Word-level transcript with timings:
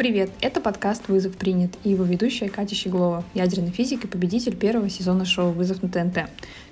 Привет, 0.00 0.30
это 0.40 0.62
подкаст 0.62 1.08
«Вызов 1.08 1.36
принят» 1.36 1.72
и 1.84 1.90
его 1.90 2.04
ведущая 2.04 2.48
Катя 2.48 2.74
Щеглова, 2.74 3.22
ядерный 3.34 3.70
физик 3.70 4.04
и 4.04 4.06
победитель 4.06 4.56
первого 4.56 4.88
сезона 4.88 5.26
шоу 5.26 5.52
«Вызов 5.52 5.82
на 5.82 5.90
ТНТ». 5.90 6.20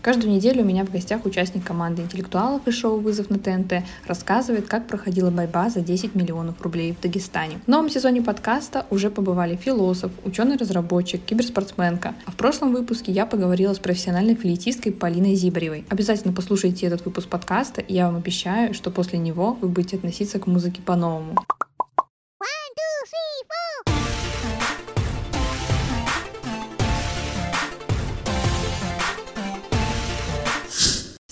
Каждую 0.01 0.33
неделю 0.33 0.63
у 0.63 0.65
меня 0.65 0.87
в 0.87 0.91
гостях 0.91 1.27
участник 1.27 1.63
команды 1.63 2.01
интеллектуалов 2.01 2.67
из 2.67 2.73
шоу 2.73 3.01
«Вызов 3.01 3.29
на 3.29 3.39
ТНТ» 3.39 3.85
рассказывает, 4.07 4.67
как 4.67 4.87
проходила 4.87 5.31
борьба 5.31 5.69
за 5.69 5.81
10 5.81 6.15
миллионов 6.15 6.63
рублей 6.63 6.95
в 6.95 7.03
Дагестане. 7.03 7.59
В 7.67 7.69
новом 7.69 7.91
сезоне 7.91 8.23
подкаста 8.23 8.87
уже 8.89 9.11
побывали 9.11 9.57
философ, 9.57 10.11
ученый-разработчик, 10.25 11.23
киберспортсменка. 11.23 12.15
А 12.25 12.31
в 12.31 12.35
прошлом 12.35 12.73
выпуске 12.73 13.13
я 13.13 13.27
поговорила 13.27 13.75
с 13.75 13.79
профессиональной 13.79 14.37
флейтисткой 14.37 14.93
Полиной 14.93 15.35
Зибаревой. 15.35 15.85
Обязательно 15.91 16.33
послушайте 16.33 16.87
этот 16.87 17.05
выпуск 17.05 17.29
подкаста, 17.29 17.83
и 17.83 17.93
я 17.93 18.07
вам 18.07 18.17
обещаю, 18.17 18.73
что 18.73 18.91
после 18.91 19.19
него 19.19 19.53
вы 19.61 19.69
будете 19.69 19.99
относиться 19.99 20.39
к 20.39 20.47
музыке 20.47 20.81
по-новому. 20.81 21.35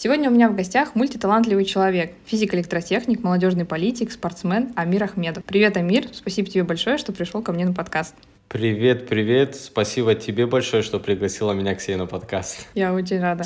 Сегодня 0.07 0.31
у 0.31 0.33
меня 0.33 0.49
в 0.49 0.55
гостях 0.55 0.95
мультиталантливый 0.95 1.65
человек, 1.65 2.13
физик-электротехник, 2.27 3.25
молодежный 3.25 3.65
политик, 3.65 4.13
спортсмен 4.13 4.73
Амир 4.77 5.03
Ахмедов. 5.03 5.43
Привет, 5.45 5.77
Амир, 5.77 6.05
спасибо 6.13 6.49
тебе 6.49 6.63
большое, 6.63 6.97
что 6.97 7.13
пришел 7.13 7.43
ко 7.43 7.53
мне 7.53 7.65
на 7.65 7.73
подкаст. 7.73 8.15
Привет, 8.49 9.09
привет. 9.09 9.57
Спасибо 9.57 10.15
тебе 10.15 10.47
большое, 10.47 10.85
что 10.85 11.01
пригласила 11.01 11.53
меня 11.53 11.75
к 11.75 11.81
себе 11.81 11.97
на 11.97 12.07
подкаст. 12.07 12.69
Я 12.75 12.95
очень 12.95 13.19
рада. 13.21 13.43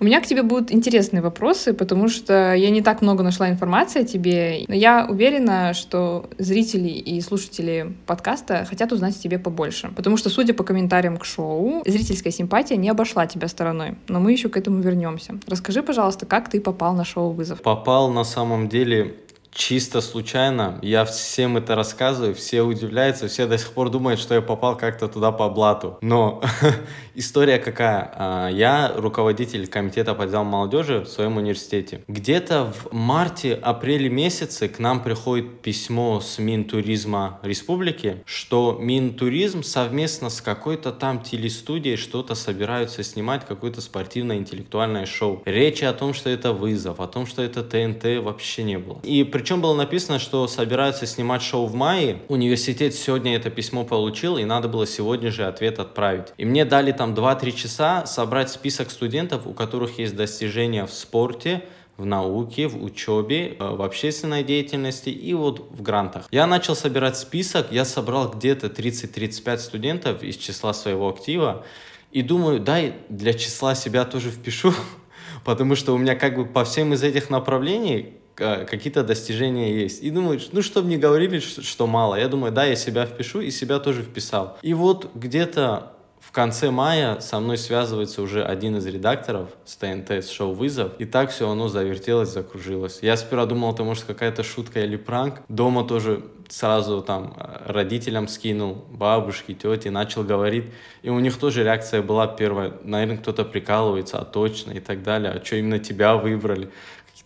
У 0.00 0.04
меня 0.04 0.20
к 0.20 0.26
тебе 0.26 0.42
будут 0.42 0.70
интересные 0.70 1.22
вопросы, 1.22 1.74
потому 1.74 2.08
что 2.08 2.54
я 2.54 2.70
не 2.70 2.82
так 2.82 3.02
много 3.02 3.24
нашла 3.24 3.50
информации 3.50 4.02
о 4.02 4.04
тебе, 4.04 4.64
но 4.68 4.74
я 4.74 5.06
уверена, 5.08 5.74
что 5.74 6.30
зрители 6.38 6.88
и 6.88 7.20
слушатели 7.20 7.94
подкаста 8.06 8.64
хотят 8.68 8.92
узнать 8.92 9.16
о 9.16 9.20
тебе 9.20 9.38
побольше. 9.38 9.90
Потому 9.96 10.16
что, 10.16 10.30
судя 10.30 10.54
по 10.54 10.62
комментариям 10.62 11.16
к 11.16 11.24
шоу, 11.24 11.82
зрительская 11.84 12.32
симпатия 12.32 12.76
не 12.76 12.88
обошла 12.88 13.26
тебя 13.26 13.48
стороной. 13.48 13.96
Но 14.06 14.20
мы 14.20 14.32
еще 14.32 14.48
к 14.48 14.56
этому 14.56 14.80
вернемся. 14.80 15.34
Расскажи, 15.48 15.82
пожалуйста, 15.82 16.26
как 16.26 16.48
ты 16.48 16.60
попал 16.60 16.94
на 16.94 17.04
шоу 17.04 17.32
«Вызов»? 17.32 17.60
Попал 17.62 18.10
на 18.10 18.24
самом 18.24 18.68
деле 18.68 19.16
чисто 19.52 20.00
случайно. 20.00 20.78
Я 20.82 21.04
всем 21.04 21.56
это 21.56 21.74
рассказываю, 21.74 22.34
все 22.34 22.62
удивляются, 22.62 23.28
все 23.28 23.46
до 23.46 23.58
сих 23.58 23.72
пор 23.72 23.90
думают, 23.90 24.20
что 24.20 24.34
я 24.34 24.42
попал 24.42 24.76
как-то 24.76 25.08
туда 25.08 25.32
по 25.32 25.48
блату. 25.48 25.98
Но 26.00 26.42
история 27.14 27.58
какая? 27.58 28.12
А, 28.14 28.48
я 28.48 28.92
руководитель 28.94 29.66
комитета 29.66 30.14
по 30.14 30.26
делам 30.26 30.46
молодежи 30.46 31.00
в 31.00 31.08
своем 31.08 31.36
университете. 31.36 32.02
Где-то 32.08 32.72
в 32.72 32.92
марте-апреле 32.92 34.08
месяце 34.08 34.68
к 34.68 34.78
нам 34.78 35.02
приходит 35.02 35.60
письмо 35.60 36.20
с 36.20 36.38
Минтуризма 36.38 37.38
Республики, 37.42 38.22
что 38.24 38.78
Минтуризм 38.80 39.62
совместно 39.62 40.30
с 40.30 40.40
какой-то 40.40 40.92
там 40.92 41.22
телестудией 41.22 41.96
что-то 41.96 42.34
собираются 42.34 43.02
снимать, 43.02 43.44
какое-то 43.46 43.80
спортивное 43.80 44.36
интеллектуальное 44.36 45.06
шоу. 45.06 45.42
Речи 45.44 45.84
о 45.84 45.92
том, 45.92 46.14
что 46.14 46.30
это 46.30 46.52
вызов, 46.52 47.00
о 47.00 47.06
том, 47.06 47.26
что 47.26 47.42
это 47.42 47.62
ТНТ 47.62 48.22
вообще 48.22 48.62
не 48.62 48.78
было. 48.78 49.00
И 49.02 49.24
причем 49.38 49.60
было 49.60 49.72
написано, 49.72 50.18
что 50.18 50.48
собираются 50.48 51.06
снимать 51.06 51.42
шоу 51.42 51.66
в 51.66 51.74
мае. 51.76 52.22
Университет 52.26 52.92
сегодня 52.92 53.36
это 53.36 53.50
письмо 53.50 53.84
получил, 53.84 54.36
и 54.36 54.42
надо 54.42 54.66
было 54.66 54.84
сегодня 54.84 55.30
же 55.30 55.46
ответ 55.46 55.78
отправить. 55.78 56.32
И 56.38 56.44
мне 56.44 56.64
дали 56.64 56.90
там 56.90 57.14
2-3 57.14 57.52
часа 57.52 58.04
собрать 58.04 58.50
список 58.50 58.90
студентов, 58.90 59.46
у 59.46 59.52
которых 59.52 60.00
есть 60.00 60.16
достижения 60.16 60.84
в 60.86 60.92
спорте, 60.92 61.62
в 61.96 62.04
науке, 62.04 62.66
в 62.66 62.82
учебе, 62.82 63.54
э, 63.56 63.74
в 63.76 63.80
общественной 63.82 64.42
деятельности 64.42 65.10
и 65.10 65.34
вот 65.34 65.70
в 65.70 65.82
грантах. 65.82 66.26
Я 66.32 66.48
начал 66.48 66.74
собирать 66.74 67.16
список, 67.16 67.70
я 67.70 67.84
собрал 67.84 68.32
где-то 68.32 68.66
30-35 68.66 69.58
студентов 69.58 70.24
из 70.24 70.36
числа 70.36 70.74
своего 70.74 71.08
актива, 71.08 71.64
и 72.10 72.22
думаю, 72.22 72.58
дай 72.58 72.96
для 73.08 73.34
числа 73.34 73.76
себя 73.76 74.04
тоже 74.04 74.30
впишу, 74.32 74.74
потому 75.44 75.76
что 75.76 75.94
у 75.94 75.96
меня 75.96 76.16
как 76.16 76.34
бы 76.34 76.44
по 76.44 76.64
всем 76.64 76.92
из 76.92 77.04
этих 77.04 77.30
направлений 77.30 78.17
какие-то 78.38 79.02
достижения 79.02 79.74
есть. 79.74 80.02
И 80.02 80.10
думаешь, 80.10 80.48
ну, 80.52 80.62
чтобы 80.62 80.88
не 80.88 80.96
говорили, 80.96 81.38
что 81.40 81.86
мало. 81.86 82.14
Я 82.14 82.28
думаю, 82.28 82.52
да, 82.52 82.64
я 82.64 82.76
себя 82.76 83.04
впишу, 83.06 83.40
и 83.40 83.50
себя 83.50 83.78
тоже 83.78 84.02
вписал. 84.02 84.58
И 84.62 84.74
вот 84.74 85.10
где-то 85.14 85.92
в 86.20 86.32
конце 86.32 86.70
мая 86.70 87.20
со 87.20 87.40
мной 87.40 87.56
связывается 87.56 88.20
уже 88.20 88.44
один 88.44 88.76
из 88.76 88.86
редакторов 88.86 89.48
с 89.64 89.76
ТНТ, 89.76 90.10
с 90.10 90.28
шоу 90.28 90.52
«Вызов», 90.52 90.92
и 90.98 91.06
так 91.06 91.30
все 91.30 91.48
оно 91.48 91.68
завертелось, 91.68 92.28
закружилось. 92.28 92.98
Я 93.02 93.16
сперва 93.16 93.46
думал, 93.46 93.72
это 93.72 93.82
может 93.82 94.04
какая-то 94.04 94.42
шутка 94.42 94.80
или 94.80 94.96
пранк. 94.96 95.40
Дома 95.48 95.84
тоже 95.84 96.24
сразу 96.48 97.02
там 97.02 97.34
родителям 97.66 98.28
скинул, 98.28 98.84
бабушке, 98.90 99.54
тете, 99.54 99.90
начал 99.90 100.22
говорить. 100.22 100.66
И 101.02 101.08
у 101.08 101.18
них 101.18 101.36
тоже 101.38 101.62
реакция 101.62 102.02
была 102.02 102.26
первая, 102.26 102.74
наверное, 102.84 103.16
кто-то 103.16 103.44
прикалывается, 103.44 104.18
а 104.18 104.24
точно 104.24 104.72
и 104.72 104.80
так 104.80 105.02
далее, 105.02 105.32
а 105.32 105.44
что 105.44 105.56
именно 105.56 105.78
тебя 105.78 106.16
выбрали 106.16 106.70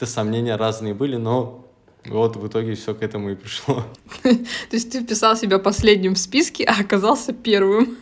какие-то 0.02 0.06
сомнения 0.06 0.56
разные 0.56 0.94
были, 0.94 1.16
но 1.16 1.64
вот 2.06 2.36
в 2.36 2.46
итоге 2.46 2.74
все 2.74 2.92
к 2.94 3.02
этому 3.02 3.30
и 3.30 3.34
пришло. 3.36 3.84
То 4.22 4.36
есть 4.72 4.90
ты 4.90 5.02
вписал 5.02 5.36
себя 5.36 5.58
последним 5.58 6.14
в 6.14 6.18
списке, 6.18 6.64
а 6.64 6.80
оказался 6.80 7.32
первым. 7.32 7.96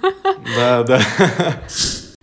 Да, 0.56 0.82
да. 0.82 1.00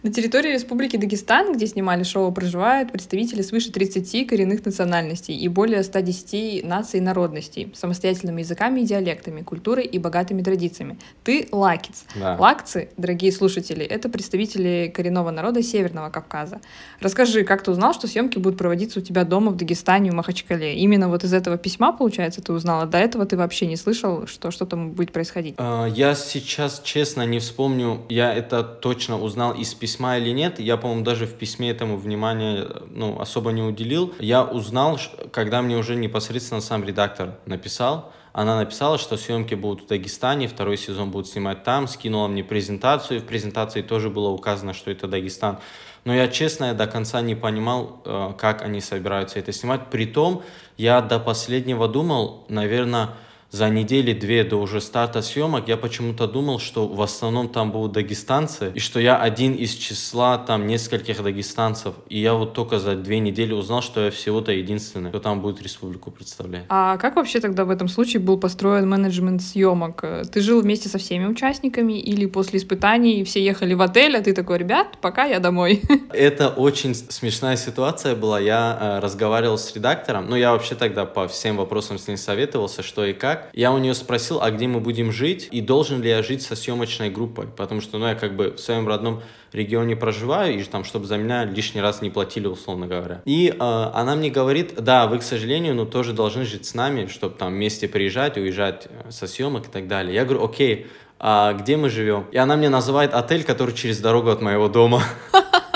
На 0.07 0.13
территории 0.13 0.53
Республики 0.53 0.95
Дагестан, 0.95 1.51
где 1.51 1.67
снимали 1.67 2.03
шоу, 2.03 2.31
проживают 2.31 2.93
представители 2.93 3.41
свыше 3.41 3.73
30 3.73 4.25
коренных 4.25 4.65
национальностей 4.65 5.35
и 5.35 5.49
более 5.49 5.83
110 5.83 6.65
наций 6.65 7.01
и 7.01 7.03
народностей, 7.03 7.73
самостоятельными 7.75 8.39
языками 8.39 8.79
и 8.79 8.85
диалектами, 8.85 9.41
культурой 9.41 9.83
и 9.83 9.99
богатыми 9.99 10.41
традициями. 10.43 10.97
Ты 11.25 11.49
лакиц. 11.51 12.05
Да. 12.15 12.37
Лакцы, 12.39 12.87
дорогие 12.95 13.33
слушатели, 13.33 13.83
это 13.83 14.07
представители 14.07 14.89
коренного 14.95 15.29
народа 15.29 15.61
Северного 15.61 16.09
Кавказа. 16.09 16.61
Расскажи, 17.01 17.43
как 17.43 17.63
ты 17.63 17.71
узнал, 17.71 17.93
что 17.93 18.07
съемки 18.07 18.37
будут 18.37 18.57
проводиться 18.57 18.99
у 18.99 19.03
тебя 19.03 19.25
дома 19.25 19.51
в 19.51 19.57
Дагестане, 19.57 20.11
в 20.11 20.13
Махачкале? 20.13 20.75
Именно 20.75 21.09
вот 21.09 21.25
из 21.25 21.33
этого 21.33 21.57
письма, 21.57 21.91
получается, 21.91 22.41
ты 22.41 22.53
узнала? 22.53 22.85
До 22.85 22.97
этого 22.97 23.25
ты 23.25 23.35
вообще 23.35 23.67
не 23.67 23.75
слышал, 23.75 24.25
что 24.25 24.51
что-то 24.51 24.77
будет 24.77 25.11
происходить? 25.11 25.55
А, 25.57 25.85
я 25.85 26.15
сейчас, 26.15 26.79
честно, 26.85 27.25
не 27.25 27.39
вспомню. 27.39 28.03
Я 28.07 28.33
это 28.33 28.63
точно 28.63 29.19
узнал 29.19 29.51
из 29.51 29.73
письма 29.73 29.96
письма 29.97 30.17
или 30.17 30.29
нет, 30.29 30.59
я, 30.59 30.77
по-моему, 30.77 31.03
даже 31.03 31.25
в 31.25 31.33
письме 31.33 31.71
этому 31.71 31.97
внимания 31.97 32.67
ну, 32.91 33.19
особо 33.19 33.51
не 33.51 33.63
уделил. 33.63 34.13
Я 34.19 34.43
узнал, 34.43 34.99
когда 35.31 35.63
мне 35.63 35.75
уже 35.75 35.95
непосредственно 35.95 36.61
сам 36.61 36.83
редактор 36.83 37.39
написал, 37.47 38.13
она 38.31 38.57
написала, 38.57 38.99
что 38.99 39.17
съемки 39.17 39.55
будут 39.55 39.85
в 39.85 39.87
Дагестане, 39.87 40.47
второй 40.47 40.77
сезон 40.77 41.09
будут 41.09 41.27
снимать 41.27 41.63
там, 41.63 41.87
скинула 41.87 42.27
мне 42.27 42.43
презентацию, 42.43 43.21
в 43.21 43.23
презентации 43.23 43.81
тоже 43.81 44.11
было 44.11 44.29
указано, 44.29 44.73
что 44.73 44.91
это 44.91 45.07
Дагестан. 45.07 45.57
Но 46.05 46.13
я, 46.13 46.27
честно, 46.27 46.65
я 46.65 46.73
до 46.75 46.85
конца 46.85 47.21
не 47.21 47.33
понимал, 47.33 47.99
э, 48.05 48.33
как 48.37 48.61
они 48.61 48.81
собираются 48.81 49.39
это 49.39 49.51
снимать. 49.51 49.89
Притом, 49.89 50.43
я 50.77 51.01
до 51.01 51.19
последнего 51.19 51.87
думал, 51.87 52.45
наверное, 52.49 53.09
за 53.51 53.69
недели-две 53.69 54.43
до 54.43 54.57
уже 54.57 54.81
старта 54.81 55.21
съемок 55.21 55.67
я 55.67 55.77
почему-то 55.77 56.27
думал, 56.27 56.59
что 56.59 56.87
в 56.87 57.01
основном 57.01 57.47
там 57.47 57.71
будут 57.71 57.93
дагестанцы, 57.93 58.71
и 58.75 58.79
что 58.79 58.99
я 58.99 59.17
один 59.17 59.53
из 59.53 59.73
числа 59.73 60.37
там 60.37 60.67
нескольких 60.67 61.23
дагестанцев. 61.23 61.95
И 62.09 62.19
я 62.19 62.33
вот 62.33 62.53
только 62.53 62.79
за 62.79 62.95
две 62.95 63.19
недели 63.19 63.53
узнал, 63.53 63.81
что 63.81 64.05
я 64.05 64.11
всего-то 64.11 64.51
единственный, 64.51 65.09
кто 65.09 65.19
там 65.19 65.41
будет 65.41 65.61
республику 65.61 66.11
представлять. 66.11 66.65
А 66.67 66.97
как 66.97 67.15
вообще 67.15 67.39
тогда 67.39 67.63
в 67.63 67.69
этом 67.69 67.87
случае 67.87 68.21
был 68.21 68.37
построен 68.37 68.89
менеджмент 68.89 69.41
съемок? 69.41 70.03
Ты 70.31 70.41
жил 70.41 70.61
вместе 70.61 70.89
со 70.89 70.97
всеми 70.97 71.25
участниками 71.25 71.93
или 71.93 72.25
после 72.25 72.59
испытаний 72.59 73.23
все 73.23 73.43
ехали 73.43 73.73
в 73.73 73.81
отель, 73.81 74.17
а 74.17 74.21
ты 74.21 74.33
такой, 74.33 74.57
ребят, 74.57 74.97
пока 75.01 75.23
я 75.23 75.39
домой? 75.39 75.81
Это 76.11 76.49
очень 76.49 76.93
смешная 76.93 77.55
ситуация 77.55 78.15
была. 78.15 78.39
Я 78.39 78.77
э, 78.79 78.99
разговаривал 78.99 79.57
с 79.57 79.73
редактором, 79.73 80.29
ну 80.29 80.35
я 80.35 80.51
вообще 80.51 80.75
тогда 80.75 81.05
по 81.05 81.27
всем 81.27 81.55
вопросам 81.55 81.97
с 81.97 82.07
ним 82.07 82.17
советовался, 82.17 82.83
что 82.83 83.05
и 83.05 83.13
как 83.13 83.36
так. 83.37 83.49
Я 83.53 83.71
у 83.71 83.77
нее 83.77 83.93
спросил, 83.93 84.41
а 84.41 84.51
где 84.51 84.67
мы 84.67 84.79
будем 84.79 85.11
жить, 85.11 85.47
и 85.51 85.61
должен 85.61 86.01
ли 86.01 86.09
я 86.09 86.23
жить 86.23 86.41
со 86.41 86.55
съемочной 86.55 87.09
группой, 87.09 87.47
потому 87.47 87.81
что, 87.81 87.97
ну, 87.97 88.07
я 88.07 88.15
как 88.15 88.35
бы 88.35 88.51
в 88.51 88.59
своем 88.59 88.87
родном 88.87 89.21
регионе 89.53 89.95
проживаю, 89.95 90.59
и 90.59 90.63
там, 90.63 90.83
чтобы 90.83 91.05
за 91.05 91.17
меня 91.17 91.45
лишний 91.45 91.81
раз 91.81 92.01
не 92.01 92.09
платили, 92.09 92.47
условно 92.47 92.87
говоря. 92.87 93.21
И 93.25 93.49
э, 93.49 93.55
она 93.59 94.15
мне 94.15 94.29
говорит, 94.29 94.75
да, 94.75 95.07
вы, 95.07 95.19
к 95.19 95.23
сожалению, 95.23 95.75
ну, 95.75 95.85
тоже 95.85 96.13
должны 96.13 96.45
жить 96.45 96.65
с 96.65 96.73
нами, 96.73 97.07
чтобы 97.07 97.35
там 97.35 97.53
вместе 97.53 97.87
приезжать, 97.87 98.37
уезжать 98.37 98.87
э, 98.89 99.11
со 99.11 99.27
съемок 99.27 99.67
и 99.67 99.71
так 99.71 99.87
далее. 99.87 100.13
Я 100.13 100.25
говорю, 100.25 100.43
окей, 100.45 100.87
а 101.19 101.53
где 101.53 101.77
мы 101.77 101.89
живем? 101.89 102.25
И 102.31 102.37
она 102.37 102.55
мне 102.57 102.69
называет 102.69 103.13
отель, 103.13 103.43
который 103.43 103.73
через 103.73 103.99
дорогу 103.99 104.29
от 104.29 104.41
моего 104.41 104.67
дома. 104.67 105.01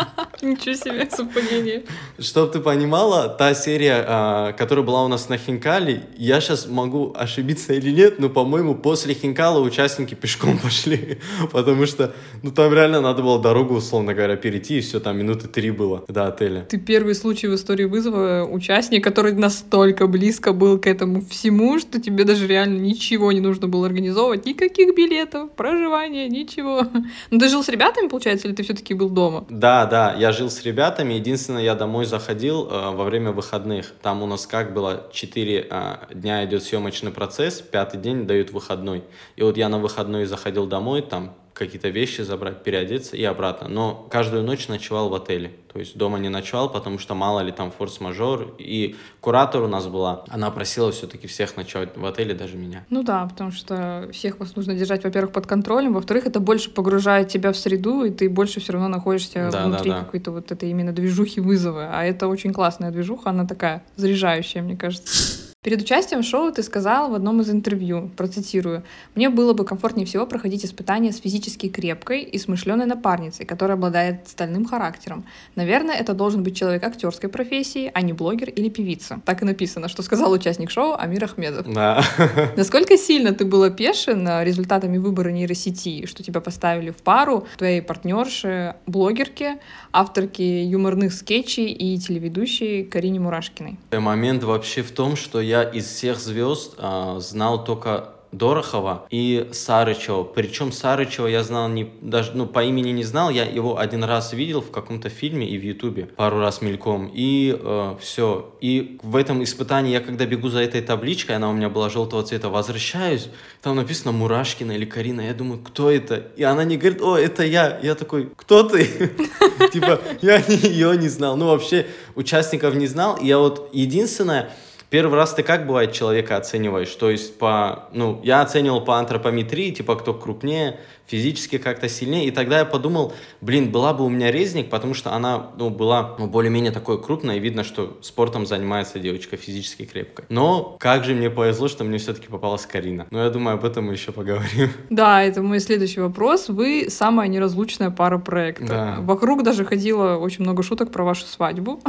Ничего 0.52 0.74
себе, 0.76 1.08
совпадение. 1.10 1.84
Чтоб 2.20 2.52
ты 2.52 2.60
понимала, 2.60 3.30
та 3.30 3.54
серия, 3.54 4.04
а, 4.08 4.52
которая 4.54 4.84
была 4.84 5.06
у 5.06 5.08
нас 5.08 5.30
на 5.30 5.38
Хинкале, 5.38 6.04
я 6.18 6.42
сейчас 6.42 6.68
могу 6.68 7.14
ошибиться 7.16 7.74
или 7.74 7.92
нет, 7.92 8.20
но, 8.20 8.30
по-моему, 8.30 8.76
после 8.76 9.14
Хинкала 9.14 9.60
участники 9.60 10.16
пешком 10.16 10.58
пошли, 10.64 11.20
потому 11.52 11.86
что, 11.86 12.14
ну, 12.42 12.52
там 12.52 12.74
реально 12.74 13.02
надо 13.02 13.22
было 13.22 13.40
дорогу, 13.40 13.76
условно 13.76 14.14
говоря, 14.14 14.36
перейти, 14.36 14.80
и 14.80 14.82
все, 14.82 15.00
там 15.00 15.18
минуты 15.18 15.48
три 15.48 15.72
было 15.72 16.04
до 16.08 16.28
отеля. 16.28 16.66
Ты 16.70 16.80
первый 16.80 17.14
случай 17.14 17.48
в 17.48 17.56
истории 17.56 17.86
вызова 17.86 18.48
участник, 18.50 19.04
который 19.04 19.34
настолько 19.34 20.08
близко 20.08 20.54
был 20.54 20.80
к 20.80 20.88
этому 20.88 21.22
всему, 21.22 21.80
что 21.80 22.02
тебе 22.02 22.24
даже 22.24 22.48
реально 22.48 22.80
ничего 22.80 23.32
не 23.32 23.42
нужно 23.42 23.68
было 23.68 23.86
организовывать, 23.86 24.46
никаких 24.46 24.96
билетов, 24.96 25.52
проживания, 25.52 26.28
ничего. 26.28 26.88
Ну, 27.30 27.40
ты 27.40 27.50
жил 27.50 27.64
с 27.64 27.70
ребятами, 27.70 28.08
получается, 28.08 28.48
или 28.48 28.56
ты 28.56 28.64
все-таки 28.64 28.94
был 28.94 29.10
дома? 29.10 29.46
Да, 29.50 29.86
да, 29.86 30.16
я 30.18 30.31
жил 30.32 30.50
с 30.50 30.64
ребятами. 30.64 31.14
Единственное, 31.14 31.64
я 31.64 31.76
домой 31.76 32.06
заходил 32.06 32.68
э, 32.70 32.92
во 32.92 33.04
время 33.04 33.32
выходных. 33.32 33.94
Там 34.02 34.24
у 34.24 34.26
нас 34.26 34.48
как 34.48 34.74
было, 34.74 35.08
4 35.12 35.68
э, 35.70 35.98
дня 36.14 36.46
идет 36.46 36.64
съемочный 36.64 37.12
процесс, 37.12 37.62
пятый 37.62 38.00
день 38.00 38.28
дают 38.28 38.52
выходной. 38.52 39.04
И 39.36 39.44
вот 39.44 39.58
я 39.58 39.70
на 39.70 39.80
выходной 39.80 40.26
заходил 40.26 40.66
домой, 40.68 41.02
там 41.02 41.36
какие-то 41.54 41.90
вещи 41.90 42.22
забрать, 42.22 42.64
переодеться 42.64 43.16
и 43.16 43.24
обратно. 43.24 43.68
Но 43.68 44.08
каждую 44.10 44.44
ночь 44.44 44.68
ночевал 44.68 45.10
в 45.10 45.14
отеле. 45.14 45.52
То 45.72 45.80
есть 45.80 45.98
дома 45.98 46.20
не 46.20 46.30
ночевал, 46.30 46.70
потому 46.70 47.00
что 47.00 47.16
мало 47.16 47.40
ли 47.42 47.52
там 47.52 47.72
форс-мажор. 47.72 48.56
И 48.58 48.96
куратор 49.22 49.62
у 49.62 49.68
нас 49.68 49.88
была, 49.88 50.26
она 50.30 50.52
просила 50.52 50.92
все-таки 50.92 51.28
всех 51.28 51.56
ночевать 51.56 51.96
в 51.96 52.06
отеле, 52.06 52.34
даже 52.34 52.58
меня. 52.58 52.86
Ну 52.90 53.04
да, 53.04 53.26
потому 53.26 53.52
что 53.52 54.10
всех 54.12 54.40
вас 54.40 54.56
нужно 54.56 54.74
держать, 54.74 55.04
во-первых, 55.04 55.32
под 55.32 55.48
контролем, 55.48 55.94
во-вторых, 55.94 56.26
это 56.26 56.40
больше 56.40 56.70
погружает 56.72 57.30
тебя 57.30 57.52
в 57.52 57.58
среду, 57.58 58.04
и 58.04 58.12
ты 58.12 58.30
больше 58.30 58.60
все 58.60 58.74
равно 58.74 58.90
находишься 58.90 59.50
да, 59.52 59.66
внутри 59.66 59.92
да, 59.92 60.00
да. 60.00 60.04
какой-то 60.04 60.32
вот 60.32 60.52
этой 60.52 60.70
именно 60.70 60.92
движухи 60.92 61.40
вызовы. 61.40 61.86
А 61.90 62.04
это 62.04 62.28
очень 62.28 62.52
классная 62.52 62.92
движуха, 62.92 63.30
она 63.30 63.46
такая 63.46 63.84
заряжающая, 63.96 64.62
мне 64.62 64.76
кажется. 64.76 65.41
Перед 65.64 65.80
участием 65.84 66.24
в 66.24 66.26
шоу 66.26 66.52
ты 66.52 66.64
сказал 66.64 67.12
в 67.12 67.14
одном 67.14 67.40
из 67.42 67.52
интервью, 67.52 68.10
процитирую, 68.18 68.82
«Мне 69.14 69.30
было 69.30 69.54
бы 69.54 69.64
комфортнее 69.64 70.08
всего 70.08 70.26
проходить 70.26 70.66
испытания 70.66 71.12
с 71.12 71.20
физически 71.20 71.70
крепкой 71.70 72.24
и 72.24 72.40
смышленой 72.40 72.88
напарницей, 72.88 73.46
которая 73.46 73.78
обладает 73.78 74.28
стальным 74.28 74.66
характером. 74.66 75.24
Наверное, 75.56 75.94
это 75.94 76.14
должен 76.14 76.42
быть 76.42 76.58
человек 76.58 76.84
актерской 76.84 77.30
профессии, 77.30 77.92
а 77.94 78.02
не 78.02 78.12
блогер 78.12 78.50
или 78.50 78.70
певица». 78.70 79.22
Так 79.24 79.44
и 79.44 79.46
написано, 79.46 79.88
что 79.88 80.02
сказал 80.02 80.32
участник 80.32 80.72
шоу 80.72 80.96
Амир 80.98 81.26
Ахмедов. 81.26 81.72
Да. 81.72 82.04
Насколько 82.58 82.98
сильно 82.98 83.32
ты 83.32 83.46
был 83.46 83.62
опешен 83.62 84.28
результатами 84.42 84.98
выбора 84.98 85.30
нейросети, 85.30 86.08
что 86.08 86.24
тебя 86.24 86.42
поставили 86.42 86.90
в 86.90 87.04
пару 87.04 87.46
твоей 87.60 87.84
партнерши, 87.84 88.78
блогерки, 88.88 89.60
авторки 89.92 90.42
юморных 90.42 91.14
скетчей 91.14 91.68
и 91.68 92.00
телеведущей 92.00 92.84
Карине 92.84 93.20
Мурашкиной? 93.20 93.78
Момент 93.92 94.44
вообще 94.44 94.82
в 94.82 94.90
том, 94.90 95.16
что 95.16 95.40
я 95.40 95.51
я 95.52 95.64
из 95.64 95.86
всех 95.86 96.18
звезд 96.18 96.76
а, 96.78 97.20
знал 97.20 97.66
только 97.66 98.14
Дорохова 98.32 99.06
и 99.10 99.50
Сарычева. 99.52 100.24
Причем 100.24 100.72
Сарычева 100.72 101.28
я 101.28 101.44
знал 101.44 101.68
не 101.68 101.92
даже 102.00 102.32
ну 102.34 102.46
по 102.46 102.64
имени 102.64 102.92
не 102.92 103.04
знал, 103.04 103.30
я 103.30 103.44
его 103.44 103.78
один 103.78 104.06
раз 104.06 104.32
видел 104.32 104.62
в 104.62 104.72
каком-то 104.72 105.10
фильме 105.10 105.50
и 105.50 105.58
в 105.58 105.64
Ютубе 105.64 106.06
пару 106.06 106.40
раз 106.40 106.62
мельком 106.62 107.12
и 107.14 107.54
э, 107.60 107.96
все. 108.00 108.56
И 108.62 109.00
в 109.04 109.18
этом 109.18 109.44
испытании 109.44 109.92
я 109.92 110.00
когда 110.00 110.26
бегу 110.26 110.48
за 110.48 110.60
этой 110.60 110.82
табличкой, 110.82 111.36
она 111.36 111.50
у 111.50 111.54
меня 111.54 111.68
была 111.68 111.90
желтого 111.90 112.24
цвета, 112.24 112.48
возвращаюсь, 112.48 113.28
там 113.62 113.76
написано 113.76 114.14
Мурашкина 114.14 114.72
или 114.72 114.86
Карина, 114.86 115.20
я 115.20 115.34
думаю, 115.34 115.60
кто 115.60 115.92
это? 115.92 116.28
И 116.38 116.44
она 116.44 116.64
не 116.64 116.78
говорит, 116.78 117.02
о, 117.02 117.18
это 117.18 117.44
я. 117.44 117.78
Я 117.84 117.96
такой, 117.96 118.30
кто 118.38 118.64
ты? 118.64 118.86
Типа 119.74 120.00
я 120.22 120.38
ее 120.48 120.98
не 120.98 121.10
знал. 121.10 121.36
Ну 121.36 121.48
вообще 121.48 121.86
участников 122.16 122.76
не 122.76 122.88
знал. 122.88 123.20
Я 123.22 123.40
вот 123.40 123.70
единственное 123.74 124.52
Первый 124.92 125.16
раз 125.16 125.34
ты 125.34 125.42
как 125.42 125.68
бывает 125.68 125.94
человека 125.94 126.36
оцениваешь? 126.36 126.94
То 126.96 127.10
есть 127.10 127.40
по, 127.40 127.86
ну, 127.94 128.20
я 128.24 128.42
оценивал 128.42 128.84
по 128.84 129.00
антропометрии, 129.00 129.72
типа 129.72 129.96
кто 129.96 130.14
крупнее, 130.14 130.82
физически 131.12 131.58
как-то 131.58 131.90
сильнее. 131.90 132.28
И 132.28 132.32
тогда 132.32 132.60
я 132.60 132.66
подумал, 132.66 133.14
блин, 133.42 133.70
была 133.70 133.94
бы 133.94 134.06
у 134.06 134.10
меня 134.10 134.32
резник, 134.32 134.70
потому 134.70 134.94
что 134.94 135.14
она, 135.14 135.52
ну, 135.58 135.70
была 135.70 136.16
ну, 136.18 136.28
более-менее 136.28 136.72
такой 136.72 137.02
крупной, 137.02 137.38
и 137.38 137.40
видно, 137.40 137.66
что 137.66 137.98
спортом 138.02 138.46
занимается 138.46 138.98
девочка 138.98 139.36
физически 139.36 139.84
крепкая. 139.84 140.26
Но 140.30 140.78
как 140.80 141.04
же 141.04 141.14
мне 141.14 141.30
повезло, 141.30 141.68
что 141.68 141.84
мне 141.84 141.98
все-таки 141.98 142.28
попалась 142.28 142.66
Карина. 142.66 143.08
Но 143.12 143.24
я 143.24 143.30
думаю, 143.30 143.56
об 143.56 143.66
этом 143.66 143.86
мы 143.86 143.94
еще 143.94 144.12
поговорим. 144.12 144.70
Да, 144.90 145.24
это 145.24 145.42
мой 145.42 145.60
следующий 145.60 146.00
вопрос. 146.00 146.50
Вы 146.50 146.88
самая 146.90 147.28
неразлучная 147.28 147.92
пара 147.92 148.18
проекта. 148.20 148.66
Да. 148.66 148.98
Вокруг 149.00 149.44
даже 149.44 149.66
ходило 149.66 150.18
очень 150.18 150.44
много 150.44 150.64
шуток 150.64 150.92
про 150.92 151.04
вашу 151.04 151.26
свадьбу. 151.26 151.82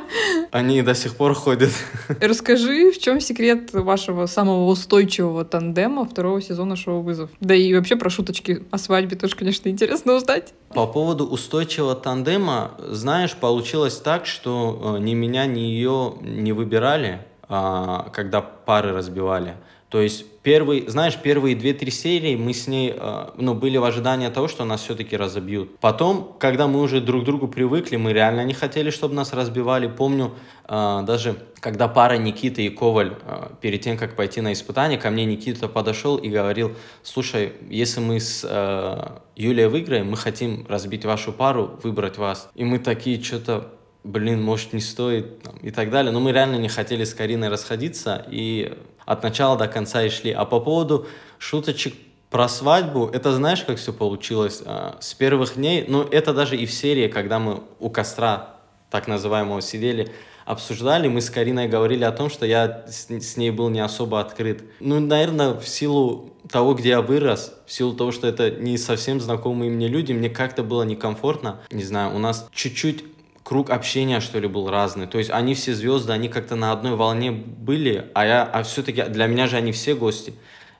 Они 0.50 0.82
до 0.82 0.94
сих 0.94 1.16
пор 1.16 1.34
ходят. 1.34 1.70
Расскажи, 2.20 2.90
в 2.90 2.98
чем 2.98 3.20
секрет 3.20 3.72
вашего 3.72 4.26
самого 4.26 4.66
устойчивого 4.66 5.44
тандема 5.44 6.04
второго 6.04 6.40
сезона 6.42 6.76
шоу 6.76 7.02
«Вызов»? 7.02 7.30
Да 7.40 7.54
и 7.54 7.74
вообще 7.74 7.96
про 7.96 8.10
шуточки 8.10 8.62
о 8.70 8.78
свадьбе 8.78 9.16
тоже, 9.16 9.36
конечно, 9.36 9.68
интересно 9.68 10.14
узнать. 10.14 10.54
По 10.70 10.86
поводу 10.86 11.26
устойчивого 11.26 11.94
тандема, 11.94 12.72
знаешь, 12.78 13.34
получилось 13.34 13.96
так, 13.98 14.26
что 14.26 14.96
э, 14.96 15.02
ни 15.02 15.14
меня, 15.14 15.46
ни 15.46 15.60
ее 15.60 16.14
не 16.20 16.52
выбирали, 16.52 17.20
а, 17.48 18.10
когда 18.12 18.40
пары 18.40 18.92
разбивали. 18.92 19.56
То 19.88 20.00
есть 20.00 20.24
первый, 20.42 20.88
знаешь, 20.88 21.16
первые 21.16 21.54
две-три 21.54 21.92
серии 21.92 22.34
мы 22.34 22.52
с 22.54 22.66
ней, 22.66 22.92
э, 22.96 23.26
ну, 23.36 23.54
были 23.54 23.76
в 23.76 23.84
ожидании 23.84 24.28
того, 24.28 24.48
что 24.48 24.64
нас 24.64 24.82
все-таки 24.82 25.16
разобьют. 25.16 25.78
Потом, 25.78 26.34
когда 26.40 26.66
мы 26.66 26.80
уже 26.80 27.00
друг 27.00 27.22
к 27.22 27.24
другу 27.24 27.46
привыкли, 27.46 27.96
мы 27.96 28.12
реально 28.12 28.44
не 28.44 28.52
хотели, 28.52 28.90
чтобы 28.90 29.14
нас 29.14 29.32
разбивали. 29.32 29.86
Помню, 29.86 30.34
э, 30.68 31.02
даже 31.06 31.36
когда 31.60 31.86
пара 31.86 32.16
Никита 32.16 32.62
и 32.62 32.68
Коваль, 32.68 33.16
э, 33.24 33.48
перед 33.60 33.80
тем, 33.82 33.96
как 33.96 34.16
пойти 34.16 34.40
на 34.40 34.52
испытание, 34.52 34.98
ко 34.98 35.10
мне 35.10 35.24
Никита 35.24 35.68
подошел 35.68 36.16
и 36.16 36.28
говорил, 36.28 36.74
слушай, 37.04 37.52
если 37.70 38.00
мы 38.00 38.18
с 38.18 38.44
э, 38.48 39.18
Юлией 39.36 39.68
выиграем, 39.68 40.10
мы 40.10 40.16
хотим 40.16 40.66
разбить 40.68 41.04
вашу 41.04 41.32
пару, 41.32 41.78
выбрать 41.84 42.18
вас. 42.18 42.50
И 42.56 42.64
мы 42.64 42.80
такие 42.80 43.22
что-то 43.22 43.72
блин, 44.02 44.40
может, 44.40 44.72
не 44.72 44.80
стоит, 44.80 45.40
и 45.62 45.72
так 45.72 45.90
далее. 45.90 46.12
Но 46.12 46.20
мы 46.20 46.30
реально 46.30 46.56
не 46.56 46.68
хотели 46.68 47.02
с 47.02 47.12
Кариной 47.12 47.48
расходиться, 47.48 48.24
и 48.30 48.72
от 49.06 49.22
начала 49.22 49.56
до 49.56 49.68
конца 49.68 50.02
и 50.02 50.10
шли. 50.10 50.32
А 50.32 50.44
по 50.44 50.60
поводу 50.60 51.06
шуточек 51.38 51.94
про 52.28 52.48
свадьбу, 52.48 53.08
это 53.12 53.32
знаешь, 53.32 53.62
как 53.62 53.78
все 53.78 53.92
получилось? 53.92 54.62
А, 54.66 54.98
с 55.00 55.14
первых 55.14 55.54
дней, 55.54 55.86
ну, 55.88 56.02
это 56.02 56.34
даже 56.34 56.56
и 56.56 56.66
в 56.66 56.72
серии, 56.72 57.08
когда 57.08 57.38
мы 57.38 57.62
у 57.78 57.88
костра, 57.88 58.56
так 58.90 59.08
называемого, 59.08 59.62
сидели, 59.62 60.12
обсуждали, 60.44 61.08
мы 61.08 61.20
с 61.20 61.30
Кариной 61.30 61.68
говорили 61.68 62.04
о 62.04 62.12
том, 62.12 62.30
что 62.30 62.46
я 62.46 62.84
с, 62.88 63.36
ней 63.36 63.50
был 63.50 63.68
не 63.68 63.80
особо 63.80 64.20
открыт. 64.20 64.64
Ну, 64.80 65.00
наверное, 65.00 65.54
в 65.54 65.68
силу 65.68 66.32
того, 66.50 66.74
где 66.74 66.90
я 66.90 67.02
вырос, 67.02 67.54
в 67.66 67.72
силу 67.72 67.94
того, 67.94 68.12
что 68.12 68.26
это 68.26 68.50
не 68.50 68.78
совсем 68.78 69.20
знакомые 69.20 69.70
мне 69.70 69.88
люди, 69.88 70.12
мне 70.12 70.30
как-то 70.30 70.62
было 70.62 70.82
некомфортно. 70.82 71.60
Не 71.70 71.82
знаю, 71.82 72.14
у 72.14 72.18
нас 72.18 72.48
чуть-чуть 72.52 73.04
круг 73.46 73.70
общения, 73.70 74.18
что 74.18 74.40
ли, 74.40 74.48
был 74.48 74.68
разный. 74.68 75.06
То 75.06 75.18
есть 75.18 75.30
они 75.30 75.54
все 75.54 75.72
звезды, 75.72 76.12
они 76.12 76.28
как-то 76.28 76.56
на 76.56 76.72
одной 76.72 76.96
волне 76.96 77.30
были, 77.30 78.10
а 78.12 78.26
я, 78.26 78.42
а 78.42 78.64
все-таки 78.64 79.04
для 79.04 79.28
меня 79.28 79.46
же 79.46 79.56
они 79.56 79.70
все 79.70 79.94
гости. 79.94 80.34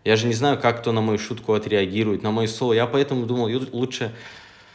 Я 0.05 0.17
же 0.17 0.27
не 0.27 0.35
знаю, 0.35 0.59
как 0.59 0.81
кто 0.81 0.91
на 0.91 1.01
мою 1.01 1.17
шутку 1.17 1.53
отреагирует, 1.53 2.25
на 2.25 2.33
мое 2.33 2.49
слово. 2.49 2.73
Я 2.73 2.89
поэтому 2.89 3.25
думал, 3.25 3.49
лучше 3.71 4.13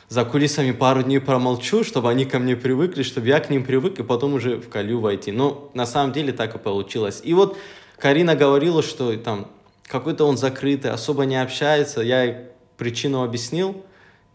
за 0.07 0.23
кулисами 0.23 0.71
пару 0.71 1.03
дней 1.03 1.19
промолчу, 1.19 1.83
чтобы 1.83 2.09
они 2.09 2.23
ко 2.23 2.39
мне 2.39 2.55
привыкли, 2.55 3.03
чтобы 3.03 3.27
я 3.27 3.41
к 3.41 3.49
ним 3.49 3.65
привык, 3.65 3.99
и 3.99 4.03
потом 4.03 4.35
уже 4.35 4.55
в 4.55 4.69
колю 4.69 5.01
войти. 5.01 5.33
Но 5.33 5.69
на 5.73 5.85
самом 5.85 6.13
деле 6.13 6.31
так 6.31 6.55
и 6.55 6.59
получилось. 6.59 7.19
И 7.25 7.33
вот 7.33 7.57
Карина 7.97 8.35
говорила, 8.35 8.83
что 8.83 9.13
там 9.17 9.47
какой-то 9.83 10.23
он 10.23 10.37
закрытый, 10.37 10.91
особо 10.91 11.25
не 11.25 11.35
общается. 11.35 11.99
Я 11.99 12.41
причину 12.77 13.21
объяснил, 13.21 13.83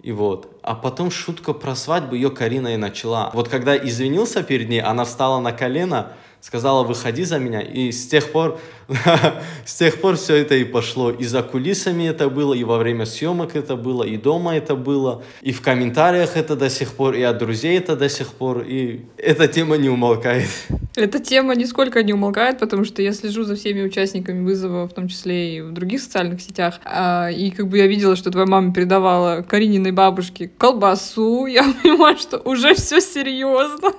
и 0.03 0.13
вот. 0.13 0.56
А 0.67 0.75
потом 0.75 1.13
шутка 1.13 1.53
про 1.53 1.77
свадьбу 1.77 2.17
ее 2.17 2.29
Карина 2.29 2.75
и 2.75 2.77
начала. 2.77 3.31
Вот 3.35 3.49
когда 3.49 3.77
извинился 3.77 4.43
перед 4.43 4.69
ней, 4.69 4.81
она 4.81 5.05
встала 5.05 5.39
на 5.39 5.53
колено, 5.53 6.13
сказала, 6.41 6.85
выходи 6.85 7.25
за 7.25 7.39
меня. 7.39 7.61
И 7.61 7.91
с 7.93 8.07
тех 8.07 8.31
пор, 8.31 8.59
с 9.65 9.75
тех 9.75 10.01
пор 10.01 10.17
все 10.17 10.37
это 10.37 10.55
и 10.55 10.65
пошло. 10.65 11.11
И 11.11 11.25
за 11.25 11.43
кулисами 11.43 12.05
это 12.09 12.29
было, 12.29 12.55
и 12.55 12.65
во 12.65 12.79
время 12.79 13.05
съемок 13.05 13.57
это 13.57 13.77
было, 13.77 14.05
и 14.05 14.17
дома 14.17 14.57
это 14.57 14.77
было, 14.77 15.23
и 15.43 15.53
в 15.53 15.61
комментариях 15.61 16.37
это 16.37 16.57
до 16.57 16.71
сих 16.71 16.93
пор, 16.93 17.15
и 17.15 17.23
от 17.23 17.39
друзей 17.39 17.79
это 17.79 17.97
до 17.97 18.09
сих 18.09 18.29
пор. 18.29 18.65
И 18.67 19.01
эта 19.17 19.49
тема 19.49 19.77
не 19.77 19.89
умолкает. 19.89 20.49
Эта 20.95 21.19
тема 21.19 21.55
нисколько 21.55 22.03
не 22.03 22.15
умолкает, 22.15 22.59
потому 22.59 22.85
что 22.85 23.03
я 23.03 23.13
слежу 23.13 23.45
за 23.45 23.55
всеми 23.55 23.83
участниками 23.83 24.45
вызова, 24.45 24.89
в 24.89 24.95
том 24.95 25.09
числе 25.09 25.57
и 25.57 25.61
в 25.61 25.73
других 25.73 26.01
социальных 26.01 26.41
сетях. 26.41 26.81
А, 26.85 27.29
и 27.31 27.51
как 27.51 27.69
бы 27.69 27.79
я 27.79 27.87
видела, 27.87 28.17
что 28.17 28.31
твоя 28.31 28.47
мама 28.47 28.73
передавала 28.73 29.43
Карининой 29.43 29.93
бабушке 29.93 30.49
колбасу. 30.49 31.47
Я 31.57 31.65
понимаю, 31.83 32.17
что 32.19 32.39
уже 32.39 32.75
все 32.75 33.01
серьезно. 33.01 33.93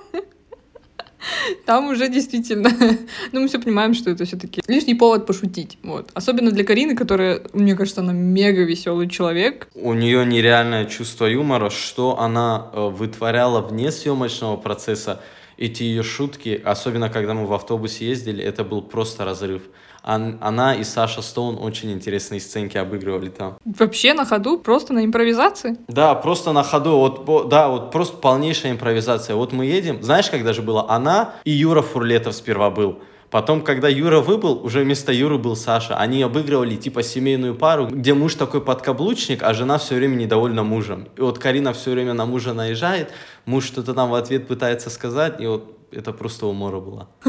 Там 1.64 1.88
уже 1.88 2.08
действительно, 2.08 2.70
ну 3.32 3.40
мы 3.40 3.48
все 3.48 3.58
понимаем, 3.58 3.94
что 3.94 4.10
это 4.10 4.24
все-таки 4.24 4.62
лишний 4.66 4.94
повод 4.94 5.26
пошутить, 5.26 5.78
вот. 5.82 6.10
Особенно 6.14 6.50
для 6.50 6.64
Карины, 6.64 6.94
которая, 6.96 7.42
мне 7.52 7.74
кажется, 7.74 8.00
она 8.00 8.12
мега 8.12 8.62
веселый 8.62 9.08
человек. 9.08 9.68
У 9.74 9.94
нее 9.94 10.24
нереальное 10.24 10.86
чувство 10.86 11.26
юмора, 11.26 11.70
что 11.70 12.18
она 12.18 12.70
э, 12.72 12.88
вытворяла 12.88 13.60
вне 13.60 13.90
съемочного 13.90 14.56
процесса. 14.56 15.20
Эти 15.56 15.82
ее 15.82 16.04
шутки, 16.04 16.60
особенно 16.64 17.08
когда 17.10 17.34
мы 17.34 17.46
в 17.46 17.52
автобусе 17.52 18.06
ездили, 18.06 18.44
это 18.44 18.62
был 18.62 18.80
просто 18.80 19.24
разрыв. 19.24 19.62
Она 20.08 20.74
и 20.74 20.84
Саша 20.84 21.20
Стоун 21.20 21.58
очень 21.60 21.92
интересные 21.92 22.40
сценки 22.40 22.78
обыгрывали 22.78 23.28
там. 23.28 23.58
Вообще 23.66 24.14
на 24.14 24.24
ходу, 24.24 24.58
просто 24.58 24.94
на 24.94 25.04
импровизации? 25.04 25.76
Да, 25.86 26.14
просто 26.14 26.52
на 26.52 26.62
ходу. 26.62 26.96
Вот, 26.96 27.48
да, 27.50 27.68
вот 27.68 27.90
просто 27.90 28.16
полнейшая 28.16 28.72
импровизация. 28.72 29.36
Вот 29.36 29.52
мы 29.52 29.66
едем, 29.66 30.02
знаешь, 30.02 30.30
как 30.30 30.44
даже 30.44 30.62
было? 30.62 30.90
Она 30.90 31.34
и 31.44 31.50
Юра 31.50 31.82
Фурлетов 31.82 32.34
сперва 32.34 32.70
был. 32.70 33.00
Потом, 33.30 33.60
когда 33.60 33.88
Юра 33.88 34.20
выбыл, 34.20 34.64
уже 34.64 34.80
вместо 34.80 35.12
Юры 35.12 35.36
был 35.36 35.54
Саша. 35.54 35.96
Они 35.96 36.22
обыгрывали 36.22 36.76
типа 36.76 37.02
семейную 37.02 37.54
пару, 37.54 37.86
где 37.86 38.14
муж 38.14 38.36
такой 38.36 38.62
подкаблучник, 38.62 39.42
а 39.42 39.52
жена 39.52 39.76
все 39.76 39.96
время 39.96 40.14
недовольна 40.14 40.62
мужем. 40.62 41.08
И 41.18 41.20
вот 41.20 41.38
Карина 41.38 41.74
все 41.74 41.90
время 41.90 42.14
на 42.14 42.24
мужа 42.24 42.54
наезжает, 42.54 43.12
муж 43.44 43.66
что-то 43.66 43.92
там 43.92 44.08
в 44.08 44.14
ответ 44.14 44.48
пытается 44.48 44.88
сказать, 44.88 45.40
и 45.42 45.46
вот 45.46 45.77
это 45.90 46.12
просто 46.12 46.46
умора 46.46 46.80
было. 46.80 47.08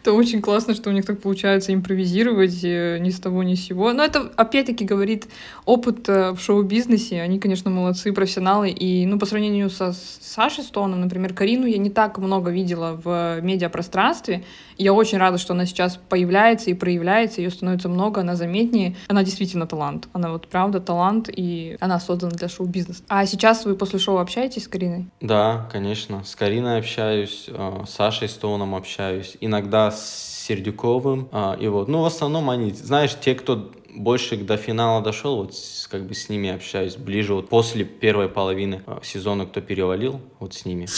Это 0.00 0.12
очень 0.12 0.42
классно, 0.42 0.74
что 0.74 0.90
у 0.90 0.92
них 0.92 1.06
так 1.06 1.20
получается 1.20 1.72
импровизировать 1.72 2.62
э, 2.62 2.98
ни 2.98 3.10
с 3.10 3.18
того, 3.18 3.42
ни 3.42 3.54
с 3.54 3.64
сего. 3.66 3.92
Но 3.92 4.04
это, 4.04 4.30
опять-таки, 4.36 4.84
говорит 4.84 5.26
опыт 5.64 6.08
э, 6.08 6.32
в 6.32 6.40
шоу-бизнесе. 6.40 7.22
Они, 7.22 7.38
конечно, 7.38 7.70
молодцы, 7.70 8.12
профессионалы. 8.12 8.70
И, 8.70 9.06
ну, 9.06 9.18
по 9.18 9.26
сравнению 9.26 9.70
со 9.70 9.92
Сашей 9.92 10.64
Стоуном, 10.64 11.00
например, 11.00 11.32
Карину 11.32 11.66
я 11.66 11.78
не 11.78 11.90
так 11.90 12.18
много 12.18 12.50
видела 12.50 13.00
в 13.02 13.40
медиапространстве. 13.40 14.44
И 14.76 14.84
я 14.84 14.92
очень 14.92 15.18
рада, 15.18 15.38
что 15.38 15.54
она 15.54 15.64
сейчас 15.64 15.96
появляется 15.96 16.70
и 16.70 16.74
проявляется. 16.74 17.40
Ее 17.40 17.50
становится 17.50 17.88
много, 17.88 18.20
она 18.20 18.36
заметнее. 18.36 18.96
Она 19.08 19.24
действительно 19.24 19.66
талант. 19.66 20.08
Она 20.12 20.30
вот 20.30 20.48
правда 20.48 20.80
талант, 20.80 21.30
и 21.34 21.76
она 21.80 22.00
создана 22.00 22.32
для 22.32 22.48
шоу-бизнеса. 22.48 23.02
А 23.08 23.24
сейчас 23.24 23.64
вы 23.64 23.76
после 23.76 23.98
шоу 23.98 24.18
общаетесь 24.18 24.64
с 24.64 24.68
Кариной? 24.68 25.06
Да, 25.20 25.68
конечно. 25.72 26.22
С 26.24 26.36
Кариной 26.36 26.78
общаюсь, 26.78 27.46
э, 27.48 27.84
Сашей 27.94 28.28
Стоуном 28.28 28.74
общаюсь, 28.74 29.36
иногда 29.40 29.92
с 29.92 30.44
Сердюковым, 30.46 31.28
а, 31.30 31.56
и 31.58 31.68
вот, 31.68 31.88
ну, 31.88 32.02
в 32.02 32.06
основном 32.06 32.50
они, 32.50 32.72
знаешь, 32.72 33.16
те, 33.18 33.34
кто 33.34 33.70
больше 33.94 34.36
до 34.36 34.56
финала 34.56 35.00
дошел, 35.00 35.36
вот 35.36 35.54
как 35.88 36.04
бы 36.04 36.14
с 36.14 36.28
ними 36.28 36.50
общаюсь 36.50 36.96
ближе, 36.96 37.34
вот 37.34 37.48
после 37.48 37.84
первой 37.84 38.28
половины 38.28 38.82
а, 38.86 39.00
сезона, 39.04 39.46
кто 39.46 39.60
перевалил, 39.60 40.20
вот 40.40 40.54
с 40.54 40.64
ними. 40.64 40.88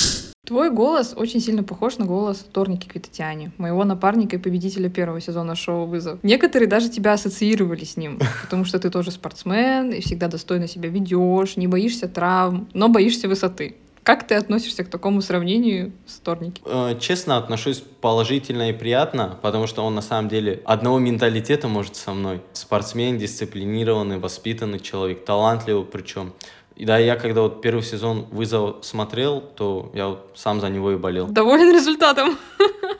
Твой 0.46 0.70
голос 0.70 1.12
очень 1.16 1.40
сильно 1.40 1.64
похож 1.64 1.98
на 1.98 2.06
голос 2.06 2.38
Торники 2.38 2.86
Квитатяни, 2.88 3.50
моего 3.58 3.84
напарника 3.84 4.36
и 4.36 4.38
победителя 4.38 4.88
первого 4.88 5.20
сезона 5.20 5.54
шоу 5.54 5.86
«Вызов». 5.86 6.20
Некоторые 6.22 6.68
даже 6.68 6.88
тебя 6.88 7.12
ассоциировали 7.12 7.84
с 7.84 7.96
ним, 7.96 8.18
потому 8.42 8.64
что 8.64 8.78
ты 8.78 8.88
тоже 8.88 9.10
спортсмен 9.10 9.90
и 9.90 10.00
всегда 10.00 10.28
достойно 10.28 10.66
себя 10.66 10.88
ведешь, 10.88 11.56
не 11.56 11.66
боишься 11.66 12.08
травм, 12.08 12.68
но 12.72 12.88
боишься 12.88 13.28
высоты. 13.28 13.76
Как 14.06 14.24
ты 14.24 14.36
относишься 14.36 14.84
к 14.84 14.88
такому 14.88 15.20
сравнению 15.20 15.90
с 16.06 16.20
Торники? 16.20 16.62
Э, 16.64 16.96
честно, 17.00 17.38
отношусь 17.38 17.82
положительно 18.00 18.70
и 18.70 18.72
приятно, 18.72 19.36
потому 19.42 19.66
что 19.66 19.82
он 19.82 19.96
на 19.96 20.00
самом 20.00 20.28
деле 20.28 20.62
одного 20.64 21.00
менталитета 21.00 21.66
может 21.66 21.96
со 21.96 22.12
мной. 22.12 22.40
Спортсмен, 22.52 23.18
дисциплинированный, 23.18 24.18
воспитанный 24.18 24.78
человек, 24.78 25.24
талантливый 25.24 25.84
причем. 25.84 26.34
И 26.76 26.84
да, 26.84 26.98
я 26.98 27.16
когда 27.16 27.42
вот 27.42 27.62
первый 27.62 27.82
сезон 27.82 28.26
«Вызов» 28.30 28.76
смотрел, 28.82 29.40
то 29.40 29.90
я 29.94 30.08
вот 30.08 30.30
сам 30.34 30.60
за 30.60 30.68
него 30.68 30.92
и 30.92 30.96
болел. 30.96 31.26
Доволен 31.26 31.72
результатом? 31.72 32.36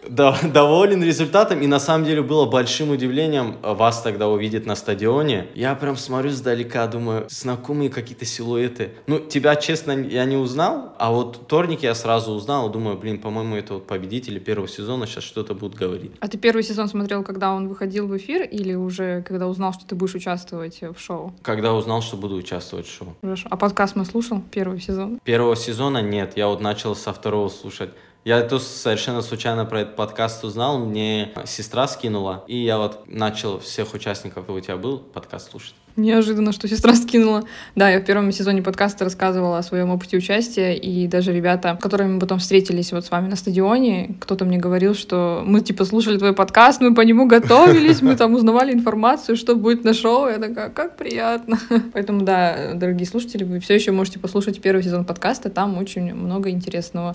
Да, 0.08 0.38
доволен 0.42 1.02
результатом, 1.02 1.60
и 1.60 1.66
на 1.66 1.80
самом 1.80 2.04
деле 2.04 2.22
было 2.22 2.46
большим 2.46 2.90
удивлением 2.90 3.56
вас 3.62 4.02
тогда 4.02 4.28
увидеть 4.28 4.64
на 4.64 4.76
стадионе. 4.76 5.48
Я 5.54 5.74
прям 5.74 5.96
смотрю 5.96 6.30
сдалека, 6.30 6.86
думаю, 6.86 7.26
знакомые 7.28 7.90
какие-то 7.90 8.24
силуэты. 8.24 8.90
Ну, 9.06 9.18
тебя, 9.18 9.56
честно, 9.56 9.92
я 9.92 10.24
не 10.24 10.36
узнал, 10.36 10.94
а 10.98 11.10
вот 11.10 11.48
Торник 11.48 11.82
я 11.82 11.94
сразу 11.94 12.32
узнал, 12.32 12.70
думаю, 12.70 12.96
блин, 12.96 13.20
по-моему, 13.20 13.56
это 13.56 13.74
вот 13.74 13.86
победители 13.86 14.38
первого 14.38 14.68
сезона 14.68 15.06
сейчас 15.06 15.24
что-то 15.24 15.54
будут 15.54 15.76
говорить. 15.76 16.12
А 16.20 16.28
ты 16.28 16.38
первый 16.38 16.62
сезон 16.62 16.88
смотрел, 16.88 17.24
когда 17.24 17.52
он 17.52 17.68
выходил 17.68 18.06
в 18.06 18.16
эфир, 18.16 18.42
или 18.42 18.74
уже 18.74 19.22
когда 19.22 19.48
узнал, 19.48 19.72
что 19.72 19.86
ты 19.86 19.96
будешь 19.96 20.14
участвовать 20.14 20.80
в 20.80 20.98
шоу? 21.00 21.34
Когда 21.42 21.74
узнал, 21.74 22.00
что 22.00 22.16
буду 22.16 22.36
участвовать 22.36 22.86
в 22.86 22.94
шоу. 22.94 23.16
Хорошо. 23.20 23.48
А 23.50 23.56
подкаст 23.66 23.96
мы 23.96 24.04
слушал 24.04 24.40
первый 24.52 24.80
сезон? 24.80 25.18
Первого 25.24 25.56
сезона 25.56 26.00
нет, 26.00 26.36
я 26.36 26.46
вот 26.46 26.60
начал 26.60 26.94
со 26.94 27.12
второго 27.12 27.48
слушать. 27.48 27.90
Я 28.24 28.40
тут 28.42 28.62
совершенно 28.62 29.22
случайно 29.22 29.64
про 29.64 29.80
этот 29.80 29.96
подкаст 29.96 30.44
узнал, 30.44 30.78
мне 30.78 31.32
сестра 31.46 31.88
скинула, 31.88 32.44
и 32.46 32.58
я 32.58 32.78
вот 32.78 33.08
начал 33.08 33.58
всех 33.58 33.92
участников, 33.92 34.48
у 34.48 34.60
тебя 34.60 34.76
был, 34.76 35.00
подкаст 35.00 35.50
слушать. 35.50 35.74
Неожиданно, 35.96 36.52
что 36.52 36.68
сестра 36.68 36.94
скинула. 36.94 37.44
Да, 37.74 37.90
я 37.90 38.00
в 38.00 38.04
первом 38.04 38.30
сезоне 38.30 38.62
подкаста 38.62 39.04
рассказывала 39.04 39.58
о 39.58 39.62
своем 39.62 39.90
опыте 39.90 40.18
участия, 40.18 40.74
и 40.74 41.06
даже 41.06 41.32
ребята, 41.32 41.76
с 41.78 41.82
которыми 41.82 42.14
мы 42.14 42.20
потом 42.20 42.38
встретились 42.38 42.92
вот 42.92 43.06
с 43.06 43.10
вами 43.10 43.28
на 43.28 43.36
стадионе, 43.36 44.14
кто-то 44.20 44.44
мне 44.44 44.58
говорил, 44.58 44.94
что 44.94 45.42
мы 45.44 45.62
типа 45.62 45.86
слушали 45.86 46.18
твой 46.18 46.34
подкаст, 46.34 46.82
мы 46.82 46.94
по 46.94 47.00
нему 47.00 47.26
готовились, 47.28 48.02
мы 48.02 48.14
там 48.14 48.34
узнавали 48.34 48.72
информацию, 48.72 49.36
что 49.36 49.56
будет 49.56 49.84
на 49.84 49.94
шоу. 49.94 50.28
Я 50.28 50.38
такая, 50.38 50.68
как 50.68 50.96
приятно. 50.96 51.58
Поэтому, 51.94 52.22
да, 52.22 52.74
дорогие 52.74 53.06
слушатели, 53.06 53.44
вы 53.44 53.60
все 53.60 53.74
еще 53.74 53.92
можете 53.92 54.18
послушать 54.18 54.60
первый 54.60 54.82
сезон 54.82 55.04
подкаста, 55.06 55.48
там 55.48 55.78
очень 55.78 56.14
много 56.14 56.50
интересного. 56.50 57.14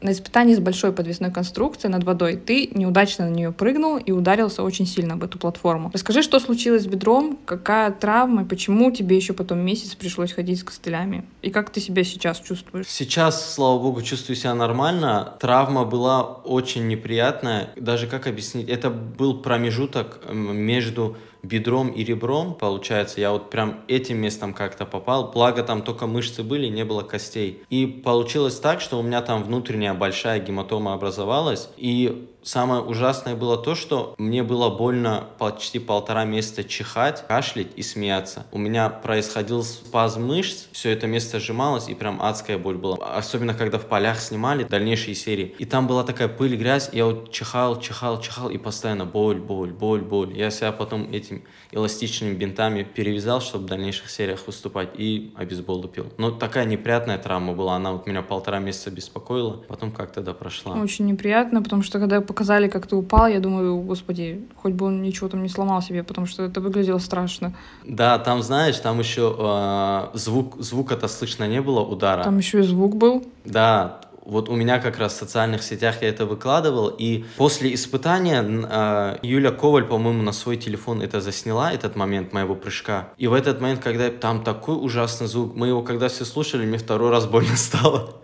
На 0.00 0.12
испытании 0.12 0.54
с 0.54 0.60
большой 0.60 0.92
подвесной 0.92 1.30
конструкцией 1.30 1.92
над 1.92 2.04
водой 2.04 2.36
ты 2.36 2.70
неудачно 2.72 3.28
на 3.28 3.34
нее 3.34 3.52
прыгнул 3.52 3.98
и 3.98 4.12
ударился 4.12 4.62
очень 4.62 4.86
сильно 4.86 5.14
об 5.14 5.24
эту 5.24 5.38
платформу. 5.38 5.90
Расскажи, 5.92 6.22
что 6.22 6.40
случилось 6.40 6.84
с 6.84 6.86
бедром, 6.86 7.38
какая 7.44 7.90
травма, 7.90 8.42
и 8.42 8.44
почему 8.46 8.90
тебе 8.92 9.16
еще 9.16 9.34
потом 9.34 9.58
месяц 9.58 9.94
пришлось 9.94 10.32
ходить 10.32 10.60
с 10.60 10.64
костылями? 10.64 11.24
И 11.42 11.50
как 11.50 11.68
ты 11.68 11.80
себя 11.80 12.02
сейчас 12.02 12.40
чувствуешь? 12.40 12.86
Сейчас, 12.88 13.54
слава 13.54 13.78
богу, 13.78 14.00
чувствую 14.00 14.36
себя 14.36 14.54
нормально. 14.54 15.34
Травма 15.38 15.84
была 15.84 16.22
очень 16.22 16.88
неприятная. 16.88 17.70
Даже 17.76 18.06
как 18.06 18.26
объяснить? 18.26 18.70
Это 18.70 18.88
был 18.88 19.42
промежуток 19.42 20.20
между 20.32 21.18
бедром 21.42 21.88
и 21.88 22.04
ребром, 22.04 22.54
получается, 22.54 23.20
я 23.20 23.32
вот 23.32 23.50
прям 23.50 23.80
этим 23.88 24.18
местом 24.18 24.54
как-то 24.54 24.86
попал. 24.86 25.30
Благо 25.32 25.62
там 25.62 25.82
только 25.82 26.06
мышцы 26.06 26.42
были, 26.42 26.66
не 26.66 26.84
было 26.84 27.02
костей. 27.02 27.62
И 27.70 27.86
получилось 27.86 28.58
так, 28.58 28.80
что 28.80 28.98
у 28.98 29.02
меня 29.02 29.22
там 29.22 29.42
внутренняя 29.42 29.94
большая 29.94 30.40
гематома 30.40 30.94
образовалась, 30.94 31.70
и 31.76 32.28
самое 32.42 32.82
ужасное 32.82 33.36
было 33.36 33.56
то, 33.56 33.74
что 33.74 34.14
мне 34.18 34.42
было 34.42 34.70
больно 34.70 35.24
почти 35.38 35.78
полтора 35.78 36.24
месяца 36.24 36.64
чихать, 36.64 37.26
кашлять 37.26 37.68
и 37.76 37.82
смеяться. 37.82 38.46
У 38.52 38.58
меня 38.58 38.88
происходил 38.88 39.62
спазм 39.62 40.26
мышц, 40.26 40.66
все 40.72 40.90
это 40.90 41.06
место 41.06 41.40
сжималось, 41.40 41.88
и 41.88 41.94
прям 41.94 42.20
адская 42.22 42.58
боль 42.58 42.76
была. 42.76 42.96
Особенно, 42.96 43.54
когда 43.54 43.78
в 43.78 43.86
полях 43.86 44.20
снимали 44.20 44.64
дальнейшие 44.64 45.14
серии. 45.14 45.54
И 45.58 45.64
там 45.64 45.86
была 45.86 46.04
такая 46.04 46.28
пыль, 46.28 46.56
грязь, 46.56 46.90
я 46.92 47.06
вот 47.06 47.30
чихал, 47.32 47.80
чихал, 47.80 48.20
чихал, 48.20 48.50
и 48.50 48.58
постоянно 48.58 49.04
боль, 49.04 49.38
боль, 49.38 49.72
боль, 49.72 50.00
боль. 50.00 50.36
Я 50.36 50.50
себя 50.50 50.72
потом 50.72 51.10
этим 51.12 51.42
эластичными 51.72 52.34
бинтами 52.34 52.82
перевязал, 52.82 53.40
чтобы 53.40 53.64
в 53.64 53.68
дальнейших 53.68 54.10
сериях 54.10 54.46
выступать, 54.46 54.90
и 54.96 55.32
обезболопил. 55.36 56.12
Но 56.18 56.30
такая 56.30 56.64
неприятная 56.64 57.18
травма 57.18 57.52
была, 57.52 57.76
она 57.76 57.92
вот 57.92 58.06
меня 58.06 58.22
полтора 58.22 58.58
месяца 58.58 58.90
беспокоила, 58.90 59.62
потом 59.68 59.92
как 59.92 60.12
тогда 60.12 60.34
прошла. 60.34 60.74
Очень 60.74 61.06
неприятно, 61.06 61.62
потому 61.62 61.82
что 61.82 61.98
когда 61.98 62.20
показали, 62.30 62.68
как 62.68 62.86
ты 62.86 62.94
упал, 62.94 63.26
я 63.26 63.40
думаю, 63.40 63.76
господи, 63.82 64.46
хоть 64.54 64.72
бы 64.72 64.86
он 64.86 65.02
ничего 65.02 65.28
там 65.28 65.42
не 65.42 65.48
сломал 65.48 65.82
себе, 65.82 66.04
потому 66.04 66.28
что 66.28 66.44
это 66.44 66.60
выглядело 66.60 66.98
страшно. 66.98 67.52
Да, 67.84 68.18
там, 68.20 68.42
знаешь, 68.42 68.78
там 68.78 69.00
еще 69.00 69.34
э, 69.36 70.16
звук, 70.16 70.54
звука-то 70.60 71.08
слышно 71.08 71.48
не 71.48 71.60
было 71.60 71.80
удара. 71.80 72.22
Там 72.22 72.38
еще 72.38 72.60
и 72.60 72.62
звук 72.62 72.94
был. 72.94 73.24
Да, 73.44 74.00
вот 74.24 74.48
у 74.48 74.54
меня 74.54 74.78
как 74.78 74.98
раз 74.98 75.14
в 75.14 75.16
социальных 75.16 75.64
сетях 75.64 76.02
я 76.02 76.08
это 76.08 76.24
выкладывал, 76.24 76.86
и 76.86 77.24
после 77.36 77.74
испытания 77.74 78.44
э, 78.44 79.18
Юля 79.22 79.50
Коваль, 79.50 79.86
по-моему, 79.86 80.22
на 80.22 80.32
свой 80.32 80.56
телефон 80.56 81.02
это 81.02 81.20
засняла, 81.20 81.72
этот 81.72 81.96
момент 81.96 82.32
моего 82.32 82.54
прыжка. 82.54 83.08
И 83.18 83.26
в 83.26 83.32
этот 83.32 83.60
момент, 83.60 83.80
когда 83.82 84.08
там 84.08 84.44
такой 84.44 84.76
ужасный 84.76 85.26
звук, 85.26 85.56
мы 85.56 85.66
его 85.66 85.82
когда 85.82 86.06
все 86.06 86.24
слушали, 86.24 86.64
мне 86.64 86.78
второй 86.78 87.10
раз 87.10 87.26
больно 87.26 87.56
стало. 87.56 88.20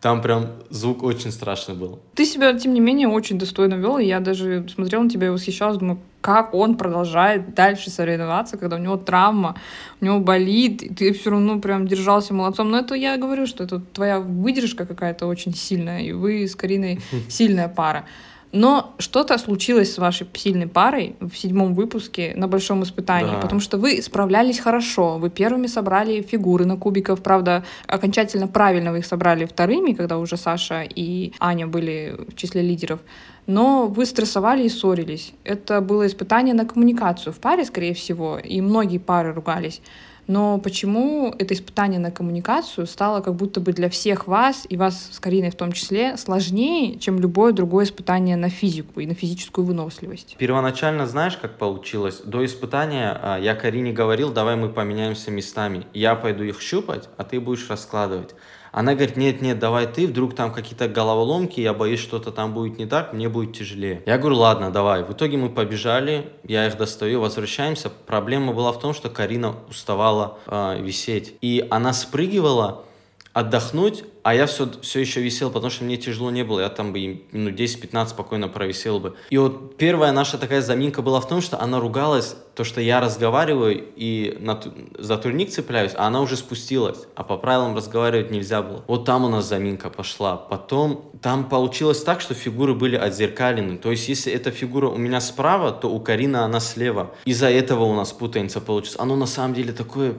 Там 0.00 0.22
прям 0.22 0.46
звук 0.70 1.02
очень 1.02 1.32
страшный 1.32 1.74
был. 1.74 1.98
Ты 2.14 2.24
себя, 2.24 2.56
тем 2.56 2.72
не 2.72 2.80
менее, 2.80 3.08
очень 3.08 3.36
достойно 3.36 3.74
вел, 3.74 3.98
и 3.98 4.04
я 4.04 4.20
даже 4.20 4.64
смотрела 4.68 5.02
на 5.02 5.10
тебя 5.10 5.26
и 5.26 5.30
восхищалась, 5.30 5.78
думаю, 5.78 5.98
как 6.20 6.54
он 6.54 6.76
продолжает 6.76 7.54
дальше 7.54 7.90
соревноваться, 7.90 8.58
когда 8.58 8.76
у 8.76 8.78
него 8.78 8.96
травма, 8.96 9.56
у 10.00 10.04
него 10.04 10.20
болит, 10.20 10.82
и 10.82 10.94
ты 10.94 11.12
все 11.12 11.30
равно 11.30 11.58
прям 11.58 11.88
держался 11.88 12.32
молодцом. 12.32 12.70
Но 12.70 12.78
это 12.78 12.94
я 12.94 13.16
говорю, 13.16 13.46
что 13.46 13.64
это 13.64 13.80
твоя 13.80 14.20
выдержка 14.20 14.86
какая-то 14.86 15.26
очень 15.26 15.54
сильная, 15.54 16.00
и 16.02 16.12
вы 16.12 16.46
с 16.46 16.54
Кариной 16.54 17.00
сильная 17.28 17.68
пара. 17.68 18.04
Но 18.52 18.94
что-то 18.98 19.36
случилось 19.38 19.92
с 19.92 19.98
вашей 19.98 20.26
сильной 20.34 20.66
парой 20.66 21.16
в 21.20 21.34
седьмом 21.34 21.74
выпуске 21.74 22.32
на 22.34 22.48
большом 22.48 22.82
испытании, 22.82 23.32
да. 23.32 23.40
потому 23.40 23.60
что 23.60 23.76
вы 23.76 24.00
справлялись 24.00 24.58
хорошо. 24.58 25.18
Вы 25.18 25.28
первыми 25.28 25.66
собрали 25.66 26.22
фигуры 26.22 26.64
на 26.64 26.76
кубиков. 26.76 27.22
Правда, 27.22 27.64
окончательно 27.86 28.48
правильно 28.48 28.92
вы 28.92 28.98
их 28.98 29.06
собрали 29.06 29.44
вторыми, 29.44 29.92
когда 29.92 30.18
уже 30.18 30.36
Саша 30.36 30.82
и 30.82 31.32
Аня 31.40 31.66
были 31.66 32.16
в 32.28 32.34
числе 32.36 32.62
лидеров. 32.62 33.00
Но 33.46 33.86
вы 33.86 34.06
стрессовали 34.06 34.64
и 34.64 34.68
ссорились. 34.68 35.32
Это 35.44 35.80
было 35.80 36.06
испытание 36.06 36.54
на 36.54 36.64
коммуникацию 36.64 37.32
в 37.32 37.38
паре, 37.38 37.64
скорее 37.64 37.94
всего, 37.94 38.38
и 38.38 38.60
многие 38.60 38.98
пары 38.98 39.32
ругались. 39.32 39.80
Но 40.28 40.58
почему 40.58 41.34
это 41.38 41.54
испытание 41.54 41.98
на 41.98 42.10
коммуникацию 42.10 42.86
стало 42.86 43.20
как 43.22 43.34
будто 43.34 43.60
бы 43.60 43.72
для 43.72 43.88
всех 43.88 44.28
вас, 44.28 44.66
и 44.68 44.76
вас 44.76 45.08
с 45.10 45.18
Кариной 45.18 45.50
в 45.50 45.56
том 45.56 45.72
числе, 45.72 46.16
сложнее, 46.18 46.98
чем 46.98 47.18
любое 47.18 47.52
другое 47.52 47.86
испытание 47.86 48.36
на 48.36 48.50
физику 48.50 49.00
и 49.00 49.06
на 49.06 49.14
физическую 49.14 49.64
выносливость? 49.64 50.36
Первоначально 50.38 51.06
знаешь, 51.06 51.38
как 51.38 51.56
получилось? 51.56 52.20
До 52.24 52.44
испытания 52.44 53.18
а, 53.20 53.38
я 53.38 53.54
Карине 53.54 53.92
говорил, 53.92 54.30
давай 54.30 54.56
мы 54.56 54.68
поменяемся 54.68 55.30
местами. 55.30 55.86
Я 55.94 56.14
пойду 56.14 56.44
их 56.44 56.60
щупать, 56.60 57.08
а 57.16 57.24
ты 57.24 57.40
будешь 57.40 57.68
раскладывать. 57.70 58.34
Она 58.72 58.94
говорит, 58.94 59.16
нет, 59.16 59.40
нет, 59.42 59.58
давай 59.58 59.86
ты, 59.86 60.06
вдруг 60.06 60.34
там 60.34 60.52
какие-то 60.52 60.88
головоломки, 60.88 61.60
я 61.60 61.74
боюсь, 61.74 62.00
что-то 62.00 62.30
там 62.30 62.54
будет 62.54 62.78
не 62.78 62.86
так, 62.86 63.12
мне 63.12 63.28
будет 63.28 63.56
тяжелее. 63.56 64.02
Я 64.06 64.18
говорю, 64.18 64.36
ладно, 64.36 64.70
давай. 64.70 65.02
В 65.02 65.12
итоге 65.12 65.36
мы 65.36 65.48
побежали, 65.48 66.32
я 66.44 66.66
их 66.66 66.76
достаю, 66.76 67.20
возвращаемся. 67.20 67.90
Проблема 67.90 68.52
была 68.52 68.72
в 68.72 68.78
том, 68.78 68.94
что 68.94 69.08
Карина 69.08 69.54
уставала 69.68 70.38
э, 70.46 70.80
висеть. 70.80 71.34
И 71.40 71.66
она 71.70 71.92
спрыгивала, 71.92 72.84
отдохнуть, 73.32 74.04
а 74.28 74.34
я 74.34 74.44
все, 74.44 74.68
все 74.82 75.00
еще 75.00 75.22
висел, 75.22 75.50
потому 75.50 75.70
что 75.70 75.84
мне 75.84 75.96
тяжело 75.96 76.30
не 76.30 76.44
было. 76.44 76.60
Я 76.60 76.68
там 76.68 76.92
бы 76.92 77.22
минут 77.32 77.58
10-15 77.58 78.08
спокойно 78.08 78.48
провисел 78.48 79.00
бы. 79.00 79.16
И 79.30 79.38
вот 79.38 79.78
первая 79.78 80.12
наша 80.12 80.36
такая 80.36 80.60
заминка 80.60 81.00
была 81.00 81.18
в 81.22 81.26
том, 81.26 81.40
что 81.40 81.58
она 81.58 81.80
ругалась, 81.80 82.36
то, 82.54 82.62
что 82.62 82.82
я 82.82 83.00
разговариваю 83.00 83.82
и 83.96 84.36
на, 84.38 84.60
за 84.98 85.16
турник 85.16 85.48
цепляюсь, 85.48 85.92
а 85.96 86.08
она 86.08 86.20
уже 86.20 86.36
спустилась. 86.36 87.06
А 87.14 87.24
по 87.24 87.38
правилам 87.38 87.74
разговаривать 87.74 88.30
нельзя 88.30 88.60
было. 88.60 88.84
Вот 88.86 89.06
там 89.06 89.24
у 89.24 89.30
нас 89.30 89.46
заминка 89.46 89.88
пошла. 89.88 90.36
Потом 90.36 91.10
там 91.22 91.48
получилось 91.48 92.02
так, 92.02 92.20
что 92.20 92.34
фигуры 92.34 92.74
были 92.74 92.96
отзеркалены. 92.96 93.78
То 93.78 93.90
есть, 93.90 94.10
если 94.10 94.30
эта 94.30 94.50
фигура 94.50 94.90
у 94.90 94.98
меня 94.98 95.22
справа, 95.22 95.72
то 95.72 95.88
у 95.88 96.00
Карины 96.00 96.36
она 96.36 96.60
слева. 96.60 97.14
Из-за 97.24 97.48
этого 97.48 97.84
у 97.84 97.94
нас 97.94 98.12
путаница 98.12 98.60
получилась. 98.60 99.00
Оно 99.00 99.16
на 99.16 99.26
самом 99.26 99.54
деле 99.54 99.72
такое 99.72 100.16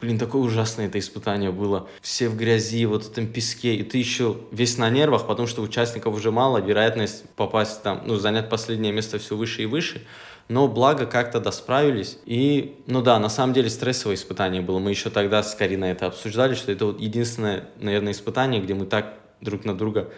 Блин, 0.00 0.16
такое 0.16 0.42
ужасное 0.42 0.86
это 0.86 0.98
испытание 1.00 1.50
было. 1.50 1.88
Все 2.00 2.28
в 2.28 2.36
грязи, 2.36 2.86
вот 2.86 3.04
в 3.04 3.10
этом 3.10 3.26
песке, 3.26 3.74
и 3.74 3.82
ты 3.82 3.98
еще 3.98 4.36
весь 4.52 4.78
на 4.78 4.88
нервах, 4.90 5.26
потому 5.26 5.48
что 5.48 5.60
участников 5.60 6.14
уже 6.14 6.30
мало, 6.30 6.58
вероятность 6.58 7.28
попасть 7.30 7.82
там, 7.82 8.02
ну, 8.06 8.14
занять 8.14 8.48
последнее 8.48 8.92
место 8.92 9.18
все 9.18 9.36
выше 9.36 9.62
и 9.62 9.66
выше. 9.66 10.06
Но 10.48 10.68
благо 10.68 11.04
как-то 11.04 11.40
досправились. 11.40 12.18
И, 12.24 12.76
ну 12.86 13.02
да, 13.02 13.18
на 13.18 13.28
самом 13.28 13.52
деле 13.52 13.68
стрессовое 13.68 14.14
испытание 14.14 14.62
было. 14.62 14.78
Мы 14.78 14.90
еще 14.90 15.10
тогда 15.10 15.42
с 15.42 15.54
Кариной 15.54 15.90
это 15.90 16.06
обсуждали, 16.06 16.54
что 16.54 16.70
это 16.70 16.86
вот 16.86 17.00
единственное, 17.00 17.68
наверное, 17.80 18.12
испытание, 18.12 18.62
где 18.62 18.74
мы 18.74 18.86
так 18.86 19.14
друг 19.40 19.64
на 19.64 19.76
друга 19.76 20.10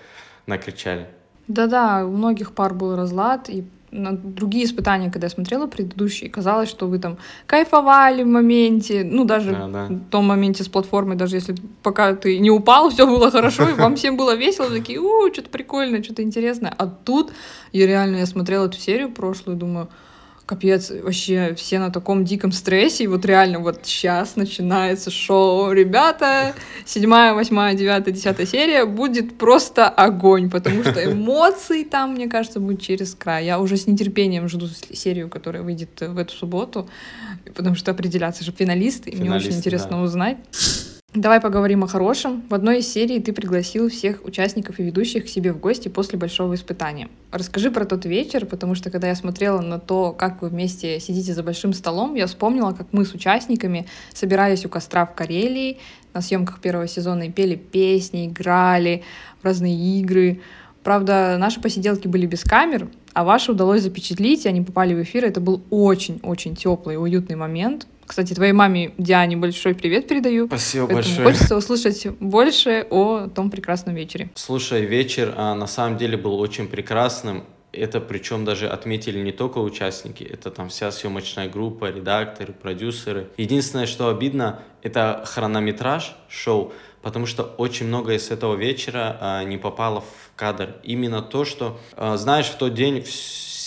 накричали. 0.47 1.09
Да-да, 1.49 2.07
у 2.07 2.11
многих 2.11 2.53
пар 2.53 2.75
был 2.75 2.95
разлад, 2.97 3.49
и 3.49 3.65
на 3.91 4.13
другие 4.13 4.65
испытания, 4.65 5.11
когда 5.11 5.27
я 5.27 5.31
смотрела 5.31 5.67
предыдущие, 5.67 6.31
казалось, 6.31 6.69
что 6.69 6.87
вы 6.87 6.99
там 6.99 7.19
кайфовали 7.47 8.23
в 8.23 8.27
моменте, 8.27 9.05
ну 9.05 9.25
даже 9.25 9.51
да, 9.51 9.69
да. 9.69 9.87
в 9.87 10.11
том 10.11 10.27
моменте 10.27 10.63
с 10.63 10.69
платформой, 10.69 11.17
даже 11.17 11.37
если 11.37 11.55
пока 11.83 12.15
ты 12.15 12.39
не 12.39 12.51
упал, 12.51 12.91
все 12.91 13.07
было 13.07 13.31
хорошо, 13.31 13.69
и 13.69 13.73
вам 13.73 13.97
всем 13.97 14.17
было 14.17 14.37
весело, 14.37 14.69
такие, 14.71 15.01
у, 15.01 15.33
что-то 15.33 15.51
прикольное, 15.51 16.03
что-то 16.03 16.23
интересное. 16.23 16.73
А 16.77 16.87
тут 16.87 17.33
я 17.73 17.87
реально, 17.87 18.17
я 18.17 18.27
смотрела 18.27 18.67
эту 18.67 18.79
серию 18.79 19.11
прошлую, 19.11 19.57
думаю, 19.57 19.89
капец, 20.51 20.91
вообще 20.91 21.55
все 21.55 21.79
на 21.79 21.93
таком 21.93 22.25
диком 22.25 22.51
стрессе, 22.51 23.05
и 23.05 23.07
вот 23.07 23.25
реально 23.25 23.61
вот 23.61 23.83
сейчас 23.85 24.35
начинается 24.35 25.09
шоу, 25.09 25.71
ребята, 25.71 26.55
седьмая, 26.85 27.35
восьмая, 27.35 27.75
девятая, 27.75 28.13
десятая 28.13 28.47
серия 28.47 28.85
будет 28.85 29.39
просто 29.39 29.89
огонь, 29.89 30.51
потому 30.51 30.83
что 30.83 31.05
эмоций 31.05 31.85
там, 31.85 32.15
мне 32.15 32.27
кажется, 32.27 32.59
будет 32.59 32.83
через 32.83 33.15
край. 33.15 33.45
Я 33.45 33.61
уже 33.61 33.77
с 33.77 33.87
нетерпением 33.87 34.49
жду 34.49 34.67
серию, 34.93 35.29
которая 35.29 35.63
выйдет 35.63 36.01
в 36.01 36.19
эту 36.19 36.35
субботу, 36.35 36.89
потому 37.55 37.77
что 37.77 37.93
определяться 37.93 38.45
же 38.45 38.51
финалисты, 38.51 39.11
и 39.11 39.17
мне 39.17 39.31
очень 39.31 39.53
интересно 39.53 39.99
да. 39.99 40.03
узнать. 40.03 40.39
Давай 41.15 41.41
поговорим 41.41 41.83
о 41.83 41.89
хорошем. 41.89 42.45
В 42.49 42.55
одной 42.55 42.79
из 42.79 42.93
серий 42.93 43.19
ты 43.19 43.33
пригласил 43.33 43.91
всех 43.91 44.25
участников 44.25 44.79
и 44.79 44.85
ведущих 44.85 45.25
к 45.25 45.29
себе 45.29 45.53
в 45.53 45.59
гости 45.59 45.89
после 45.89 46.17
большого 46.17 46.55
испытания. 46.55 47.09
Расскажи 47.33 47.73
про 47.73 47.85
тот 47.85 48.05
вечер, 48.05 48.47
потому 48.47 48.77
что 48.77 48.91
когда 48.91 49.09
я 49.09 49.17
смотрела 49.17 49.61
на 49.61 49.81
то, 49.81 50.13
как 50.13 50.41
вы 50.41 50.51
вместе 50.51 51.01
сидите 51.01 51.35
за 51.35 51.43
большим 51.43 51.73
столом, 51.73 52.15
я 52.15 52.29
вспомнила, 52.29 52.71
как 52.71 52.93
мы 52.93 53.05
с 53.05 53.13
участниками 53.13 53.89
собирались 54.15 54.65
у 54.65 54.69
костра 54.69 55.05
в 55.05 55.17
Карелии 55.17 55.79
на 56.15 56.21
съемках 56.21 56.61
первого 56.61 56.87
сезона 56.87 57.25
и 57.25 57.31
пели 57.33 57.57
песни, 57.57 58.29
играли 58.29 59.03
в 59.43 59.45
разные 59.45 59.75
игры. 59.99 60.41
Правда, 60.85 61.39
наши 61.41 61.61
посиделки 61.61 62.07
были 62.07 62.27
без 62.27 62.45
камер, 62.45 62.87
а 63.15 63.25
ваши 63.25 63.51
удалось 63.51 63.83
запечатлить, 63.83 64.47
и 64.47 64.49
они 64.49 64.61
попали 64.61 64.95
в 64.95 65.03
эфир. 65.03 65.25
Это 65.25 65.41
был 65.41 65.61
очень-очень 65.71 66.55
теплый 66.55 66.95
и 66.95 66.99
уютный 66.99 67.35
момент. 67.35 67.89
Кстати, 68.11 68.35
твоей 68.35 68.51
маме 68.51 68.91
Диане 68.99 69.37
большой 69.37 69.73
привет 69.73 70.09
передаю. 70.09 70.49
Спасибо 70.49 70.89
Поэтому 70.89 71.15
большое. 71.15 71.29
Хочется 71.29 71.57
услышать 71.57 72.07
больше 72.19 72.85
о 72.91 73.29
том 73.29 73.53
прекрасном 73.53 73.95
вечере. 73.95 74.31
Слушай, 74.35 74.85
вечер 74.85 75.33
а, 75.37 75.55
на 75.55 75.69
самом 75.69 75.97
деле 75.97 76.17
был 76.17 76.41
очень 76.41 76.67
прекрасным. 76.67 77.45
Это 77.71 78.01
причем 78.01 78.45
даже 78.45 78.69
отметили 78.69 79.21
не 79.21 79.31
только 79.31 79.59
участники, 79.59 80.25
это 80.25 80.51
там 80.51 80.71
вся 80.71 80.91
съемочная 80.91 81.49
группа, 81.49 81.89
редакторы, 81.89 82.53
продюсеры. 82.53 83.29
Единственное, 83.37 83.87
что 83.87 84.09
обидно, 84.09 84.61
это 84.83 85.23
хронометраж 85.25 86.17
шоу, 86.29 86.73
потому 87.03 87.27
что 87.27 87.45
очень 87.45 87.87
многое 87.87 88.19
с 88.19 88.33
этого 88.33 88.57
вечера 88.57 89.19
а, 89.21 89.45
не 89.45 89.57
попало 89.57 90.01
в 90.01 90.33
кадр. 90.35 90.75
Именно 90.83 91.23
то, 91.23 91.45
что, 91.45 91.79
а, 91.97 92.17
знаешь, 92.17 92.47
в 92.47 92.57
тот 92.57 92.75
день 92.75 93.05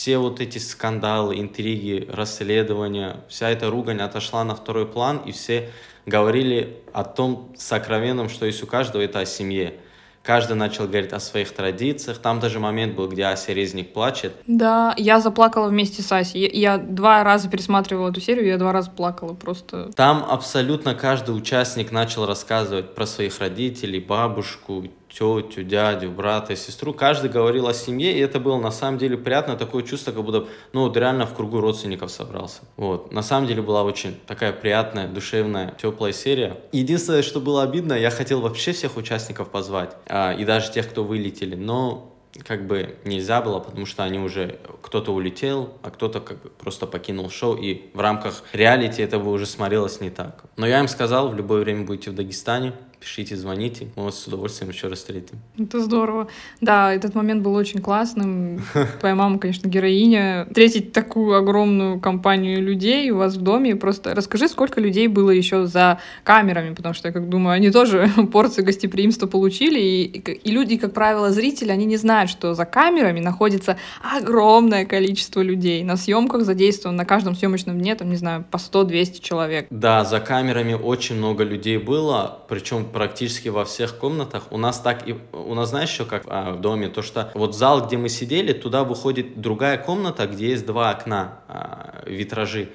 все 0.03 0.17
вот 0.17 0.41
эти 0.41 0.57
скандалы, 0.57 1.39
интриги, 1.39 2.05
расследования, 2.11 3.21
вся 3.29 3.49
эта 3.49 3.69
ругань 3.69 4.01
отошла 4.01 4.43
на 4.43 4.53
второй 4.53 4.85
план, 4.85 5.21
и 5.25 5.31
все 5.31 5.69
говорили 6.05 6.77
о 6.91 7.05
том 7.05 7.53
сокровенном, 7.55 8.27
что 8.27 8.45
есть 8.45 8.61
у 8.61 8.67
каждого, 8.67 9.01
это 9.01 9.19
о 9.19 9.25
семье. 9.25 9.75
Каждый 10.21 10.57
начал 10.57 10.87
говорить 10.87 11.13
о 11.13 11.21
своих 11.21 11.53
традициях. 11.53 12.17
Там 12.17 12.41
даже 12.41 12.59
момент 12.59 12.95
был, 12.95 13.07
где 13.07 13.25
Ася 13.25 13.53
Резник 13.53 13.93
плачет. 13.93 14.33
Да, 14.45 14.93
я 14.97 15.21
заплакала 15.21 15.69
вместе 15.69 16.01
с 16.01 16.11
Асей. 16.11 16.41
Я, 16.41 16.73
я 16.73 16.77
два 16.77 17.23
раза 17.23 17.49
пересматривала 17.49 18.09
эту 18.09 18.19
серию, 18.19 18.47
я 18.47 18.57
два 18.57 18.73
раза 18.73 18.91
плакала 18.91 19.33
просто. 19.33 19.89
Там 19.95 20.25
абсолютно 20.29 20.95
каждый 20.95 21.31
участник 21.31 21.93
начал 21.93 22.25
рассказывать 22.25 22.93
про 22.93 23.05
своих 23.05 23.39
родителей, 23.39 24.01
бабушку, 24.01 24.85
тетю, 25.13 25.63
дядю, 25.63 26.11
брата, 26.11 26.55
сестру. 26.55 26.93
Каждый 26.93 27.29
говорил 27.29 27.67
о 27.67 27.73
семье, 27.73 28.17
и 28.17 28.19
это 28.19 28.39
было 28.39 28.59
на 28.59 28.71
самом 28.71 28.97
деле 28.97 29.17
приятно, 29.17 29.55
такое 29.55 29.83
чувство, 29.83 30.11
как 30.11 30.23
будто, 30.23 30.47
ну, 30.73 30.81
вот 30.81 30.97
реально 30.97 31.25
в 31.25 31.33
кругу 31.33 31.59
родственников 31.61 32.11
собрался. 32.11 32.61
Вот. 32.77 33.11
На 33.11 33.21
самом 33.21 33.47
деле 33.47 33.61
была 33.61 33.83
очень 33.83 34.17
такая 34.25 34.53
приятная, 34.53 35.07
душевная, 35.07 35.73
теплая 35.79 36.13
серия. 36.13 36.57
Единственное, 36.71 37.21
что 37.21 37.39
было 37.39 37.63
обидно, 37.63 37.93
я 37.93 38.09
хотел 38.09 38.41
вообще 38.41 38.71
всех 38.71 38.97
участников 38.97 39.49
позвать, 39.49 39.95
а, 40.07 40.33
и 40.33 40.45
даже 40.45 40.71
тех, 40.71 40.89
кто 40.89 41.03
вылетели, 41.03 41.55
но 41.55 42.09
как 42.45 42.65
бы 42.65 42.95
нельзя 43.05 43.41
было, 43.41 43.59
потому 43.59 43.85
что 43.85 44.03
они 44.03 44.19
уже 44.19 44.59
кто-то 44.81 45.13
улетел, 45.13 45.73
а 45.83 45.91
кто-то 45.91 46.19
как 46.19 46.41
бы 46.41 46.49
просто 46.49 46.87
покинул 46.87 47.29
шоу, 47.29 47.55
и 47.55 47.91
в 47.93 47.99
рамках 47.99 48.43
реалити 48.53 49.01
это 49.01 49.19
бы 49.19 49.31
уже 49.31 49.45
смотрелось 49.45 50.01
не 50.01 50.09
так. 50.09 50.45
Но 50.57 50.65
я 50.65 50.79
им 50.79 50.87
сказал, 50.87 51.29
в 51.29 51.35
любое 51.35 51.61
время 51.61 51.85
будете 51.85 52.09
в 52.11 52.15
Дагестане, 52.15 52.73
пишите, 53.03 53.35
звоните, 53.35 53.87
мы 53.95 54.05
вас 54.05 54.19
с 54.19 54.27
удовольствием 54.27 54.71
еще 54.71 54.87
раз 54.87 54.99
встретим. 54.99 55.37
Это 55.59 55.81
здорово. 55.81 56.29
Да, 56.61 56.93
этот 56.93 57.15
момент 57.15 57.43
был 57.43 57.53
очень 57.53 57.81
классным. 57.81 58.61
Твоя 58.99 59.13
мама, 59.13 59.39
конечно, 59.39 59.67
героиня. 59.67 60.45
Встретить 60.47 60.93
такую 60.93 61.35
огромную 61.35 61.99
компанию 61.99 62.63
людей 62.63 63.11
у 63.11 63.17
вас 63.17 63.35
в 63.35 63.41
доме. 63.41 63.75
Просто 63.75 64.15
расскажи, 64.15 64.47
сколько 64.47 64.79
людей 64.79 65.07
было 65.07 65.31
еще 65.31 65.65
за 65.65 65.99
камерами, 66.23 66.73
потому 66.73 66.93
что 66.93 67.09
я 67.09 67.13
как 67.13 67.27
думаю, 67.27 67.55
они 67.55 67.71
тоже 67.71 68.09
порции 68.31 68.61
гостеприимства 68.61 69.27
получили. 69.27 69.79
И, 69.79 70.05
и 70.05 70.51
люди, 70.51 70.77
как 70.77 70.93
правило, 70.93 71.29
зрители, 71.31 71.71
они 71.71 71.85
не 71.85 71.97
знают, 71.97 72.29
что 72.29 72.53
за 72.53 72.63
камерами 72.63 73.19
находится 73.19 73.77
огромное 74.01 74.85
количество 74.85 75.41
людей. 75.41 75.83
На 75.83 75.97
съемках 75.97 76.43
задействовано 76.43 76.99
на 76.99 77.05
каждом 77.05 77.35
съемочном 77.35 77.77
дне, 77.79 77.95
там, 77.95 78.09
не 78.09 78.15
знаю, 78.15 78.45
по 78.49 78.57
100-200 78.57 79.19
человек. 79.19 79.67
Да, 79.69 80.05
за 80.05 80.21
камерами 80.21 80.73
очень 80.73 81.17
много 81.17 81.43
людей 81.43 81.77
было, 81.77 82.39
причем 82.47 82.85
практически 82.93 83.49
во 83.49 83.65
всех 83.65 83.97
комнатах. 83.97 84.51
У 84.51 84.57
нас 84.57 84.79
так 84.79 85.07
и... 85.07 85.15
У 85.33 85.53
нас, 85.55 85.69
знаешь, 85.69 85.91
еще 85.91 86.05
как 86.05 86.23
а, 86.27 86.51
в 86.51 86.61
доме? 86.61 86.87
То, 86.87 87.01
что 87.01 87.31
вот 87.33 87.55
зал, 87.55 87.85
где 87.85 87.97
мы 87.97 88.07
сидели, 88.09 88.53
туда 88.53 88.83
выходит 88.83 89.41
другая 89.41 89.77
комната, 89.77 90.27
где 90.27 90.49
есть 90.49 90.65
два 90.65 90.91
окна, 90.91 91.39
а, 91.47 92.03
витражи. 92.05 92.69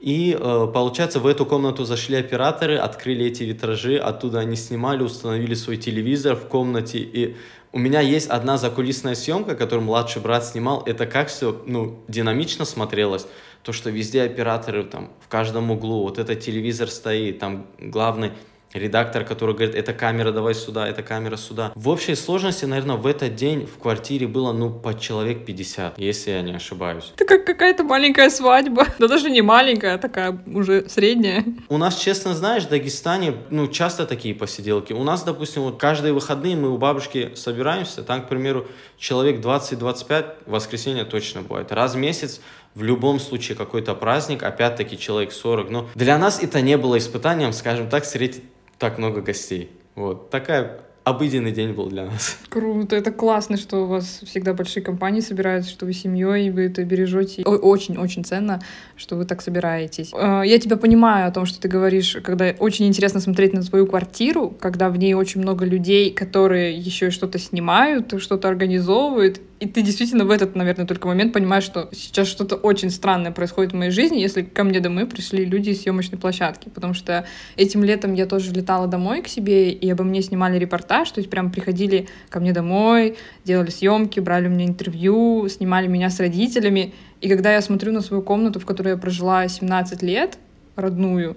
И 0.00 0.36
э, 0.38 0.68
получается, 0.72 1.18
в 1.18 1.26
эту 1.26 1.44
комнату 1.44 1.84
зашли 1.84 2.16
операторы, 2.16 2.76
открыли 2.76 3.26
эти 3.26 3.42
витражи, 3.42 3.96
оттуда 3.96 4.38
они 4.38 4.54
снимали, 4.54 5.02
установили 5.02 5.54
свой 5.54 5.76
телевизор 5.76 6.36
в 6.36 6.46
комнате. 6.46 6.98
И 6.98 7.36
у 7.72 7.78
меня 7.78 8.00
есть 8.00 8.28
одна 8.28 8.58
закулисная 8.58 9.14
съемка, 9.14 9.56
которую 9.56 9.84
младший 9.84 10.22
брат 10.22 10.44
снимал. 10.44 10.82
Это 10.86 11.06
как 11.06 11.28
все 11.28 11.62
ну, 11.66 12.02
динамично 12.06 12.64
смотрелось. 12.64 13.26
То, 13.64 13.72
что 13.72 13.90
везде 13.90 14.22
операторы 14.22 14.84
там 14.84 15.10
в 15.20 15.28
каждом 15.28 15.70
углу, 15.70 16.02
вот 16.02 16.18
этот 16.18 16.40
телевизор 16.40 16.88
стоит, 16.88 17.40
там 17.40 17.66
главный 17.78 18.30
редактор, 18.72 19.24
который 19.24 19.54
говорит, 19.54 19.74
эта 19.74 19.92
камера 19.92 20.32
давай 20.32 20.54
сюда, 20.54 20.88
эта 20.88 21.02
камера 21.02 21.36
сюда. 21.36 21.72
В 21.74 21.88
общей 21.88 22.14
сложности, 22.14 22.64
наверное, 22.64 22.96
в 22.96 23.06
этот 23.06 23.34
день 23.34 23.66
в 23.66 23.78
квартире 23.78 24.26
было, 24.26 24.52
ну, 24.52 24.70
по 24.70 24.98
человек 24.98 25.44
50, 25.44 25.98
если 25.98 26.30
я 26.30 26.42
не 26.42 26.52
ошибаюсь. 26.52 27.12
Это 27.14 27.24
как 27.24 27.44
какая-то 27.44 27.84
маленькая 27.84 28.30
свадьба. 28.30 28.86
Да 28.98 29.06
даже 29.06 29.30
не 29.30 29.42
маленькая, 29.42 29.94
а 29.94 29.98
такая 29.98 30.38
уже 30.46 30.88
средняя. 30.88 31.44
У 31.68 31.78
нас, 31.78 31.96
честно 31.96 32.34
знаешь, 32.34 32.64
в 32.64 32.68
Дагестане, 32.68 33.34
ну, 33.50 33.68
часто 33.68 34.06
такие 34.06 34.34
посиделки. 34.34 34.92
У 34.92 35.04
нас, 35.04 35.22
допустим, 35.22 35.62
вот 35.62 35.78
каждые 35.78 36.12
выходные 36.12 36.56
мы 36.56 36.68
у 36.70 36.78
бабушки 36.78 37.32
собираемся, 37.34 38.02
там, 38.02 38.22
к 38.22 38.28
примеру, 38.28 38.66
человек 38.98 39.40
20-25, 39.40 40.26
воскресенье 40.46 41.04
точно 41.04 41.42
бывает. 41.42 41.72
Раз 41.72 41.94
в 41.94 41.98
месяц 41.98 42.40
в 42.74 42.82
любом 42.82 43.18
случае 43.18 43.56
какой-то 43.56 43.94
праздник, 43.94 44.42
опять-таки 44.42 44.98
человек 44.98 45.32
40. 45.32 45.70
Но 45.70 45.88
для 45.94 46.18
нас 46.18 46.42
это 46.42 46.60
не 46.60 46.76
было 46.76 46.98
испытанием, 46.98 47.52
скажем 47.52 47.88
так, 47.88 48.04
встретить 48.04 48.42
так 48.78 48.98
много 48.98 49.20
гостей. 49.20 49.70
Вот. 49.94 50.30
Такая 50.30 50.80
обыденный 51.08 51.52
день 51.52 51.72
был 51.72 51.88
для 51.88 52.06
нас. 52.06 52.38
Круто, 52.48 52.94
это 52.94 53.10
классно, 53.10 53.56
что 53.56 53.84
у 53.84 53.86
вас 53.86 54.20
всегда 54.24 54.52
большие 54.54 54.82
компании 54.82 55.20
собираются, 55.20 55.70
что 55.70 55.86
вы 55.86 55.92
семьей, 55.92 56.50
вы 56.50 56.66
это 56.66 56.84
бережете. 56.84 57.42
Очень-очень 57.42 58.24
ценно, 58.24 58.60
что 58.96 59.16
вы 59.16 59.24
так 59.24 59.40
собираетесь. 59.42 60.12
Э, 60.12 60.42
я 60.44 60.58
тебя 60.58 60.76
понимаю 60.76 61.28
о 61.28 61.30
том, 61.30 61.46
что 61.46 61.60
ты 61.60 61.68
говоришь, 61.68 62.16
когда 62.22 62.54
очень 62.58 62.86
интересно 62.86 63.20
смотреть 63.20 63.52
на 63.52 63.62
свою 63.62 63.86
квартиру, 63.86 64.50
когда 64.60 64.90
в 64.90 64.98
ней 64.98 65.14
очень 65.14 65.40
много 65.40 65.64
людей, 65.64 66.12
которые 66.12 66.76
еще 66.76 67.10
что-то 67.10 67.38
снимают, 67.38 68.14
что-то 68.20 68.48
организовывают, 68.48 69.40
и 69.60 69.66
ты 69.66 69.82
действительно 69.82 70.24
в 70.24 70.30
этот, 70.30 70.54
наверное, 70.54 70.86
только 70.86 71.08
момент 71.08 71.32
понимаешь, 71.32 71.64
что 71.64 71.88
сейчас 71.92 72.28
что-то 72.28 72.54
очень 72.54 72.90
странное 72.90 73.32
происходит 73.32 73.72
в 73.72 73.76
моей 73.76 73.90
жизни, 73.90 74.18
если 74.18 74.42
ко 74.42 74.62
мне 74.62 74.78
домой 74.78 75.06
пришли 75.06 75.44
люди 75.44 75.70
из 75.70 75.82
съемочной 75.82 76.18
площадки. 76.18 76.68
Потому 76.68 76.94
что 76.94 77.26
этим 77.56 77.82
летом 77.82 78.14
я 78.14 78.26
тоже 78.26 78.52
летала 78.52 78.86
домой 78.86 79.20
к 79.22 79.28
себе, 79.28 79.70
и 79.70 79.90
обо 79.90 80.04
мне 80.04 80.22
снимали 80.22 80.58
репортаж, 80.58 81.10
то 81.10 81.18
есть 81.18 81.28
прям 81.28 81.50
приходили 81.50 82.08
ко 82.28 82.38
мне 82.38 82.52
домой, 82.52 83.16
делали 83.44 83.70
съемки, 83.70 84.20
брали 84.20 84.46
у 84.46 84.50
меня 84.50 84.66
интервью, 84.66 85.48
снимали 85.48 85.88
меня 85.88 86.10
с 86.10 86.20
родителями. 86.20 86.94
И 87.20 87.28
когда 87.28 87.52
я 87.52 87.60
смотрю 87.60 87.92
на 87.92 88.00
свою 88.00 88.22
комнату, 88.22 88.60
в 88.60 88.66
которой 88.66 88.90
я 88.90 88.96
прожила 88.96 89.48
17 89.48 90.02
лет, 90.02 90.38
родную, 90.76 91.36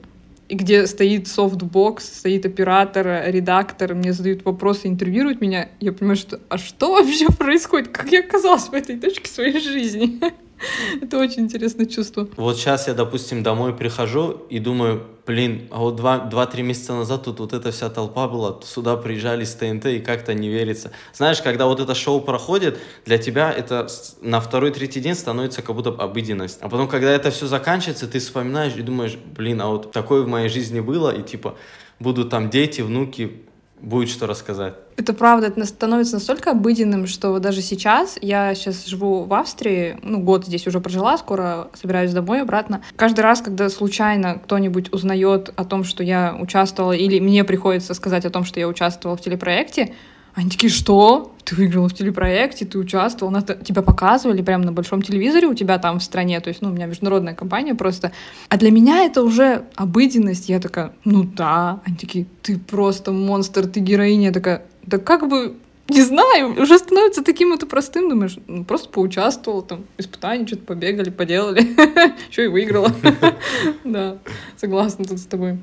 и 0.51 0.55
где 0.55 0.85
стоит 0.85 1.29
софтбокс, 1.29 2.03
стоит 2.03 2.45
оператор, 2.45 3.23
редактор, 3.27 3.95
мне 3.95 4.11
задают 4.11 4.43
вопросы, 4.43 4.87
интервьюируют 4.87 5.39
меня, 5.39 5.69
я 5.79 5.93
понимаю, 5.93 6.17
что 6.17 6.41
а 6.49 6.57
что 6.57 6.91
вообще 6.91 7.27
происходит? 7.27 7.87
Как 7.87 8.11
я 8.11 8.19
оказалась 8.19 8.67
в 8.67 8.73
этой 8.73 8.99
точке 8.99 9.29
своей 9.29 9.61
жизни? 9.61 10.19
Это 11.01 11.17
очень 11.17 11.43
интересное 11.43 11.85
чувство. 11.85 12.27
Вот 12.37 12.57
сейчас 12.57 12.87
я, 12.87 12.93
допустим, 12.93 13.43
домой 13.43 13.75
прихожу 13.75 14.45
и 14.49 14.59
думаю, 14.59 15.03
блин, 15.25 15.67
а 15.71 15.79
вот 15.79 15.95
два-три 15.95 16.63
месяца 16.63 16.93
назад 16.93 17.23
тут 17.23 17.39
вот 17.39 17.53
эта 17.53 17.71
вся 17.71 17.89
толпа 17.89 18.27
была, 18.27 18.59
сюда 18.63 18.97
приезжали 18.97 19.43
с 19.43 19.53
ТНТ 19.55 19.85
и 19.87 19.99
как-то 19.99 20.33
не 20.33 20.49
верится. 20.49 20.91
Знаешь, 21.13 21.41
когда 21.41 21.65
вот 21.65 21.79
это 21.79 21.95
шоу 21.95 22.21
проходит, 22.21 22.79
для 23.05 23.17
тебя 23.17 23.51
это 23.51 23.87
на 24.21 24.39
второй-третий 24.39 24.99
день 24.99 25.15
становится 25.15 25.61
как 25.61 25.75
будто 25.75 25.89
обыденность. 25.89 26.59
А 26.61 26.69
потом, 26.69 26.87
когда 26.87 27.11
это 27.11 27.31
все 27.31 27.47
заканчивается, 27.47 28.07
ты 28.07 28.19
вспоминаешь 28.19 28.75
и 28.75 28.81
думаешь, 28.81 29.17
блин, 29.17 29.61
а 29.61 29.67
вот 29.67 29.91
такое 29.91 30.21
в 30.21 30.27
моей 30.27 30.49
жизни 30.49 30.79
было, 30.79 31.11
и 31.11 31.21
типа 31.21 31.55
будут 31.99 32.29
там 32.29 32.49
дети, 32.49 32.81
внуки, 32.81 33.43
будет 33.81 34.09
что 34.09 34.27
рассказать. 34.27 34.75
Это 34.95 35.13
правда, 35.13 35.47
это 35.47 35.65
становится 35.65 36.15
настолько 36.15 36.51
обыденным, 36.51 37.07
что 37.07 37.39
даже 37.39 37.61
сейчас, 37.61 38.17
я 38.21 38.53
сейчас 38.53 38.85
живу 38.85 39.23
в 39.23 39.33
Австрии, 39.33 39.97
ну, 40.03 40.19
год 40.19 40.45
здесь 40.45 40.67
уже 40.67 40.79
прожила, 40.79 41.17
скоро 41.17 41.69
собираюсь 41.73 42.13
домой 42.13 42.41
обратно. 42.41 42.81
Каждый 42.95 43.21
раз, 43.21 43.41
когда 43.41 43.69
случайно 43.69 44.35
кто-нибудь 44.35 44.93
узнает 44.93 45.51
о 45.55 45.65
том, 45.65 45.83
что 45.83 46.03
я 46.03 46.37
участвовала, 46.39 46.91
или 46.91 47.19
мне 47.19 47.43
приходится 47.43 47.93
сказать 47.93 48.25
о 48.25 48.29
том, 48.29 48.45
что 48.45 48.59
я 48.59 48.67
участвовала 48.67 49.17
в 49.17 49.21
телепроекте, 49.21 49.95
они 50.33 50.49
такие, 50.49 50.71
что? 50.71 51.33
Ты 51.43 51.55
выиграла 51.55 51.89
в 51.89 51.93
телепроекте, 51.93 52.65
ты 52.65 52.77
участвовал, 52.77 53.31
на 53.31 53.41
тебя 53.41 53.81
показывали 53.81 54.41
прямо 54.41 54.63
на 54.63 54.71
большом 54.71 55.01
телевизоре 55.01 55.47
у 55.47 55.53
тебя 55.53 55.77
там 55.79 55.99
в 55.99 56.03
стране, 56.03 56.39
то 56.39 56.49
есть, 56.49 56.61
ну, 56.61 56.69
у 56.69 56.71
меня 56.71 56.85
международная 56.85 57.33
компания 57.33 57.75
просто. 57.75 58.11
А 58.47 58.57
для 58.57 58.71
меня 58.71 59.03
это 59.03 59.23
уже 59.23 59.65
обыденность. 59.75 60.49
Я 60.49 60.59
такая, 60.59 60.93
ну 61.03 61.23
да. 61.23 61.81
Они 61.85 61.97
такие, 61.97 62.25
ты 62.41 62.57
просто 62.57 63.11
монстр, 63.11 63.67
ты 63.67 63.79
героиня. 63.79 64.27
Я 64.27 64.33
такая, 64.33 64.63
да 64.83 64.97
как 64.97 65.27
бы 65.27 65.55
не 65.91 66.03
знаю, 66.03 66.61
уже 66.61 66.77
становится 66.77 67.21
таким 67.21 67.51
это 67.51 67.65
простым, 67.65 68.07
думаешь, 68.09 68.37
ну, 68.47 68.63
просто 68.63 68.87
поучаствовал, 68.89 69.61
там, 69.61 69.83
испытания, 69.97 70.47
что-то 70.47 70.63
побегали, 70.63 71.09
поделали, 71.09 71.61
еще 72.29 72.45
и 72.45 72.47
выиграла. 72.47 72.93
Да, 73.83 74.17
согласна 74.57 75.03
тут 75.03 75.19
с 75.19 75.25
тобой. 75.25 75.57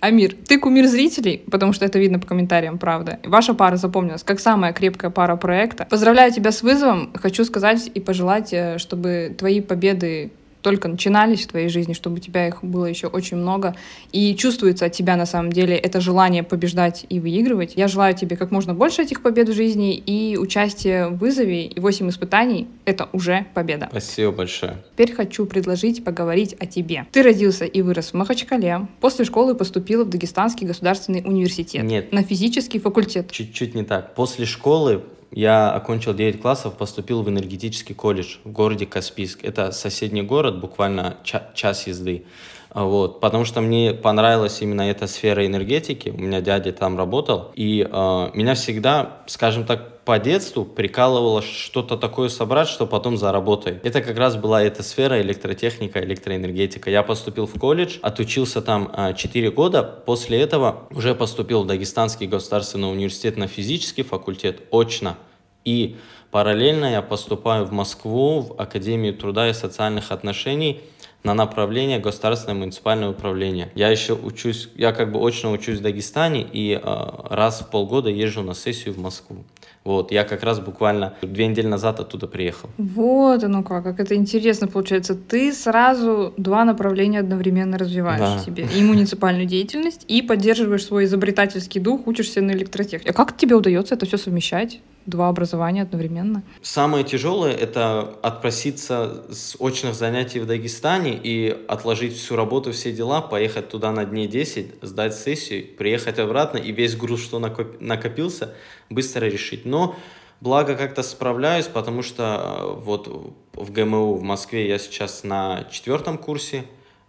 Амир, 0.00 0.34
ты 0.48 0.58
кумир 0.58 0.86
зрителей, 0.86 1.42
потому 1.50 1.72
что 1.72 1.84
это 1.84 1.98
видно 1.98 2.18
по 2.18 2.26
комментариям, 2.26 2.78
правда. 2.78 3.20
Ваша 3.24 3.54
пара 3.54 3.76
запомнилась 3.76 4.22
как 4.22 4.40
самая 4.40 4.72
крепкая 4.72 5.10
пара 5.10 5.36
проекта. 5.36 5.86
Поздравляю 5.88 6.32
тебя 6.32 6.52
с 6.52 6.62
вызовом. 6.62 7.12
Хочу 7.14 7.44
сказать 7.44 7.90
и 7.92 8.00
пожелать, 8.00 8.52
э, 8.52 8.78
чтобы 8.78 9.34
твои 9.36 9.60
победы 9.60 10.32
только 10.62 10.88
начинались 10.88 11.44
в 11.44 11.48
твоей 11.48 11.68
жизни, 11.68 11.92
чтобы 11.92 12.16
у 12.16 12.18
тебя 12.18 12.48
их 12.48 12.62
было 12.62 12.86
еще 12.86 13.06
очень 13.06 13.36
много. 13.36 13.74
И 14.12 14.34
чувствуется 14.34 14.86
от 14.86 14.92
тебя 14.92 15.16
на 15.16 15.26
самом 15.26 15.52
деле 15.52 15.76
это 15.76 16.00
желание 16.00 16.42
побеждать 16.42 17.06
и 17.08 17.20
выигрывать. 17.20 17.74
Я 17.76 17.88
желаю 17.88 18.14
тебе 18.14 18.36
как 18.36 18.50
можно 18.50 18.74
больше 18.74 19.02
этих 19.02 19.22
побед 19.22 19.48
в 19.48 19.54
жизни, 19.54 19.96
и 19.96 20.36
участие 20.36 21.08
в 21.08 21.18
вызове 21.18 21.66
и 21.66 21.80
8 21.80 22.08
испытаний— 22.08 22.68
это 22.84 23.08
уже 23.12 23.46
победа. 23.54 23.88
Спасибо 23.90 24.32
большое. 24.32 24.78
Теперь 24.92 25.12
хочу 25.12 25.46
предложить 25.46 26.04
поговорить 26.04 26.54
о 26.58 26.66
тебе. 26.66 27.06
Ты 27.12 27.22
родился 27.22 27.64
и 27.64 27.82
вырос 27.82 28.10
в 28.10 28.14
Махачкале. 28.14 28.88
После 29.00 29.24
школы 29.24 29.54
поступила 29.54 30.04
в 30.04 30.10
Дагестанский 30.10 30.66
государственный 30.66 31.22
университет. 31.24 31.84
Нет. 31.84 32.12
На 32.12 32.22
физический 32.22 32.78
факультет. 32.78 33.30
Чуть-чуть 33.30 33.74
не 33.74 33.84
так. 33.84 34.14
После 34.14 34.46
школы 34.46 35.02
я 35.32 35.70
окончил 35.70 36.14
9 36.14 36.40
классов, 36.40 36.76
поступил 36.76 37.22
в 37.22 37.28
энергетический 37.28 37.94
колледж 37.94 38.36
в 38.44 38.50
городе 38.50 38.86
Каспийск. 38.86 39.44
Это 39.44 39.72
соседний 39.72 40.22
город, 40.22 40.60
буквально 40.60 41.16
ча- 41.22 41.50
час 41.54 41.86
езды. 41.86 42.24
Вот, 42.72 43.20
потому 43.20 43.44
что 43.44 43.60
мне 43.60 43.92
понравилась 43.94 44.62
именно 44.62 44.82
эта 44.82 45.06
сфера 45.06 45.44
энергетики. 45.44 46.10
У 46.10 46.20
меня 46.20 46.40
дядя 46.40 46.72
там 46.72 46.96
работал. 46.96 47.50
И 47.54 47.86
э, 47.90 48.30
меня 48.34 48.54
всегда, 48.54 49.22
скажем 49.26 49.64
так, 49.64 50.00
по 50.04 50.18
детству 50.18 50.64
прикалывало 50.64 51.42
что-то 51.42 51.96
такое 51.96 52.28
собрать, 52.28 52.68
что 52.68 52.86
потом 52.86 53.16
заработает. 53.16 53.84
Это 53.84 54.00
как 54.00 54.16
раз 54.16 54.36
была 54.36 54.62
эта 54.62 54.82
сфера 54.82 55.20
электротехника, 55.20 56.02
электроэнергетика. 56.02 56.90
Я 56.90 57.02
поступил 57.02 57.46
в 57.46 57.58
колледж, 57.58 57.98
отучился 58.02 58.62
там 58.62 58.90
э, 58.96 59.14
4 59.14 59.50
года. 59.50 59.82
После 59.82 60.40
этого 60.40 60.84
уже 60.90 61.14
поступил 61.14 61.64
в 61.64 61.66
Дагестанский 61.66 62.28
государственный 62.28 62.90
университет 62.90 63.36
на 63.36 63.48
физический 63.48 64.02
факультет 64.02 64.62
очно. 64.70 65.16
И 65.64 65.96
параллельно 66.30 66.86
я 66.86 67.02
поступаю 67.02 67.64
в 67.64 67.72
Москву 67.72 68.40
в 68.40 68.60
Академию 68.60 69.14
труда 69.14 69.48
и 69.48 69.52
социальных 69.52 70.12
отношений 70.12 70.80
на 71.22 71.34
направление 71.34 71.98
государственное 71.98 72.58
муниципальное 72.58 73.10
управление. 73.10 73.70
Я 73.74 73.88
еще 73.88 74.14
учусь, 74.14 74.70
я 74.74 74.92
как 74.92 75.12
бы 75.12 75.20
очно 75.20 75.52
учусь 75.52 75.78
в 75.78 75.82
Дагестане 75.82 76.46
и 76.50 76.80
э, 76.82 77.06
раз 77.30 77.60
в 77.60 77.70
полгода 77.70 78.08
езжу 78.08 78.42
на 78.42 78.54
сессию 78.54 78.94
в 78.94 78.98
Москву. 78.98 79.44
Вот, 79.82 80.12
я 80.12 80.24
как 80.24 80.42
раз 80.42 80.60
буквально 80.60 81.14
две 81.22 81.46
недели 81.46 81.66
назад 81.66 82.00
оттуда 82.00 82.26
приехал. 82.26 82.68
Вот 82.76 83.42
оно 83.42 83.62
как, 83.62 83.82
как 83.84 83.98
это 83.98 84.14
интересно 84.14 84.66
получается. 84.66 85.14
Ты 85.14 85.52
сразу 85.54 86.34
два 86.36 86.64
направления 86.64 87.20
одновременно 87.20 87.78
развиваешь 87.78 88.20
да. 88.20 88.38
себе. 88.38 88.68
И 88.76 88.82
муниципальную 88.82 89.46
деятельность, 89.46 90.04
и 90.06 90.20
поддерживаешь 90.20 90.84
свой 90.84 91.04
изобретательский 91.04 91.80
дух, 91.80 92.06
учишься 92.06 92.42
на 92.42 92.52
электротехнике. 92.52 93.10
А 93.10 93.14
как 93.14 93.36
тебе 93.36 93.54
удается 93.54 93.94
это 93.94 94.04
все 94.04 94.18
совмещать? 94.18 94.80
Два 95.06 95.28
образования 95.28 95.82
одновременно? 95.82 96.42
Самое 96.62 97.04
тяжелое— 97.04 97.52
это 97.54 98.14
отпроситься 98.22 99.24
с 99.30 99.56
очных 99.58 99.94
занятий 99.94 100.40
в 100.40 100.46
Дагестане 100.46 101.18
и 101.22 101.56
отложить 101.68 102.16
всю 102.16 102.36
работу, 102.36 102.72
все 102.72 102.92
дела, 102.92 103.20
поехать 103.20 103.68
туда 103.68 103.92
на 103.92 104.04
дней 104.04 104.28
10, 104.28 104.82
сдать 104.82 105.14
сессию, 105.14 105.66
приехать 105.76 106.18
обратно 106.18 106.58
и 106.58 106.72
весь 106.72 106.96
груз, 106.96 107.22
что 107.22 107.38
накопился, 107.38 108.54
быстро 108.88 109.26
решить. 109.26 109.64
Но 109.64 109.96
благо 110.40 110.74
как-то 110.74 111.02
справляюсь, 111.02 111.66
потому 111.66 112.02
что 112.02 112.22
э, 112.22 112.80
вот 112.80 113.34
в 113.52 113.72
ГМУ 113.72 114.14
в 114.14 114.22
Москве 114.22 114.68
я 114.68 114.78
сейчас 114.78 115.24
на 115.24 115.64
четвертом 115.70 116.18
курсе, 116.18 116.64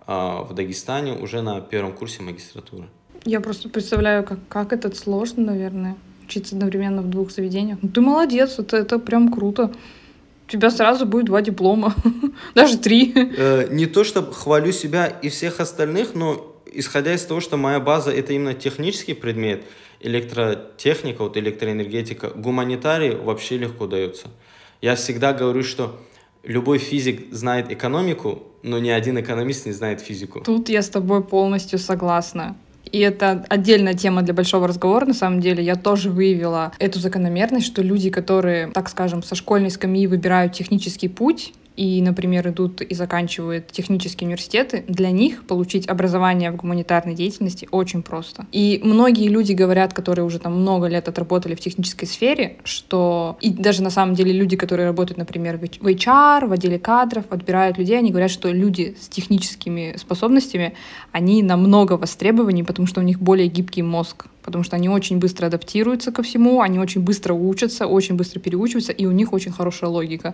а 0.07 0.43
в 0.43 0.53
Дагестане 0.53 1.13
уже 1.13 1.41
на 1.41 1.61
первом 1.61 1.93
курсе 1.93 2.21
магистратуры. 2.21 2.87
Я 3.23 3.39
просто 3.39 3.69
представляю, 3.69 4.23
как, 4.23 4.39
как 4.47 4.73
это 4.73 4.93
сложно, 4.95 5.45
наверное 5.45 5.95
учиться 6.31 6.55
одновременно 6.55 7.01
в 7.01 7.09
двух 7.09 7.31
заведениях. 7.31 7.79
Ну, 7.81 7.89
ты 7.89 7.99
молодец, 7.99 8.57
это, 8.57 8.77
это 8.77 8.99
прям 8.99 9.31
круто. 9.31 9.71
тебя 10.47 10.71
сразу 10.71 11.05
будет 11.05 11.25
два 11.25 11.41
диплома, 11.41 11.93
даже 12.55 12.77
три. 12.77 13.13
Э, 13.15 13.67
не 13.69 13.85
то, 13.85 14.03
чтобы 14.05 14.33
хвалю 14.33 14.71
себя 14.71 15.07
и 15.07 15.27
всех 15.27 15.59
остальных, 15.59 16.15
но 16.15 16.55
исходя 16.71 17.13
из 17.13 17.25
того, 17.25 17.41
что 17.41 17.57
моя 17.57 17.81
база 17.81 18.11
это 18.11 18.31
именно 18.31 18.53
технический 18.53 19.13
предмет, 19.13 19.63
электротехника, 19.99 21.23
вот 21.23 21.35
электроэнергетика, 21.35 22.29
гуманитарий 22.29 23.15
вообще 23.15 23.57
легко 23.57 23.87
дается. 23.87 24.27
Я 24.81 24.95
всегда 24.95 25.33
говорю, 25.33 25.63
что 25.63 25.99
любой 26.43 26.77
физик 26.77 27.33
знает 27.33 27.69
экономику, 27.71 28.43
но 28.63 28.79
ни 28.79 28.89
один 28.89 29.19
экономист 29.19 29.65
не 29.65 29.73
знает 29.73 29.99
физику. 29.99 30.39
Тут 30.39 30.69
я 30.69 30.81
с 30.81 30.89
тобой 30.89 31.23
полностью 31.23 31.77
согласна. 31.77 32.55
И 32.91 32.99
это 32.99 33.45
отдельная 33.49 33.93
тема 33.93 34.21
для 34.21 34.33
большого 34.33 34.67
разговора, 34.67 35.05
на 35.05 35.13
самом 35.13 35.39
деле. 35.39 35.63
Я 35.63 35.75
тоже 35.75 36.09
выявила 36.09 36.73
эту 36.79 36.99
закономерность, 36.99 37.65
что 37.65 37.81
люди, 37.81 38.09
которые, 38.09 38.67
так 38.67 38.89
скажем, 38.89 39.23
со 39.23 39.35
школьной 39.35 39.71
скамьи 39.71 40.07
выбирают 40.07 40.53
технический 40.53 41.07
путь, 41.07 41.53
и, 41.75 42.01
например, 42.01 42.47
идут 42.49 42.81
и 42.81 42.93
заканчивают 42.93 43.67
технические 43.67 44.27
университеты, 44.27 44.83
для 44.87 45.11
них 45.11 45.45
получить 45.45 45.87
образование 45.87 46.51
в 46.51 46.57
гуманитарной 46.57 47.15
деятельности 47.15 47.67
очень 47.71 48.03
просто. 48.03 48.45
И 48.51 48.81
многие 48.83 49.27
люди 49.27 49.53
говорят, 49.53 49.93
которые 49.93 50.25
уже 50.25 50.39
там 50.39 50.59
много 50.59 50.87
лет 50.87 51.07
отработали 51.07 51.55
в 51.55 51.59
технической 51.59 52.07
сфере, 52.07 52.57
что 52.63 53.37
и 53.41 53.51
даже 53.51 53.83
на 53.83 53.89
самом 53.89 54.15
деле 54.15 54.33
люди, 54.33 54.57
которые 54.57 54.87
работают, 54.87 55.17
например, 55.17 55.57
в 55.57 55.63
HR, 55.63 56.47
в 56.47 56.51
отделе 56.51 56.79
кадров, 56.79 57.25
отбирают 57.29 57.77
людей, 57.77 57.97
они 57.97 58.11
говорят, 58.11 58.31
что 58.31 58.51
люди 58.51 58.95
с 58.99 59.07
техническими 59.07 59.95
способностями, 59.97 60.73
они 61.11 61.41
намного 61.43 61.93
востребованнее, 61.93 62.65
потому 62.65 62.87
что 62.87 62.99
у 62.99 63.03
них 63.03 63.19
более 63.19 63.47
гибкий 63.47 63.81
мозг 63.81 64.27
потому 64.43 64.63
что 64.63 64.75
они 64.75 64.89
очень 64.89 65.19
быстро 65.19 65.47
адаптируются 65.47 66.11
ко 66.11 66.23
всему, 66.23 66.61
они 66.61 66.79
очень 66.79 67.01
быстро 67.01 67.33
учатся, 67.33 67.87
очень 67.87 68.15
быстро 68.15 68.39
переучиваются, 68.39 68.91
и 68.91 69.05
у 69.05 69.11
них 69.11 69.33
очень 69.33 69.51
хорошая 69.51 69.89
логика. 69.89 70.33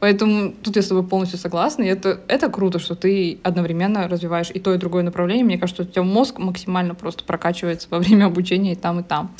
Поэтому 0.00 0.52
тут 0.62 0.76
я 0.76 0.82
с 0.82 0.88
тобой 0.88 1.04
полностью 1.04 1.38
согласна, 1.38 1.82
и 1.82 1.86
это, 1.86 2.20
это 2.28 2.48
круто, 2.48 2.78
что 2.78 2.94
ты 2.94 3.38
одновременно 3.42 4.08
развиваешь 4.08 4.50
и 4.52 4.60
то, 4.60 4.74
и 4.74 4.78
другое 4.78 5.02
направление. 5.02 5.44
Мне 5.44 5.58
кажется, 5.58 5.82
что 5.82 5.90
у 5.90 5.92
тебя 5.92 6.02
мозг 6.02 6.38
максимально 6.38 6.94
просто 6.94 7.24
прокачивается 7.24 7.88
во 7.90 7.98
время 7.98 8.26
обучения 8.26 8.72
и 8.72 8.76
там, 8.76 9.00
и 9.00 9.02
там. 9.02 9.34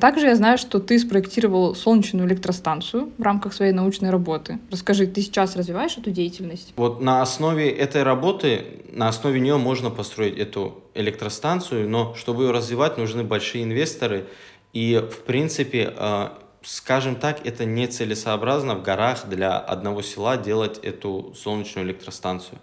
Также 0.00 0.26
я 0.26 0.36
знаю, 0.36 0.58
что 0.58 0.80
ты 0.80 0.98
спроектировал 0.98 1.74
солнечную 1.74 2.26
электростанцию 2.26 3.10
в 3.18 3.22
рамках 3.22 3.52
своей 3.52 3.72
научной 3.72 4.10
работы. 4.10 4.58
Расскажи, 4.70 5.06
ты 5.06 5.20
сейчас 5.20 5.56
развиваешь 5.56 5.98
эту 5.98 6.10
деятельность? 6.10 6.72
Вот 6.76 7.00
на 7.00 7.22
основе 7.22 7.70
этой 7.70 8.02
работы, 8.02 8.82
на 8.92 9.08
основе 9.08 9.40
нее 9.40 9.58
можно 9.58 9.90
построить 9.90 10.38
эту 10.38 10.82
электростанцию, 10.94 11.88
но 11.88 12.14
чтобы 12.14 12.44
ее 12.44 12.50
развивать, 12.50 12.98
нужны 12.98 13.22
большие 13.24 13.64
инвесторы. 13.64 14.26
И, 14.72 14.96
в 15.10 15.24
принципе, 15.24 15.92
э, 15.96 16.28
скажем 16.62 17.16
так, 17.16 17.46
это 17.46 17.64
нецелесообразно 17.64 18.76
в 18.76 18.82
горах 18.82 19.28
для 19.28 19.58
одного 19.58 20.02
села 20.02 20.36
делать 20.36 20.78
эту 20.78 21.34
солнечную 21.36 21.86
электростанцию. 21.86 22.58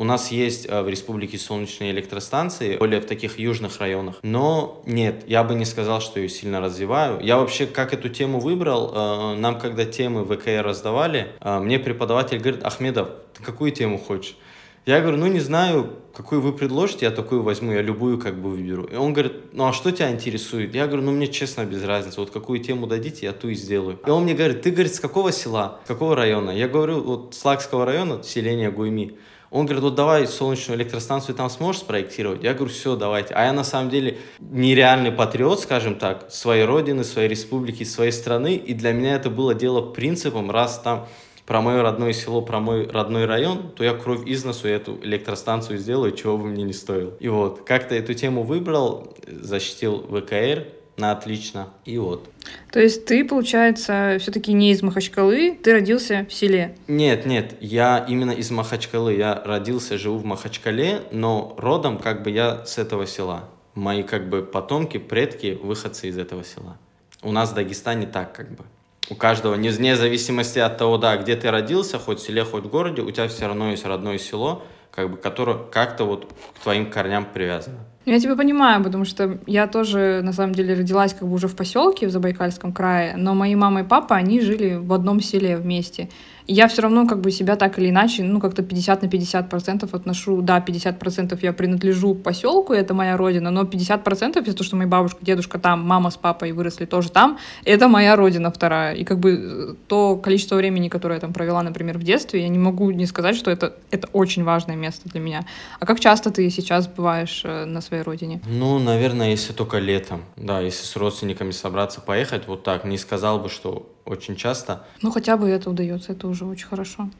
У 0.00 0.04
нас 0.04 0.32
есть 0.32 0.64
э, 0.66 0.80
в 0.80 0.88
республике 0.88 1.36
солнечные 1.36 1.90
электростанции, 1.90 2.78
более 2.78 3.02
в 3.02 3.04
таких 3.04 3.38
южных 3.38 3.80
районах. 3.80 4.16
Но 4.22 4.80
нет, 4.86 5.24
я 5.26 5.44
бы 5.44 5.54
не 5.54 5.66
сказал, 5.66 6.00
что 6.00 6.20
ее 6.20 6.30
сильно 6.30 6.58
развиваю. 6.58 7.20
Я 7.22 7.36
вообще 7.36 7.66
как 7.66 7.92
эту 7.92 8.08
тему 8.08 8.40
выбрал, 8.40 8.92
э, 8.94 9.34
нам 9.36 9.58
когда 9.58 9.84
темы 9.84 10.24
ВКР 10.24 10.62
раздавали, 10.64 11.32
э, 11.42 11.58
мне 11.58 11.78
преподаватель 11.78 12.38
говорит, 12.38 12.64
Ахмедов, 12.64 13.10
ты 13.36 13.42
какую 13.42 13.72
тему 13.72 13.98
хочешь? 13.98 14.38
Я 14.86 15.02
говорю, 15.02 15.18
ну 15.18 15.26
не 15.26 15.40
знаю, 15.40 15.90
какую 16.14 16.40
вы 16.40 16.54
предложите, 16.54 17.04
я 17.04 17.10
такую 17.10 17.42
возьму, 17.42 17.72
я 17.72 17.82
любую 17.82 18.16
как 18.16 18.40
бы 18.40 18.48
выберу. 18.48 18.84
И 18.84 18.96
он 18.96 19.12
говорит, 19.12 19.52
ну 19.52 19.68
а 19.68 19.74
что 19.74 19.90
тебя 19.90 20.10
интересует? 20.10 20.74
Я 20.74 20.86
говорю, 20.86 21.02
ну 21.02 21.12
мне 21.12 21.28
честно 21.28 21.66
без 21.66 21.84
разницы, 21.84 22.20
вот 22.20 22.30
какую 22.30 22.60
тему 22.60 22.86
дадите, 22.86 23.26
я 23.26 23.32
ту 23.32 23.48
и 23.48 23.54
сделаю. 23.54 23.98
И 24.06 24.08
он 24.08 24.22
мне 24.22 24.32
говорит, 24.32 24.62
ты, 24.62 24.70
говорит, 24.70 24.94
с 24.94 25.00
какого 25.00 25.30
села, 25.30 25.78
с 25.84 25.88
какого 25.88 26.16
района? 26.16 26.52
Я 26.52 26.68
говорю, 26.68 27.02
вот 27.02 27.34
с 27.34 27.44
Лакского 27.44 27.84
района, 27.84 28.22
селение 28.22 28.70
Гуйми. 28.70 29.18
Он 29.50 29.66
говорит, 29.66 29.82
вот 29.82 29.96
давай 29.96 30.28
солнечную 30.28 30.78
электростанцию 30.78 31.34
там 31.34 31.50
сможешь 31.50 31.80
спроектировать? 31.80 32.42
Я 32.44 32.54
говорю, 32.54 32.72
все, 32.72 32.94
давайте. 32.94 33.34
А 33.34 33.44
я 33.44 33.52
на 33.52 33.64
самом 33.64 33.90
деле 33.90 34.18
нереальный 34.38 35.10
патриот, 35.10 35.60
скажем 35.60 35.96
так, 35.96 36.30
своей 36.30 36.64
родины, 36.64 37.02
своей 37.02 37.28
республики, 37.28 37.82
своей 37.82 38.12
страны. 38.12 38.54
И 38.54 38.74
для 38.74 38.92
меня 38.92 39.16
это 39.16 39.28
было 39.28 39.54
дело 39.54 39.80
принципом, 39.80 40.50
раз 40.52 40.78
там 40.78 41.08
про 41.46 41.60
мое 41.60 41.82
родное 41.82 42.12
село, 42.12 42.42
про 42.42 42.60
мой 42.60 42.86
родной 42.86 43.24
район, 43.24 43.72
то 43.74 43.82
я 43.82 43.92
кровь 43.92 44.24
из 44.24 44.44
носу 44.44 44.68
эту 44.68 45.00
электростанцию 45.02 45.78
сделаю, 45.78 46.12
чего 46.12 46.38
бы 46.38 46.44
мне 46.44 46.62
не 46.62 46.72
стоило. 46.72 47.12
И 47.18 47.28
вот, 47.28 47.62
как-то 47.66 47.96
эту 47.96 48.14
тему 48.14 48.44
выбрал, 48.44 49.16
защитил 49.26 49.98
ВКР, 49.98 50.68
на 51.00 51.12
отлично. 51.12 51.68
И 51.84 51.98
вот. 51.98 52.30
То 52.70 52.80
есть 52.80 53.04
ты, 53.06 53.24
получается, 53.24 54.18
все-таки 54.20 54.52
не 54.52 54.70
из 54.70 54.82
Махачкалы, 54.82 55.58
ты 55.62 55.72
родился 55.72 56.26
в 56.28 56.32
селе? 56.32 56.76
Нет, 56.86 57.26
нет, 57.26 57.56
я 57.60 58.04
именно 58.08 58.30
из 58.30 58.50
Махачкалы. 58.50 59.14
Я 59.14 59.42
родился, 59.44 59.98
живу 59.98 60.18
в 60.18 60.24
Махачкале, 60.24 61.02
но 61.10 61.54
родом 61.58 61.98
как 61.98 62.22
бы 62.22 62.30
я 62.30 62.64
с 62.64 62.78
этого 62.78 63.06
села. 63.06 63.48
Мои 63.74 64.02
как 64.02 64.28
бы 64.28 64.42
потомки, 64.42 64.98
предки, 64.98 65.58
выходцы 65.60 66.08
из 66.08 66.18
этого 66.18 66.44
села. 66.44 66.76
У 67.22 67.32
нас 67.32 67.50
в 67.50 67.54
Дагестане 67.54 68.06
так 68.06 68.32
как 68.32 68.50
бы. 68.52 68.64
У 69.10 69.16
каждого, 69.16 69.54
вне 69.54 69.96
зависимости 69.96 70.60
от 70.60 70.78
того, 70.78 70.96
да, 70.96 71.16
где 71.16 71.34
ты 71.34 71.50
родился, 71.50 71.98
хоть 71.98 72.20
в 72.20 72.22
селе, 72.22 72.44
хоть 72.44 72.64
в 72.64 72.68
городе, 72.68 73.02
у 73.02 73.10
тебя 73.10 73.26
все 73.26 73.46
равно 73.46 73.72
есть 73.72 73.84
родное 73.84 74.18
село, 74.18 74.62
как 74.92 75.10
бы, 75.10 75.16
которое 75.16 75.58
как-то 75.58 76.04
вот 76.04 76.32
к 76.54 76.60
твоим 76.60 76.90
корням 76.90 77.24
привязано. 77.24 77.78
Я 78.06 78.18
тебя 78.18 78.34
понимаю, 78.34 78.82
потому 78.82 79.04
что 79.04 79.38
я 79.46 79.66
тоже, 79.66 80.20
на 80.24 80.32
самом 80.32 80.54
деле, 80.54 80.74
родилась 80.74 81.12
как 81.12 81.28
бы 81.28 81.34
уже 81.34 81.48
в 81.48 81.54
поселке 81.54 82.06
в 82.06 82.10
Забайкальском 82.10 82.72
крае, 82.72 83.14
но 83.16 83.34
мои 83.34 83.54
мама 83.54 83.80
и 83.80 83.84
папа, 83.84 84.16
они 84.16 84.40
жили 84.40 84.76
в 84.76 84.92
одном 84.92 85.20
селе 85.20 85.58
вместе 85.58 86.08
я 86.52 86.66
все 86.66 86.82
равно 86.82 87.06
как 87.06 87.20
бы 87.20 87.30
себя 87.30 87.54
так 87.54 87.78
или 87.78 87.90
иначе, 87.90 88.24
ну, 88.24 88.40
как-то 88.40 88.62
50 88.62 89.02
на 89.02 89.08
50 89.08 89.48
процентов 89.48 89.94
отношу. 89.94 90.42
Да, 90.42 90.60
50 90.60 90.98
процентов 90.98 91.42
я 91.42 91.52
принадлежу 91.52 92.14
поселку, 92.14 92.72
это 92.72 92.92
моя 92.92 93.16
родина, 93.16 93.50
но 93.50 93.64
50 93.64 94.02
процентов 94.02 94.46
из-за 94.46 94.56
того, 94.56 94.66
что 94.66 94.76
мои 94.76 94.86
бабушка, 94.86 95.18
дедушка 95.24 95.58
там, 95.60 95.86
мама 95.86 96.10
с 96.10 96.16
папой 96.16 96.50
выросли 96.52 96.86
тоже 96.86 97.10
там, 97.10 97.38
это 97.64 97.88
моя 97.88 98.16
родина 98.16 98.50
вторая. 98.50 98.94
И 98.94 99.04
как 99.04 99.20
бы 99.20 99.30
э, 99.30 99.74
то 99.86 100.16
количество 100.16 100.56
времени, 100.56 100.88
которое 100.88 101.14
я 101.14 101.20
там 101.20 101.32
провела, 101.32 101.62
например, 101.62 101.98
в 101.98 102.02
детстве, 102.02 102.42
я 102.42 102.48
не 102.48 102.58
могу 102.58 102.90
не 102.90 103.06
сказать, 103.06 103.36
что 103.36 103.50
это, 103.50 103.74
это 103.92 104.08
очень 104.12 104.42
важное 104.42 104.76
место 104.76 105.08
для 105.08 105.20
меня. 105.20 105.44
А 105.78 105.86
как 105.86 106.00
часто 106.00 106.30
ты 106.30 106.50
сейчас 106.50 106.88
бываешь 106.88 107.42
э, 107.44 107.64
на 107.64 107.80
своей 107.90 108.02
родине? 108.04 108.40
Ну, 108.46 108.78
наверное, 108.78 109.30
если 109.30 109.52
только 109.52 109.78
летом. 109.78 110.22
Да, 110.36 110.60
если 110.60 110.84
с 110.84 110.96
родственниками 110.96 111.50
собраться, 111.50 112.00
поехать, 112.00 112.46
вот 112.46 112.62
так. 112.62 112.84
Не 112.84 112.98
сказал 112.98 113.40
бы, 113.40 113.48
что 113.48 113.90
очень 114.04 114.36
часто. 114.36 114.84
Ну, 115.02 115.10
хотя 115.10 115.36
бы 115.36 115.48
это 115.48 115.70
удается, 115.70 116.12
это 116.12 116.28
уже 116.28 116.44
очень 116.44 116.66
хорошо. 116.66 117.10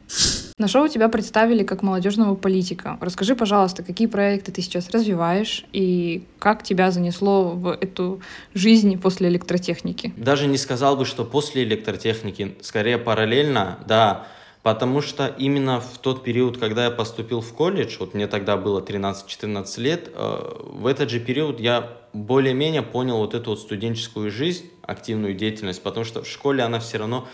На 0.58 0.68
шоу 0.68 0.88
тебя 0.88 1.08
представили 1.08 1.64
как 1.64 1.82
молодежного 1.82 2.34
политика. 2.36 2.98
Расскажи, 3.00 3.34
пожалуйста, 3.34 3.82
какие 3.82 4.06
проекты 4.06 4.52
ты 4.52 4.62
сейчас 4.62 4.90
развиваешь 4.90 5.64
и 5.72 6.24
как 6.38 6.62
тебя 6.62 6.90
занесло 6.90 7.50
в 7.50 7.68
эту 7.72 8.20
жизнь 8.54 9.00
после 9.00 9.28
электротехники? 9.28 10.12
Даже 10.16 10.46
не 10.46 10.58
сказал 10.58 10.96
бы, 10.96 11.04
что 11.04 11.24
после 11.24 11.64
электротехники, 11.64 12.56
скорее 12.60 12.98
параллельно, 12.98 13.78
да, 13.86 14.26
Потому 14.62 15.00
что 15.00 15.26
именно 15.26 15.80
в 15.80 15.98
тот 15.98 16.22
период, 16.22 16.58
когда 16.58 16.84
я 16.84 16.90
поступил 16.90 17.40
в 17.40 17.52
колледж, 17.54 17.96
вот 17.98 18.12
мне 18.12 18.26
тогда 18.26 18.58
было 18.58 18.80
13-14 18.80 19.80
лет, 19.80 20.10
э, 20.12 20.62
в 20.64 20.86
этот 20.86 21.08
же 21.08 21.18
период 21.18 21.60
я 21.60 21.96
более-менее 22.12 22.82
понял 22.82 23.16
вот 23.18 23.34
эту 23.34 23.50
вот 23.50 23.60
студенческую 23.60 24.30
жизнь, 24.30 24.70
активную 24.82 25.34
деятельность, 25.34 25.82
потому 25.82 26.04
что 26.04 26.22
в 26.22 26.28
школе 26.28 26.62
она 26.62 26.78
все 26.78 26.98
равно 26.98 27.26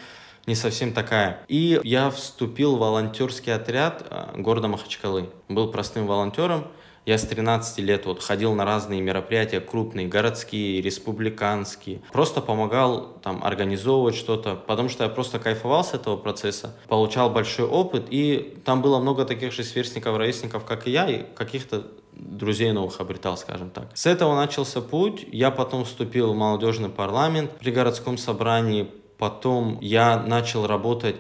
не 0.47 0.55
совсем 0.55 0.93
такая. 0.93 1.45
И 1.49 1.81
я 1.83 2.11
вступил 2.11 2.77
в 2.77 2.79
волонтерский 2.79 3.53
отряд 3.53 4.07
э, 4.09 4.41
города 4.41 4.69
Махачкалы. 4.69 5.29
Был 5.49 5.73
простым 5.73 6.07
волонтером, 6.07 6.69
я 7.07 7.19
с 7.19 7.23
13 7.23 7.79
лет 7.79 8.05
вот 8.05 8.21
ходил 8.21 8.53
на 8.53 8.64
разные 8.64 9.01
мероприятия, 9.01 9.61
крупные, 9.61 10.09
городские, 10.09 10.83
республиканские. 10.83 12.03
Просто 12.12 12.40
помогал 12.40 13.16
там 13.23 13.42
организовывать 13.45 14.16
что-то, 14.16 14.57
потому 14.57 14.88
что 14.88 15.05
я 15.05 15.09
просто 15.09 15.38
кайфовал 15.38 15.85
с 15.85 15.95
этого 15.95 16.16
процесса, 16.16 16.77
получал 16.88 17.31
большой 17.31 17.66
опыт, 17.66 18.07
и 18.11 18.59
там 18.64 18.83
было 18.83 18.99
много 18.99 19.25
таких 19.25 19.53
же 19.53 19.62
сверстников, 19.62 20.16
ровесников, 20.16 20.64
как 20.64 20.88
и 20.88 20.90
я, 20.90 21.09
и 21.09 21.23
каких-то 21.35 21.87
друзей 22.12 22.73
новых 22.73 23.01
обретал, 23.01 23.37
скажем 23.37 23.71
так. 23.71 23.88
С 23.95 24.07
этого 24.07 24.35
начался 24.35 24.81
путь. 24.81 25.25
Я 25.31 25.53
потом 25.53 25.85
вступил 25.85 26.33
в 26.33 26.37
молодежный 26.37 26.88
парламент 26.88 27.53
при 27.59 27.71
городском 27.71 28.19
собрании. 28.19 28.90
Потом 29.16 29.79
я 29.81 30.19
начал 30.19 30.66
работать 30.66 31.16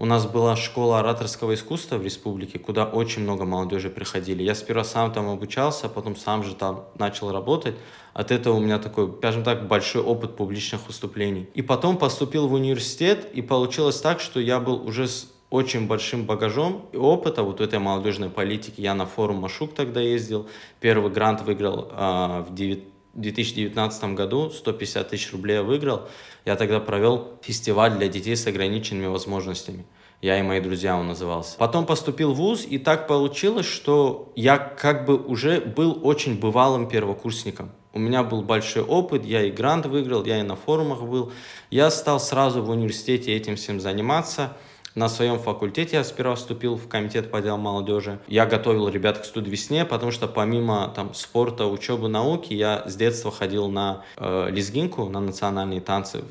у 0.00 0.06
нас 0.06 0.24
была 0.24 0.56
школа 0.56 1.00
ораторского 1.00 1.52
искусства 1.52 1.98
в 1.98 2.02
республике, 2.02 2.58
куда 2.58 2.86
очень 2.86 3.22
много 3.22 3.44
молодежи 3.44 3.90
приходили. 3.90 4.42
Я 4.42 4.54
сперва 4.54 4.82
сам 4.82 5.12
там 5.12 5.28
обучался, 5.28 5.86
а 5.86 5.88
потом 5.90 6.16
сам 6.16 6.42
же 6.42 6.54
там 6.54 6.86
начал 6.98 7.30
работать. 7.30 7.74
От 8.14 8.30
этого 8.30 8.56
у 8.56 8.60
меня 8.60 8.78
такой, 8.78 9.12
скажем 9.18 9.44
так, 9.44 9.68
большой 9.68 10.00
опыт 10.02 10.36
публичных 10.36 10.86
выступлений. 10.86 11.50
И 11.52 11.60
потом 11.60 11.98
поступил 11.98 12.48
в 12.48 12.54
университет, 12.54 13.28
и 13.34 13.42
получилось 13.42 14.00
так, 14.00 14.20
что 14.20 14.40
я 14.40 14.58
был 14.58 14.82
уже 14.86 15.06
с 15.06 15.30
очень 15.50 15.86
большим 15.86 16.24
багажом 16.24 16.86
и 16.92 16.96
опыта 16.96 17.42
вот 17.42 17.60
этой 17.60 17.78
молодежной 17.78 18.30
политики. 18.30 18.80
Я 18.80 18.94
на 18.94 19.04
форум 19.04 19.36
Машук 19.36 19.74
тогда 19.74 20.00
ездил, 20.00 20.48
первый 20.80 21.12
грант 21.12 21.42
выиграл 21.42 21.88
э, 21.90 22.44
в 22.48 22.54
9 22.54 22.84
2019 23.14 24.14
году 24.14 24.50
150 24.50 25.08
тысяч 25.08 25.32
рублей 25.32 25.54
я 25.54 25.62
выиграл. 25.62 26.08
Я 26.44 26.56
тогда 26.56 26.80
провел 26.80 27.38
фестиваль 27.42 27.96
для 27.96 28.08
детей 28.08 28.36
с 28.36 28.46
ограниченными 28.46 29.06
возможностями. 29.06 29.84
Я 30.22 30.38
и 30.38 30.42
мои 30.42 30.60
друзья 30.60 30.96
он 30.96 31.08
назывался. 31.08 31.56
Потом 31.56 31.86
поступил 31.86 32.32
в 32.32 32.36
ВУЗ, 32.36 32.66
и 32.68 32.78
так 32.78 33.06
получилось, 33.06 33.66
что 33.66 34.32
я 34.36 34.58
как 34.58 35.06
бы 35.06 35.16
уже 35.16 35.60
был 35.60 35.98
очень 36.02 36.38
бывалым 36.38 36.88
первокурсником. 36.88 37.70
У 37.92 37.98
меня 37.98 38.22
был 38.22 38.42
большой 38.42 38.82
опыт, 38.82 39.24
я 39.24 39.42
и 39.42 39.50
грант 39.50 39.86
выиграл, 39.86 40.24
я 40.24 40.38
и 40.38 40.42
на 40.42 40.56
форумах 40.56 41.02
был. 41.02 41.32
Я 41.70 41.90
стал 41.90 42.20
сразу 42.20 42.62
в 42.62 42.70
университете 42.70 43.34
этим 43.34 43.56
всем 43.56 43.80
заниматься– 43.80 44.56
на 44.94 45.08
своем 45.08 45.38
факультете 45.38 45.96
я 45.96 46.04
сперва 46.04 46.34
вступил 46.34 46.76
в 46.76 46.88
комитет 46.88 47.30
по 47.30 47.40
делам 47.40 47.60
молодежи. 47.60 48.18
Я 48.26 48.44
готовил 48.44 48.88
ребят 48.88 49.18
к 49.18 49.24
студвесне, 49.24 49.84
потому 49.84 50.10
что 50.10 50.26
помимо 50.26 50.92
там, 50.94 51.14
спорта, 51.14 51.66
учебы, 51.66 52.08
науки, 52.08 52.54
я 52.54 52.82
с 52.86 52.96
детства 52.96 53.30
ходил 53.30 53.68
на 53.68 54.04
э, 54.16 54.48
лезгинку, 54.50 55.08
на 55.08 55.20
национальные 55.20 55.80
танцы. 55.80 56.24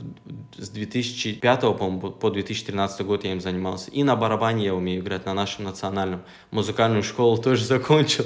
С 0.57 0.69
2005 0.69 1.61
по, 1.61 1.89
по 2.11 2.29
2013 2.29 3.05
год 3.05 3.23
я 3.23 3.31
им 3.31 3.39
занимался. 3.39 3.91
И 3.91 4.03
на 4.03 4.15
барабане 4.15 4.65
я 4.65 4.75
умею 4.75 5.01
играть 5.01 5.25
на 5.25 5.33
нашем 5.33 5.63
национальном. 5.63 6.21
Музыкальную 6.51 7.03
школу 7.03 7.37
тоже 7.37 7.63
закончил. 7.63 8.25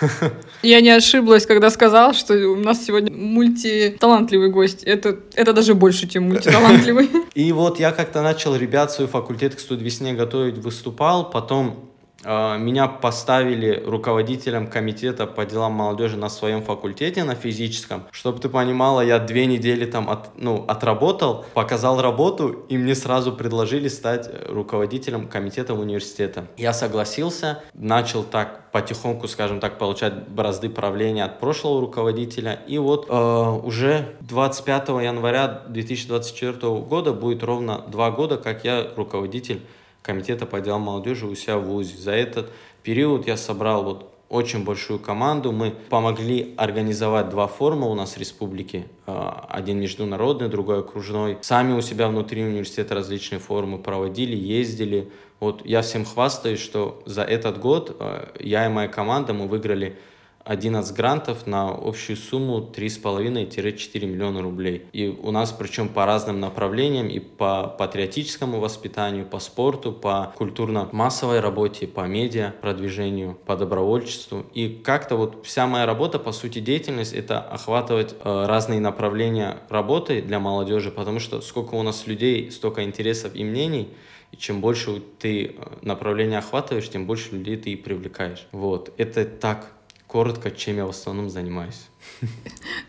Я 0.62 0.80
не 0.80 0.90
ошиблась, 0.90 1.46
когда 1.46 1.70
сказал, 1.70 2.14
что 2.14 2.34
у 2.34 2.56
нас 2.56 2.84
сегодня 2.84 3.12
мультиталантливый 3.12 4.50
гость. 4.50 4.82
Это, 4.82 5.18
это 5.34 5.52
даже 5.52 5.74
больше, 5.74 6.08
чем 6.08 6.24
мультиталантливый. 6.24 7.10
И 7.34 7.52
вот 7.52 7.78
я 7.78 7.92
как-то 7.92 8.22
начал 8.22 8.56
ребят 8.56 8.92
свой 8.92 9.08
факультет 9.08 9.54
к 9.54 9.60
студвесне 9.68 10.14
готовить, 10.14 10.56
выступал, 10.56 11.28
потом 11.28 11.90
меня 12.24 12.88
поставили 12.88 13.82
руководителем 13.86 14.66
комитета 14.66 15.26
по 15.26 15.44
делам 15.44 15.72
молодежи 15.72 16.16
на 16.16 16.28
своем 16.28 16.62
факультете, 16.62 17.24
на 17.24 17.34
физическом. 17.34 18.04
Чтобы 18.10 18.40
ты 18.40 18.48
понимала, 18.48 19.00
я 19.00 19.18
две 19.18 19.46
недели 19.46 19.86
там 19.86 20.10
от, 20.10 20.30
ну, 20.36 20.64
отработал, 20.66 21.44
показал 21.54 22.00
работу, 22.02 22.48
и 22.68 22.76
мне 22.76 22.94
сразу 22.94 23.32
предложили 23.32 23.88
стать 23.88 24.28
руководителем 24.48 25.28
комитета 25.28 25.74
университета. 25.74 26.46
Я 26.56 26.72
согласился, 26.72 27.62
начал 27.72 28.24
так 28.24 28.70
потихоньку, 28.72 29.28
скажем 29.28 29.60
так, 29.60 29.78
получать 29.78 30.28
бразды 30.28 30.68
правления 30.68 31.24
от 31.24 31.38
прошлого 31.40 31.80
руководителя. 31.80 32.60
И 32.66 32.78
вот 32.78 33.06
э, 33.08 33.60
уже 33.64 34.16
25 34.20 34.88
января 34.88 35.62
2024 35.68 36.80
года 36.80 37.12
будет 37.12 37.42
ровно 37.42 37.84
два 37.88 38.10
года, 38.10 38.36
как 38.36 38.64
я 38.64 38.88
руководитель 38.96 39.62
комитета 40.08 40.46
по 40.46 40.58
делам 40.62 40.80
молодежи 40.82 41.26
у 41.26 41.34
себя 41.34 41.58
в 41.58 41.64
ВУЗе. 41.64 41.98
За 41.98 42.12
этот 42.12 42.50
период 42.82 43.26
я 43.26 43.36
собрал 43.36 43.84
вот 43.84 44.10
очень 44.30 44.64
большую 44.64 44.98
команду. 44.98 45.52
Мы 45.52 45.74
помогли 45.90 46.54
организовать 46.56 47.28
два 47.28 47.46
форума 47.46 47.88
у 47.88 47.94
нас 47.94 48.14
в 48.14 48.18
республике. 48.18 48.86
А, 49.06 49.44
один 49.50 49.78
международный, 49.78 50.48
другой 50.48 50.78
окружной. 50.80 51.36
Сами 51.42 51.74
у 51.74 51.82
себя 51.82 52.08
внутри 52.08 52.42
университета 52.42 52.94
различные 52.94 53.38
форумы 53.38 53.76
проводили, 53.76 54.34
ездили. 54.34 55.10
Вот 55.40 55.60
я 55.66 55.82
всем 55.82 56.06
хвастаюсь, 56.06 56.60
что 56.60 57.02
за 57.04 57.22
этот 57.22 57.60
год 57.60 57.94
а, 58.00 58.32
я 58.40 58.64
и 58.64 58.70
моя 58.70 58.88
команда, 58.88 59.34
мы 59.34 59.46
выиграли 59.46 59.98
11 60.48 60.96
грантов 60.96 61.46
на 61.46 61.68
общую 61.68 62.16
сумму 62.16 62.60
3,5-4 62.74 64.06
миллиона 64.06 64.40
рублей. 64.40 64.86
И 64.92 65.06
у 65.08 65.30
нас 65.30 65.52
причем 65.52 65.90
по 65.90 66.06
разным 66.06 66.40
направлениям, 66.40 67.08
и 67.08 67.18
по 67.20 67.68
патриотическому 67.78 68.58
воспитанию, 68.58 69.26
по 69.26 69.40
спорту, 69.40 69.92
по 69.92 70.32
культурно-массовой 70.38 71.40
работе, 71.40 71.86
по 71.86 72.06
медиа 72.06 72.54
продвижению, 72.62 73.36
по 73.44 73.56
добровольчеству. 73.56 74.46
И 74.54 74.68
как-то 74.82 75.16
вот 75.16 75.44
вся 75.44 75.66
моя 75.66 75.84
работа, 75.84 76.18
по 76.18 76.32
сути, 76.32 76.60
деятельность, 76.60 77.12
это 77.12 77.40
охватывать 77.40 78.14
э, 78.24 78.46
разные 78.46 78.80
направления 78.80 79.58
работы 79.68 80.22
для 80.22 80.40
молодежи, 80.40 80.90
потому 80.90 81.20
что 81.20 81.42
сколько 81.42 81.74
у 81.74 81.82
нас 81.82 82.06
людей, 82.06 82.50
столько 82.50 82.84
интересов 82.84 83.34
и 83.34 83.44
мнений, 83.44 83.90
и 84.32 84.36
чем 84.38 84.62
больше 84.62 85.02
ты 85.18 85.46
э, 85.46 85.50
направления 85.82 86.38
охватываешь, 86.38 86.88
тем 86.88 87.06
больше 87.06 87.34
людей 87.34 87.58
ты 87.58 87.70
и 87.70 87.76
привлекаешь. 87.76 88.46
Вот. 88.52 88.94
Это 88.96 89.26
так 89.26 89.77
коротко, 90.08 90.50
чем 90.50 90.76
я 90.76 90.86
в 90.86 90.90
основном 90.90 91.30
занимаюсь. 91.30 91.86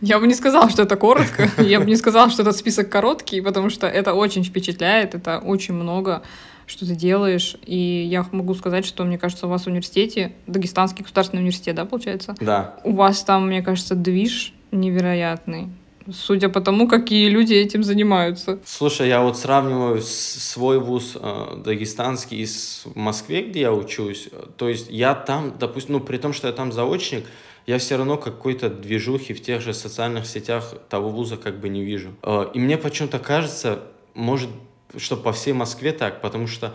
Я 0.01 0.19
бы 0.19 0.25
не 0.25 0.33
сказала, 0.33 0.69
что 0.69 0.83
это 0.83 0.95
коротко. 0.95 1.49
Я 1.57 1.79
бы 1.79 1.85
не 1.85 1.97
сказала, 1.97 2.31
что 2.31 2.41
этот 2.41 2.55
список 2.55 2.89
короткий, 2.89 3.41
потому 3.41 3.69
что 3.69 3.85
это 3.85 4.13
очень 4.13 4.43
впечатляет, 4.43 5.13
это 5.13 5.39
очень 5.39 5.73
много, 5.73 6.23
что 6.65 6.87
ты 6.87 6.95
делаешь. 6.95 7.57
И 7.65 8.07
я 8.09 8.25
могу 8.31 8.55
сказать, 8.55 8.85
что, 8.85 9.03
мне 9.03 9.17
кажется, 9.17 9.45
у 9.45 9.49
вас 9.49 9.63
в 9.63 9.67
университете, 9.67 10.31
Дагестанский 10.47 11.03
государственный 11.03 11.41
университет, 11.41 11.75
да, 11.75 11.85
получается? 11.85 12.35
Да. 12.39 12.77
У 12.83 12.93
вас 12.93 13.21
там, 13.23 13.47
мне 13.47 13.61
кажется, 13.61 13.95
движ 13.95 14.53
невероятный 14.71 15.69
судя 16.13 16.49
по 16.49 16.61
тому, 16.61 16.87
какие 16.87 17.29
люди 17.29 17.53
этим 17.53 17.83
занимаются. 17.83 18.59
Слушай, 18.65 19.07
я 19.09 19.21
вот 19.21 19.37
сравниваю 19.37 20.01
свой 20.01 20.79
вуз 20.79 21.17
э, 21.19 21.61
дагестанский 21.63 22.45
с 22.45 22.83
Москве, 22.95 23.43
где 23.43 23.61
я 23.61 23.73
учусь. 23.73 24.29
То 24.57 24.69
есть 24.69 24.87
я 24.89 25.15
там, 25.15 25.55
допустим, 25.59 25.93
ну 25.93 25.99
при 25.99 26.17
том, 26.17 26.33
что 26.33 26.47
я 26.47 26.53
там 26.53 26.71
заочник, 26.71 27.25
я 27.67 27.77
все 27.77 27.97
равно 27.97 28.17
какой-то 28.17 28.69
движухи 28.69 29.33
в 29.33 29.41
тех 29.41 29.61
же 29.61 29.73
социальных 29.73 30.25
сетях 30.25 30.73
того 30.89 31.09
вуза 31.09 31.37
как 31.37 31.59
бы 31.59 31.69
не 31.69 31.83
вижу. 31.83 32.15
Э, 32.23 32.47
и 32.53 32.59
мне 32.59 32.77
почему-то 32.77 33.19
кажется, 33.19 33.79
может, 34.13 34.49
что 34.97 35.15
по 35.15 35.31
всей 35.31 35.53
Москве 35.53 35.91
так, 35.91 36.21
потому 36.21 36.47
что 36.47 36.73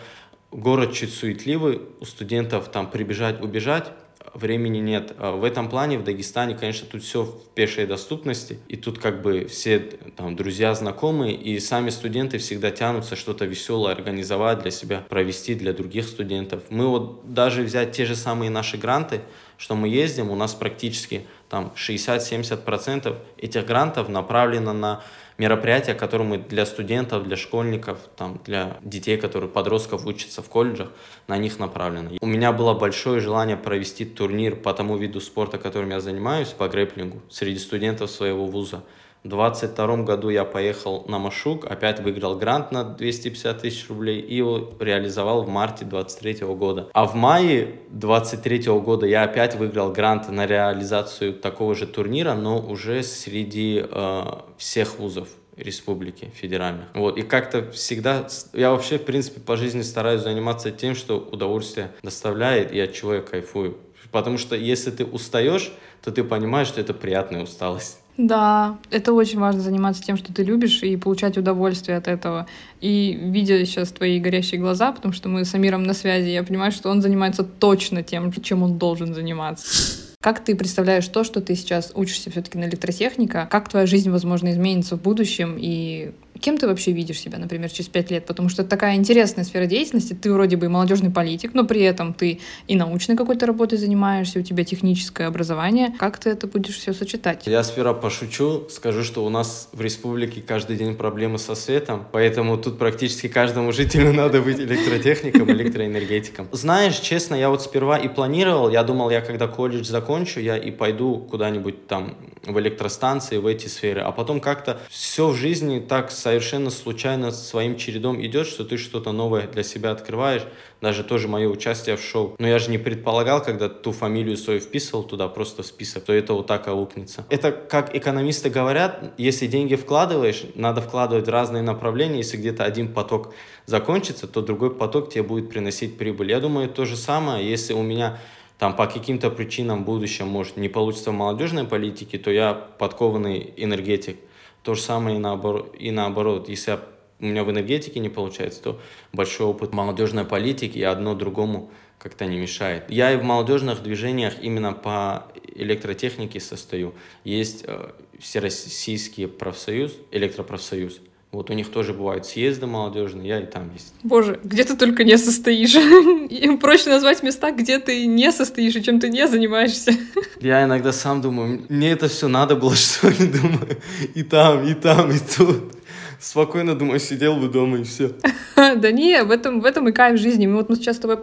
город 0.55 0.93
чуть 0.93 1.13
суетливый, 1.13 1.83
у 2.01 2.05
студентов 2.05 2.69
там 2.69 2.89
прибежать, 2.89 3.43
убежать, 3.43 3.91
времени 4.35 4.79
нет. 4.79 5.15
А 5.19 5.33
в 5.33 5.45
этом 5.45 5.69
плане 5.69 5.99
в 5.99 6.05
Дагестане, 6.05 6.55
конечно, 6.55 6.87
тут 6.91 7.03
все 7.03 7.23
в 7.23 7.49
пешей 7.55 7.87
доступности, 7.87 8.59
и 8.69 8.77
тут 8.77 8.99
как 8.99 9.23
бы 9.23 9.47
все 9.47 9.79
там 10.17 10.37
друзья, 10.37 10.75
знакомые, 10.75 11.35
и 11.35 11.59
сами 11.61 11.91
студенты 11.91 12.39
всегда 12.39 12.71
тянутся 12.71 13.17
что-то 13.17 13.45
веселое 13.45 13.93
организовать 13.93 14.63
для 14.63 14.71
себя, 14.71 15.05
провести 15.09 15.55
для 15.55 15.73
других 15.73 16.07
студентов. 16.07 16.63
Мы 16.71 16.89
вот 16.89 17.33
даже 17.33 17.63
взять 17.63 17.93
те 17.93 18.05
же 18.05 18.17
самые 18.17 18.51
наши 18.51 18.77
гранты, 18.77 19.21
что 19.57 19.77
мы 19.77 19.89
ездим, 19.89 20.31
у 20.31 20.35
нас 20.35 20.55
практически 20.55 21.27
там 21.49 21.73
60-70% 21.77 23.17
этих 23.39 23.67
грантов 23.67 24.09
направлено 24.09 24.73
на 24.73 25.03
мероприятия, 25.39 25.95
которые 25.95 26.29
мы 26.29 26.39
для 26.39 26.67
студентов, 26.67 27.25
для 27.25 27.37
школьников, 27.37 27.99
там, 28.17 28.41
для 28.45 28.79
детей, 28.83 29.17
которые 29.17 29.51
подростков 29.51 30.07
учатся 30.07 30.43
в 30.43 30.49
колледжах, 30.49 30.91
на 31.29 31.37
них 31.39 31.59
направлены. 31.59 32.19
У 32.21 32.27
меня 32.27 32.53
было 32.53 32.75
большое 32.75 33.21
желание 33.21 33.57
провести 33.57 34.05
турнир 34.05 34.57
по 34.57 34.73
тому 34.73 34.97
виду 34.97 35.21
спорта, 35.21 35.59
которым 35.59 35.91
я 35.91 36.01
занимаюсь, 36.01 36.49
по 36.49 36.69
грэплингу, 36.69 37.23
среди 37.31 37.59
студентов 37.59 38.11
своего 38.11 38.47
вуза. 38.47 38.83
В 39.25 39.29
22 39.29 40.03
году 40.03 40.29
я 40.29 40.45
поехал 40.45 41.07
на 41.09 41.19
Машук, 41.19 41.65
опять 41.65 41.99
выиграл 42.01 42.37
грант 42.37 42.73
на 42.73 42.85
250 42.85 43.63
тысяч 43.63 43.89
рублей 43.89 44.21
и 44.21 44.37
его 44.37 44.75
реализовал 44.79 45.43
в 45.43 45.49
марте 45.49 45.87
23 45.87 46.47
года. 46.49 46.91
А 46.93 47.07
в 47.07 47.15
мае 47.15 47.77
23 47.89 48.65
года 48.81 49.07
я 49.07 49.23
опять 49.23 49.57
выиграл 49.57 49.91
грант 49.93 50.29
на 50.29 50.45
реализацию 50.45 51.33
такого 51.33 51.75
же 51.75 51.87
турнира, 51.87 52.35
но 52.35 52.61
уже 52.61 53.03
среди 53.03 53.83
э, 53.83 54.25
всех 54.59 54.99
вузов 54.99 55.29
республики 55.57 56.31
федеральных. 56.35 56.89
Вот, 56.93 57.17
и 57.17 57.23
как-то 57.23 57.71
всегда, 57.71 58.27
я 58.53 58.73
вообще, 58.73 58.99
в 58.99 59.07
принципе, 59.07 59.41
по 59.41 59.57
жизни 59.57 59.81
стараюсь 59.81 60.21
заниматься 60.21 60.71
тем, 60.71 60.95
что 60.95 61.17
удовольствие 61.19 61.93
доставляет 62.03 62.73
и 62.73 62.81
от 62.81 62.93
чего 62.93 63.15
я 63.15 63.23
кайфую. 63.23 63.79
Потому 64.13 64.37
что 64.37 64.55
если 64.55 64.91
ты 64.91 65.07
устаешь, 65.07 65.73
то 66.03 66.13
ты 66.13 66.23
понимаешь, 66.23 66.69
что 66.69 66.83
это 66.83 66.93
приятная 66.93 67.43
усталость. 67.43 68.04
Да, 68.17 68.79
это 68.91 69.13
очень 69.13 69.41
важно 69.41 69.61
заниматься 69.61 70.03
тем, 70.03 70.17
что 70.17 70.33
ты 70.33 70.45
любишь, 70.45 70.83
и 70.83 70.97
получать 70.97 71.37
удовольствие 71.37 71.97
от 71.97 72.07
этого. 72.07 72.47
И 72.81 73.19
видя 73.21 73.65
сейчас 73.67 73.91
твои 73.91 74.21
горящие 74.21 74.61
глаза, 74.61 74.93
потому 74.93 75.13
что 75.13 75.29
мы 75.29 75.45
с 75.45 75.53
Амиром 75.55 75.83
на 75.83 75.95
связи, 75.95 76.29
я 76.29 76.45
понимаю, 76.45 76.71
что 76.71 76.91
он 76.91 77.03
занимается 77.03 77.43
точно 77.43 78.05
тем, 78.05 78.31
чем 78.33 78.63
он 78.63 78.79
должен 78.79 79.15
заниматься. 79.15 80.15
Как 80.21 80.45
ты 80.45 80.55
представляешь 80.55 81.07
то, 81.09 81.25
что 81.25 81.41
ты 81.41 81.55
сейчас 81.57 81.93
учишься 81.95 82.31
все-таки 82.31 82.57
на 82.57 82.65
электротехника? 82.65 83.49
Как 83.51 83.69
твоя 83.69 83.87
жизнь, 83.87 84.11
возможно, 84.11 84.51
изменится 84.53 84.97
в 84.97 85.03
будущем? 85.03 85.57
И 85.59 86.13
Кем 86.41 86.59
ты 86.59 86.67
вообще 86.67 86.93
видишь 86.93 87.21
себя, 87.21 87.39
например, 87.39 87.71
через 87.71 87.89
пять 87.89 88.11
лет? 88.11 88.27
Потому 88.27 88.49
что 88.49 88.63
это 88.63 88.71
такая 88.71 88.97
интересная 88.97 89.45
сфера 89.45 89.67
деятельности. 89.67 90.15
Ты 90.15 90.33
вроде 90.33 90.57
бы 90.57 90.67
и 90.67 90.69
молодежный 90.69 91.11
политик, 91.11 91.55
но 91.55 91.65
при 91.65 91.83
этом 91.83 92.13
ты 92.13 92.41
и 92.67 92.77
научной 92.77 93.17
какой-то 93.17 93.47
работой 93.47 93.79
занимаешься, 93.79 94.41
у 94.41 94.43
тебя 94.43 94.65
техническое 94.65 95.27
образование. 95.27 95.95
Как 95.99 96.19
ты 96.19 96.31
это 96.31 96.47
будешь 96.47 96.77
все 96.77 96.93
сочетать? 96.93 97.47
Я 97.47 97.63
сперва 97.63 97.95
пошучу, 97.95 98.67
скажу, 98.71 99.05
что 99.05 99.25
у 99.25 99.29
нас 99.29 99.69
в 99.73 99.81
республике 99.81 100.43
каждый 100.43 100.77
день 100.77 100.97
проблемы 100.97 101.39
со 101.39 101.55
светом, 101.55 102.05
поэтому 102.13 102.57
тут 102.59 102.79
практически 102.79 103.29
каждому 103.29 103.73
жителю 103.85 104.13
надо 104.13 104.43
быть 104.43 104.59
электротехником, 104.59 105.51
электроэнергетиком. 105.51 106.49
Знаешь, 106.53 106.99
честно, 106.99 107.35
я 107.35 107.49
вот 107.49 107.63
сперва 107.63 107.99
и 107.99 108.09
планировал, 108.09 108.71
я 108.71 108.83
думал, 108.83 109.11
я 109.11 109.21
когда 109.21 109.47
колледж 109.47 109.85
закончу, 109.85 110.41
я 110.41 110.57
и 110.57 110.71
пойду 110.71 111.19
куда-нибудь 111.31 111.87
там 111.87 112.17
в 112.47 112.59
электростанции, 112.59 113.39
в 113.39 113.47
эти 113.47 113.67
сферы. 113.69 114.01
А 114.01 114.13
потом 114.13 114.41
как-то 114.41 114.79
все 114.89 115.29
в 115.29 115.35
жизни 115.35 115.81
так 115.81 116.11
совершенно 116.11 116.71
случайно 116.71 117.31
своим 117.31 117.77
чередом 117.77 118.25
идет, 118.25 118.47
что 118.47 118.65
ты 118.65 118.77
что-то 118.77 119.13
новое 119.13 119.47
для 119.47 119.63
себя 119.63 119.91
открываешь. 119.91 120.43
Даже 120.81 121.03
тоже 121.03 121.29
мое 121.29 121.49
участие 121.49 121.97
в 121.97 122.03
шоу. 122.03 122.37
Но 122.39 122.47
я 122.47 122.59
же 122.59 122.71
не 122.71 122.77
предполагал, 122.77 123.43
когда 123.43 123.69
ту 123.69 123.93
фамилию 123.93 124.37
свою 124.37 124.61
вписывал 124.61 125.03
туда 125.03 125.29
просто 125.29 125.63
в 125.63 125.67
список, 125.67 126.05
то 126.05 126.13
это 126.13 126.35
вот 126.35 126.47
так 126.47 126.69
аукнется. 126.69 127.25
Это 127.31 127.53
как 127.53 127.97
экономисты 127.97 128.51
говорят, 128.51 129.15
если 129.17 129.47
деньги 129.47 129.77
вкладываешь, 129.77 130.45
надо 130.55 130.83
вкладывать 130.83 131.27
в 131.27 131.31
разные 131.31 131.63
направления. 131.63 132.19
Если 132.19 132.37
где-то 132.37 132.65
один 132.65 132.93
поток 132.93 133.35
закончится, 133.67 134.27
то 134.27 134.43
другой 134.43 134.75
поток 134.75 135.11
тебе 135.11 135.23
будет 135.23 135.49
приносить 135.49 135.97
прибыль. 135.97 136.31
Я 136.31 136.41
думаю, 136.41 136.69
то 136.69 136.85
же 136.85 136.97
самое, 136.97 137.49
если 137.49 137.73
у 137.73 137.83
меня 137.83 138.19
там 138.65 138.75
по 138.75 138.87
каким-то 138.87 139.29
причинам 139.29 139.83
в 139.83 139.85
будущем, 139.85 140.27
может, 140.27 140.57
не 140.57 140.71
получится 140.71 141.11
в 141.11 141.13
молодежной 141.13 141.65
политике, 141.65 142.17
то 142.17 142.31
я 142.31 142.55
подкованный 142.55 143.53
энергетик. 143.59 144.17
То 144.63 144.75
же 144.75 144.81
самое 144.81 145.17
и 145.17 145.19
наоборот. 145.19 145.77
И 145.79 145.91
наоборот. 145.91 146.49
Если 146.49 146.71
я, 146.71 146.81
у 147.21 147.27
меня 147.27 147.45
в 147.45 147.51
энергетике 147.51 148.01
не 148.01 148.09
получается, 148.09 148.63
то 148.63 148.81
большой 149.13 149.49
опыт 149.49 149.75
молодежной 149.75 150.25
политики, 150.25 150.79
и 150.79 150.83
одно 150.83 151.15
другому 151.15 151.73
как-то 151.99 152.25
не 152.25 152.39
мешает. 152.39 152.91
Я 152.91 153.13
и 153.13 153.19
в 153.19 153.23
молодежных 153.23 153.83
движениях 153.83 154.37
именно 154.41 154.73
по 154.73 155.27
электротехнике 155.55 156.41
состою. 156.41 156.95
Есть 157.23 157.65
э, 157.67 157.91
Всероссийский 158.19 159.29
профсоюз, 159.29 159.93
электропрофсоюз. 160.11 161.01
Вот 161.35 161.51
у 161.51 161.53
них 161.53 161.69
тоже 161.73 161.93
бывают 161.93 162.27
съезды 162.27 162.67
молодежные, 162.67 163.27
я 163.27 163.41
и 163.41 163.47
там 163.47 163.73
есть. 163.73 163.93
Боже, 164.05 164.39
где 164.45 164.63
ты 164.63 164.77
только 164.77 165.03
не 165.03 165.19
состоишь. 165.19 165.75
Им 166.31 166.59
проще 166.59 166.91
назвать 166.91 167.25
места, 167.25 167.51
где 167.51 167.81
ты 167.81 168.07
не 168.07 168.31
состоишь 168.31 168.77
и 168.77 168.83
чем 168.85 169.01
ты 169.01 169.09
не 169.09 169.27
занимаешься. 169.27 169.93
Я 170.41 170.63
иногда 170.63 170.93
сам 170.93 171.21
думаю, 171.21 171.67
мне 171.69 171.91
это 171.91 172.07
все 172.07 172.29
надо 172.29 172.55
было, 172.55 172.75
что 172.77 173.09
ли, 173.09 173.27
думаю. 173.27 173.79
И 174.15 174.23
там, 174.23 174.65
и 174.65 174.75
там, 174.75 175.11
и 175.11 175.19
тут. 175.19 175.75
Спокойно, 176.21 176.75
думаю, 176.75 177.01
сидел 177.01 177.37
бы 177.37 177.49
дома 177.49 177.79
и 177.79 177.83
все. 177.83 178.13
Да 178.57 178.93
не, 178.93 179.23
в 179.25 179.31
этом, 179.31 179.61
в 179.61 179.65
этом 179.65 179.89
и 179.89 179.93
кайф 179.93 180.19
жизни. 180.19 180.47
Мы 180.47 180.57
вот 180.57 180.69
мы 180.69 180.77
сейчас 180.77 180.97
с 180.97 181.01
тобой 181.01 181.19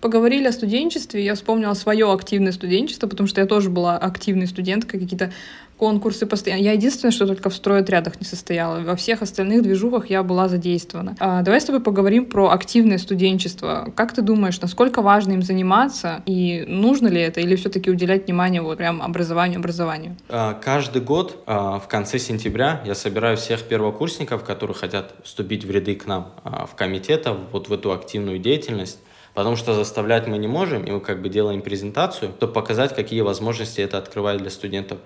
поговорили 0.00 0.46
о 0.46 0.52
студенчестве, 0.52 1.24
я 1.24 1.34
вспомнила 1.34 1.74
свое 1.74 2.10
активное 2.10 2.52
студенчество, 2.52 3.06
потому 3.06 3.26
что 3.26 3.40
я 3.40 3.46
тоже 3.46 3.68
была 3.68 3.98
активной 3.98 4.46
студенткой, 4.46 5.00
какие-то 5.00 5.32
конкурсы 5.76 6.26
постоянно. 6.26 6.62
Я 6.62 6.72
единственное, 6.72 7.12
что 7.12 7.26
только 7.26 7.50
в 7.50 7.54
стройотрядах 7.54 8.20
не 8.20 8.26
состояла. 8.26 8.80
Во 8.80 8.96
всех 8.96 9.22
остальных 9.22 9.62
движухах 9.62 10.10
я 10.10 10.22
была 10.22 10.48
задействована. 10.48 11.16
А, 11.18 11.42
давай 11.42 11.60
с 11.60 11.64
тобой 11.64 11.80
поговорим 11.80 12.26
про 12.26 12.50
активное 12.50 12.98
студенчество. 12.98 13.92
Как 13.94 14.12
ты 14.12 14.22
думаешь, 14.22 14.60
насколько 14.60 15.02
важно 15.02 15.32
им 15.32 15.42
заниматься 15.42 16.22
и 16.26 16.64
нужно 16.66 17.08
ли 17.08 17.20
это, 17.20 17.40
или 17.40 17.56
все-таки 17.56 17.90
уделять 17.90 18.26
внимание 18.26 18.62
вот 18.62 18.78
прям 18.78 19.02
образованию, 19.02 19.58
образованию? 19.58 20.16
А, 20.28 20.54
каждый 20.54 21.02
год 21.02 21.42
а, 21.46 21.78
в 21.78 21.88
конце 21.88 22.18
сентября 22.18 22.82
я 22.84 22.94
собираю 22.94 23.36
всех 23.36 23.62
первокурсников, 23.62 24.44
которые 24.44 24.74
хотят 24.76 25.14
вступить 25.24 25.64
в 25.64 25.70
ряды 25.70 25.94
к 25.94 26.06
нам 26.06 26.32
а, 26.44 26.66
в 26.66 26.74
комитета, 26.74 27.36
вот 27.52 27.68
в 27.68 27.72
эту 27.72 27.92
активную 27.92 28.38
деятельность. 28.38 28.98
Потому 29.36 29.56
что 29.56 29.74
заставлять 29.74 30.26
мы 30.26 30.38
не 30.38 30.48
можем, 30.48 30.84
и 30.84 30.90
мы 30.90 30.98
как 30.98 31.20
бы 31.20 31.28
делаем 31.28 31.60
презентацию, 31.60 32.32
чтобы 32.38 32.54
показать, 32.54 32.94
какие 32.94 33.20
возможности 33.20 33.82
это 33.82 33.98
открывает 33.98 34.40
для 34.40 34.48
студентов. 34.48 34.98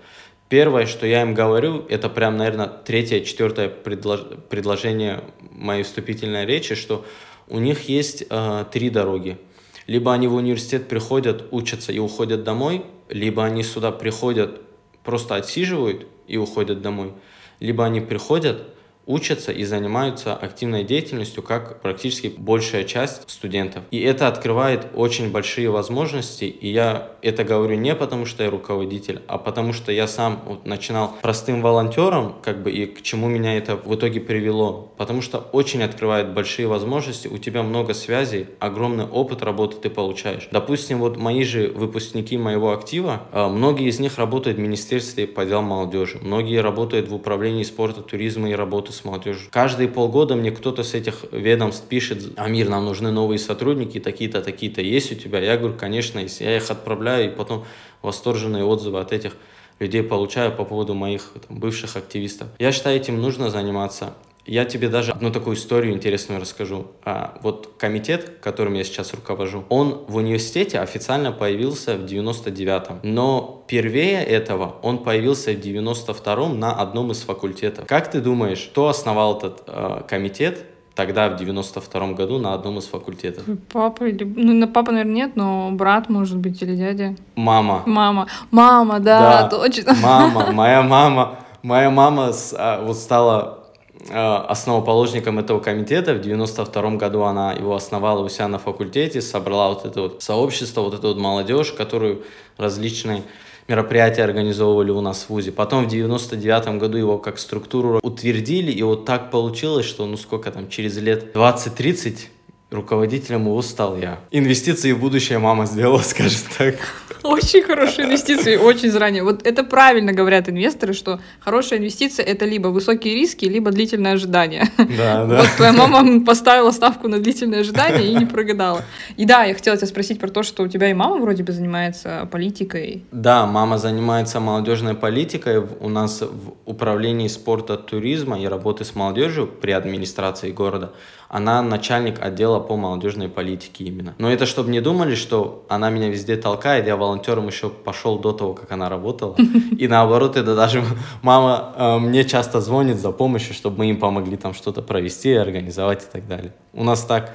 Первое, 0.50 0.86
что 0.86 1.06
я 1.06 1.22
им 1.22 1.32
говорю, 1.32 1.86
это 1.88 2.08
прям, 2.08 2.36
наверное, 2.36 2.66
третье, 2.66 3.20
четвертое 3.20 3.68
предлож... 3.68 4.22
предложение 4.48 5.22
моей 5.52 5.84
вступительной 5.84 6.44
речи, 6.44 6.74
что 6.74 7.06
у 7.48 7.60
них 7.60 7.88
есть 7.88 8.24
э, 8.28 8.64
три 8.72 8.90
дороги. 8.90 9.38
Либо 9.86 10.12
они 10.12 10.26
в 10.26 10.34
университет 10.34 10.88
приходят, 10.88 11.46
учатся 11.52 11.92
и 11.92 12.00
уходят 12.00 12.42
домой, 12.42 12.84
либо 13.08 13.44
они 13.44 13.62
сюда 13.62 13.92
приходят, 13.92 14.60
просто 15.04 15.36
отсиживают 15.36 16.08
и 16.26 16.36
уходят 16.36 16.82
домой, 16.82 17.12
либо 17.60 17.84
они 17.84 18.00
приходят, 18.00 18.74
учатся 19.10 19.52
и 19.52 19.64
занимаются 19.64 20.34
активной 20.34 20.84
деятельностью, 20.84 21.42
как 21.42 21.82
практически 21.82 22.32
большая 22.36 22.84
часть 22.84 23.28
студентов. 23.28 23.82
И 23.90 24.00
это 24.00 24.28
открывает 24.28 24.86
очень 24.94 25.30
большие 25.30 25.68
возможности, 25.70 26.44
и 26.44 26.68
я 26.68 27.10
это 27.22 27.44
говорю 27.44 27.76
не 27.76 27.94
потому, 27.94 28.24
что 28.24 28.44
я 28.44 28.50
руководитель, 28.50 29.20
а 29.26 29.38
потому 29.38 29.72
что 29.72 29.90
я 29.92 30.06
сам 30.06 30.40
вот 30.46 30.66
начинал 30.66 31.16
простым 31.20 31.60
волонтером, 31.60 32.36
как 32.42 32.62
бы, 32.62 32.70
и 32.70 32.86
к 32.86 33.02
чему 33.02 33.28
меня 33.28 33.56
это 33.56 33.76
в 33.76 33.94
итоге 33.94 34.20
привело. 34.20 34.92
Потому 34.96 35.22
что 35.22 35.38
очень 35.38 35.82
открывает 35.82 36.32
большие 36.32 36.68
возможности, 36.68 37.26
у 37.28 37.38
тебя 37.38 37.62
много 37.62 37.94
связей, 37.94 38.46
огромный 38.60 39.04
опыт 39.04 39.42
работы 39.42 39.76
ты 39.76 39.90
получаешь. 39.90 40.48
Допустим, 40.52 41.00
вот 41.00 41.16
мои 41.16 41.42
же 41.42 41.68
выпускники 41.74 42.38
моего 42.38 42.72
актива, 42.72 43.22
а, 43.32 43.48
многие 43.48 43.88
из 43.88 43.98
них 43.98 44.18
работают 44.18 44.58
в 44.58 44.60
Министерстве 44.60 45.26
по 45.26 45.44
делам 45.44 45.64
молодежи, 45.64 46.18
многие 46.22 46.60
работают 46.60 47.08
в 47.08 47.14
управлении 47.14 47.64
спорта, 47.64 48.02
туризма 48.02 48.50
и 48.50 48.54
работы 48.54 48.92
с 48.92 48.99
молодежью. 49.04 49.48
Каждые 49.50 49.88
полгода 49.88 50.34
мне 50.34 50.50
кто-то 50.50 50.82
с 50.82 50.94
этих 50.94 51.24
ведомств 51.32 51.86
пишет, 51.88 52.32
Амир, 52.36 52.68
нам 52.68 52.84
нужны 52.84 53.10
новые 53.10 53.38
сотрудники, 53.38 54.00
такие-то, 54.00 54.42
такие-то 54.42 54.80
есть 54.80 55.12
у 55.12 55.14
тебя? 55.14 55.40
Я 55.40 55.56
говорю, 55.56 55.76
конечно, 55.76 56.18
есть. 56.18 56.40
Я 56.40 56.56
их 56.56 56.70
отправляю, 56.70 57.32
и 57.32 57.34
потом 57.34 57.64
восторженные 58.02 58.64
отзывы 58.64 59.00
от 59.00 59.12
этих 59.12 59.36
людей 59.78 60.02
получаю 60.02 60.52
по 60.52 60.64
поводу 60.64 60.94
моих 60.94 61.32
там, 61.48 61.58
бывших 61.58 61.96
активистов. 61.96 62.48
Я 62.58 62.72
считаю, 62.72 62.96
этим 62.96 63.20
нужно 63.20 63.50
заниматься. 63.50 64.14
Я 64.46 64.64
тебе 64.64 64.88
даже 64.88 65.12
одну 65.12 65.30
такую 65.30 65.56
историю 65.56 65.92
интересную 65.92 66.40
расскажу. 66.40 66.86
А, 67.04 67.38
вот 67.42 67.74
комитет, 67.78 68.38
которым 68.40 68.74
я 68.74 68.84
сейчас 68.84 69.12
руковожу, 69.12 69.64
он 69.68 70.04
в 70.08 70.16
университете 70.16 70.80
официально 70.80 71.30
появился 71.30 71.96
в 71.96 72.04
99-м. 72.04 73.00
Но 73.02 73.64
первее 73.66 74.24
этого 74.24 74.76
он 74.82 74.98
появился 74.98 75.52
в 75.52 75.56
92-м 75.56 76.58
на 76.58 76.72
одном 76.72 77.12
из 77.12 77.20
факультетов. 77.20 77.86
Как 77.86 78.10
ты 78.10 78.20
думаешь, 78.20 78.68
кто 78.70 78.88
основал 78.88 79.38
этот 79.38 79.62
э, 79.66 80.02
комитет 80.08 80.64
тогда, 80.94 81.28
в 81.28 81.40
92-м 81.40 82.14
году, 82.14 82.38
на 82.38 82.54
одном 82.54 82.78
из 82.78 82.84
факультетов? 82.84 83.44
Папа 83.72 84.04
или... 84.04 84.24
Ну, 84.24 84.54
на 84.54 84.66
папа, 84.66 84.92
наверное, 84.92 85.14
нет, 85.14 85.36
но 85.36 85.70
брат, 85.72 86.08
может 86.08 86.38
быть, 86.38 86.60
или 86.62 86.74
дядя. 86.74 87.14
Мама. 87.36 87.82
Мама. 87.86 88.26
Мама, 88.50 89.00
да, 89.00 89.42
да 89.42 89.48
точно. 89.48 89.94
Мама, 89.94 90.52
моя 90.52 90.82
мама. 90.82 91.38
Моя 91.62 91.90
мама 91.90 92.32
а, 92.54 92.82
вот 92.82 92.96
стала 92.96 93.59
основоположником 94.08 95.38
этого 95.38 95.60
комитета. 95.60 96.14
В 96.14 96.20
92 96.20 96.90
году 96.92 97.22
она 97.22 97.52
его 97.52 97.74
основала 97.74 98.24
у 98.24 98.28
себя 98.28 98.48
на 98.48 98.58
факультете, 98.58 99.20
собрала 99.20 99.68
вот 99.70 99.84
это 99.84 100.02
вот 100.02 100.22
сообщество, 100.22 100.82
вот 100.82 100.94
эту 100.94 101.08
вот 101.08 101.18
молодежь, 101.18 101.72
которую 101.72 102.22
различные 102.56 103.22
мероприятия 103.68 104.24
организовывали 104.24 104.90
у 104.90 105.00
нас 105.00 105.24
в 105.24 105.30
ВУЗе. 105.30 105.52
Потом 105.52 105.84
в 105.84 105.88
99 105.88 106.78
году 106.78 106.98
его 106.98 107.18
как 107.18 107.38
структуру 107.38 108.00
утвердили, 108.02 108.72
и 108.72 108.82
вот 108.82 109.04
так 109.04 109.30
получилось, 109.30 109.86
что 109.86 110.06
ну 110.06 110.16
сколько 110.16 110.50
там, 110.50 110.68
через 110.68 110.96
лет 110.98 111.34
20-30 111.34 112.28
руководителем 112.70 113.46
его 113.46 113.60
стал 113.62 113.96
я. 113.96 114.20
Инвестиции 114.30 114.92
в 114.92 115.00
будущее 115.00 115.38
мама 115.38 115.66
сделала, 115.66 115.98
скажем 116.02 116.40
так. 116.56 116.76
Очень 117.22 117.62
хорошие 117.62 118.06
инвестиции, 118.06 118.56
очень 118.56 118.90
заранее. 118.90 119.22
Вот 119.22 119.46
это 119.46 119.62
правильно 119.62 120.12
говорят 120.12 120.48
инвесторы, 120.48 120.94
что 120.94 121.20
хорошая 121.40 121.78
инвестиция 121.78 122.24
это 122.24 122.46
либо 122.46 122.68
высокие 122.68 123.14
риски, 123.14 123.44
либо 123.44 123.70
длительное 123.70 124.12
ожидание. 124.12 124.68
Да, 124.78 125.24
да. 125.26 125.40
Вот 125.40 125.48
твоя 125.56 125.72
мама 125.72 126.24
поставила 126.24 126.70
ставку 126.70 127.08
на 127.08 127.18
длительное 127.18 127.60
ожидание 127.60 128.06
и 128.06 128.14
не 128.14 128.24
прогадала. 128.24 128.84
И 129.16 129.26
да, 129.26 129.44
я 129.44 129.54
хотела 129.54 129.76
тебя 129.76 129.86
спросить 129.86 130.18
про 130.18 130.28
то, 130.28 130.42
что 130.42 130.62
у 130.62 130.68
тебя 130.68 130.90
и 130.90 130.94
мама 130.94 131.18
вроде 131.18 131.42
бы 131.42 131.52
занимается 131.52 132.26
политикой. 132.30 133.04
Да, 133.12 133.46
мама 133.46 133.78
занимается 133.78 134.40
молодежной 134.40 134.94
политикой. 134.94 135.60
У 135.80 135.88
нас 135.88 136.22
в 136.22 136.54
управлении 136.64 137.28
спорта, 137.28 137.76
туризма 137.76 138.40
и 138.40 138.46
работы 138.46 138.84
с 138.84 138.94
молодежью 138.94 139.46
при 139.46 139.72
администрации 139.72 140.52
города 140.52 140.92
она 141.30 141.62
начальник 141.62 142.20
отдела 142.20 142.58
по 142.58 142.76
молодежной 142.76 143.28
политике 143.28 143.84
именно. 143.84 144.14
Но 144.18 144.30
это 144.32 144.46
чтобы 144.46 144.70
не 144.70 144.80
думали, 144.80 145.14
что 145.14 145.64
она 145.68 145.88
меня 145.88 146.08
везде 146.08 146.36
толкает, 146.36 146.88
я 146.88 146.96
волонтером 146.96 147.46
еще 147.46 147.70
пошел 147.70 148.18
до 148.18 148.32
того, 148.32 148.54
как 148.54 148.72
она 148.72 148.88
работала. 148.88 149.36
И 149.78 149.86
наоборот, 149.86 150.36
это 150.36 150.56
даже 150.56 150.82
мама 151.22 151.72
э, 151.76 151.98
мне 151.98 152.24
часто 152.24 152.60
звонит 152.60 152.98
за 152.98 153.12
помощью, 153.12 153.54
чтобы 153.54 153.78
мы 153.78 153.90
им 153.90 154.00
помогли 154.00 154.36
там 154.36 154.54
что-то 154.54 154.82
провести, 154.82 155.32
организовать 155.32 156.02
и 156.02 156.06
так 156.12 156.26
далее. 156.26 156.52
У 156.72 156.82
нас 156.82 157.04
так. 157.04 157.32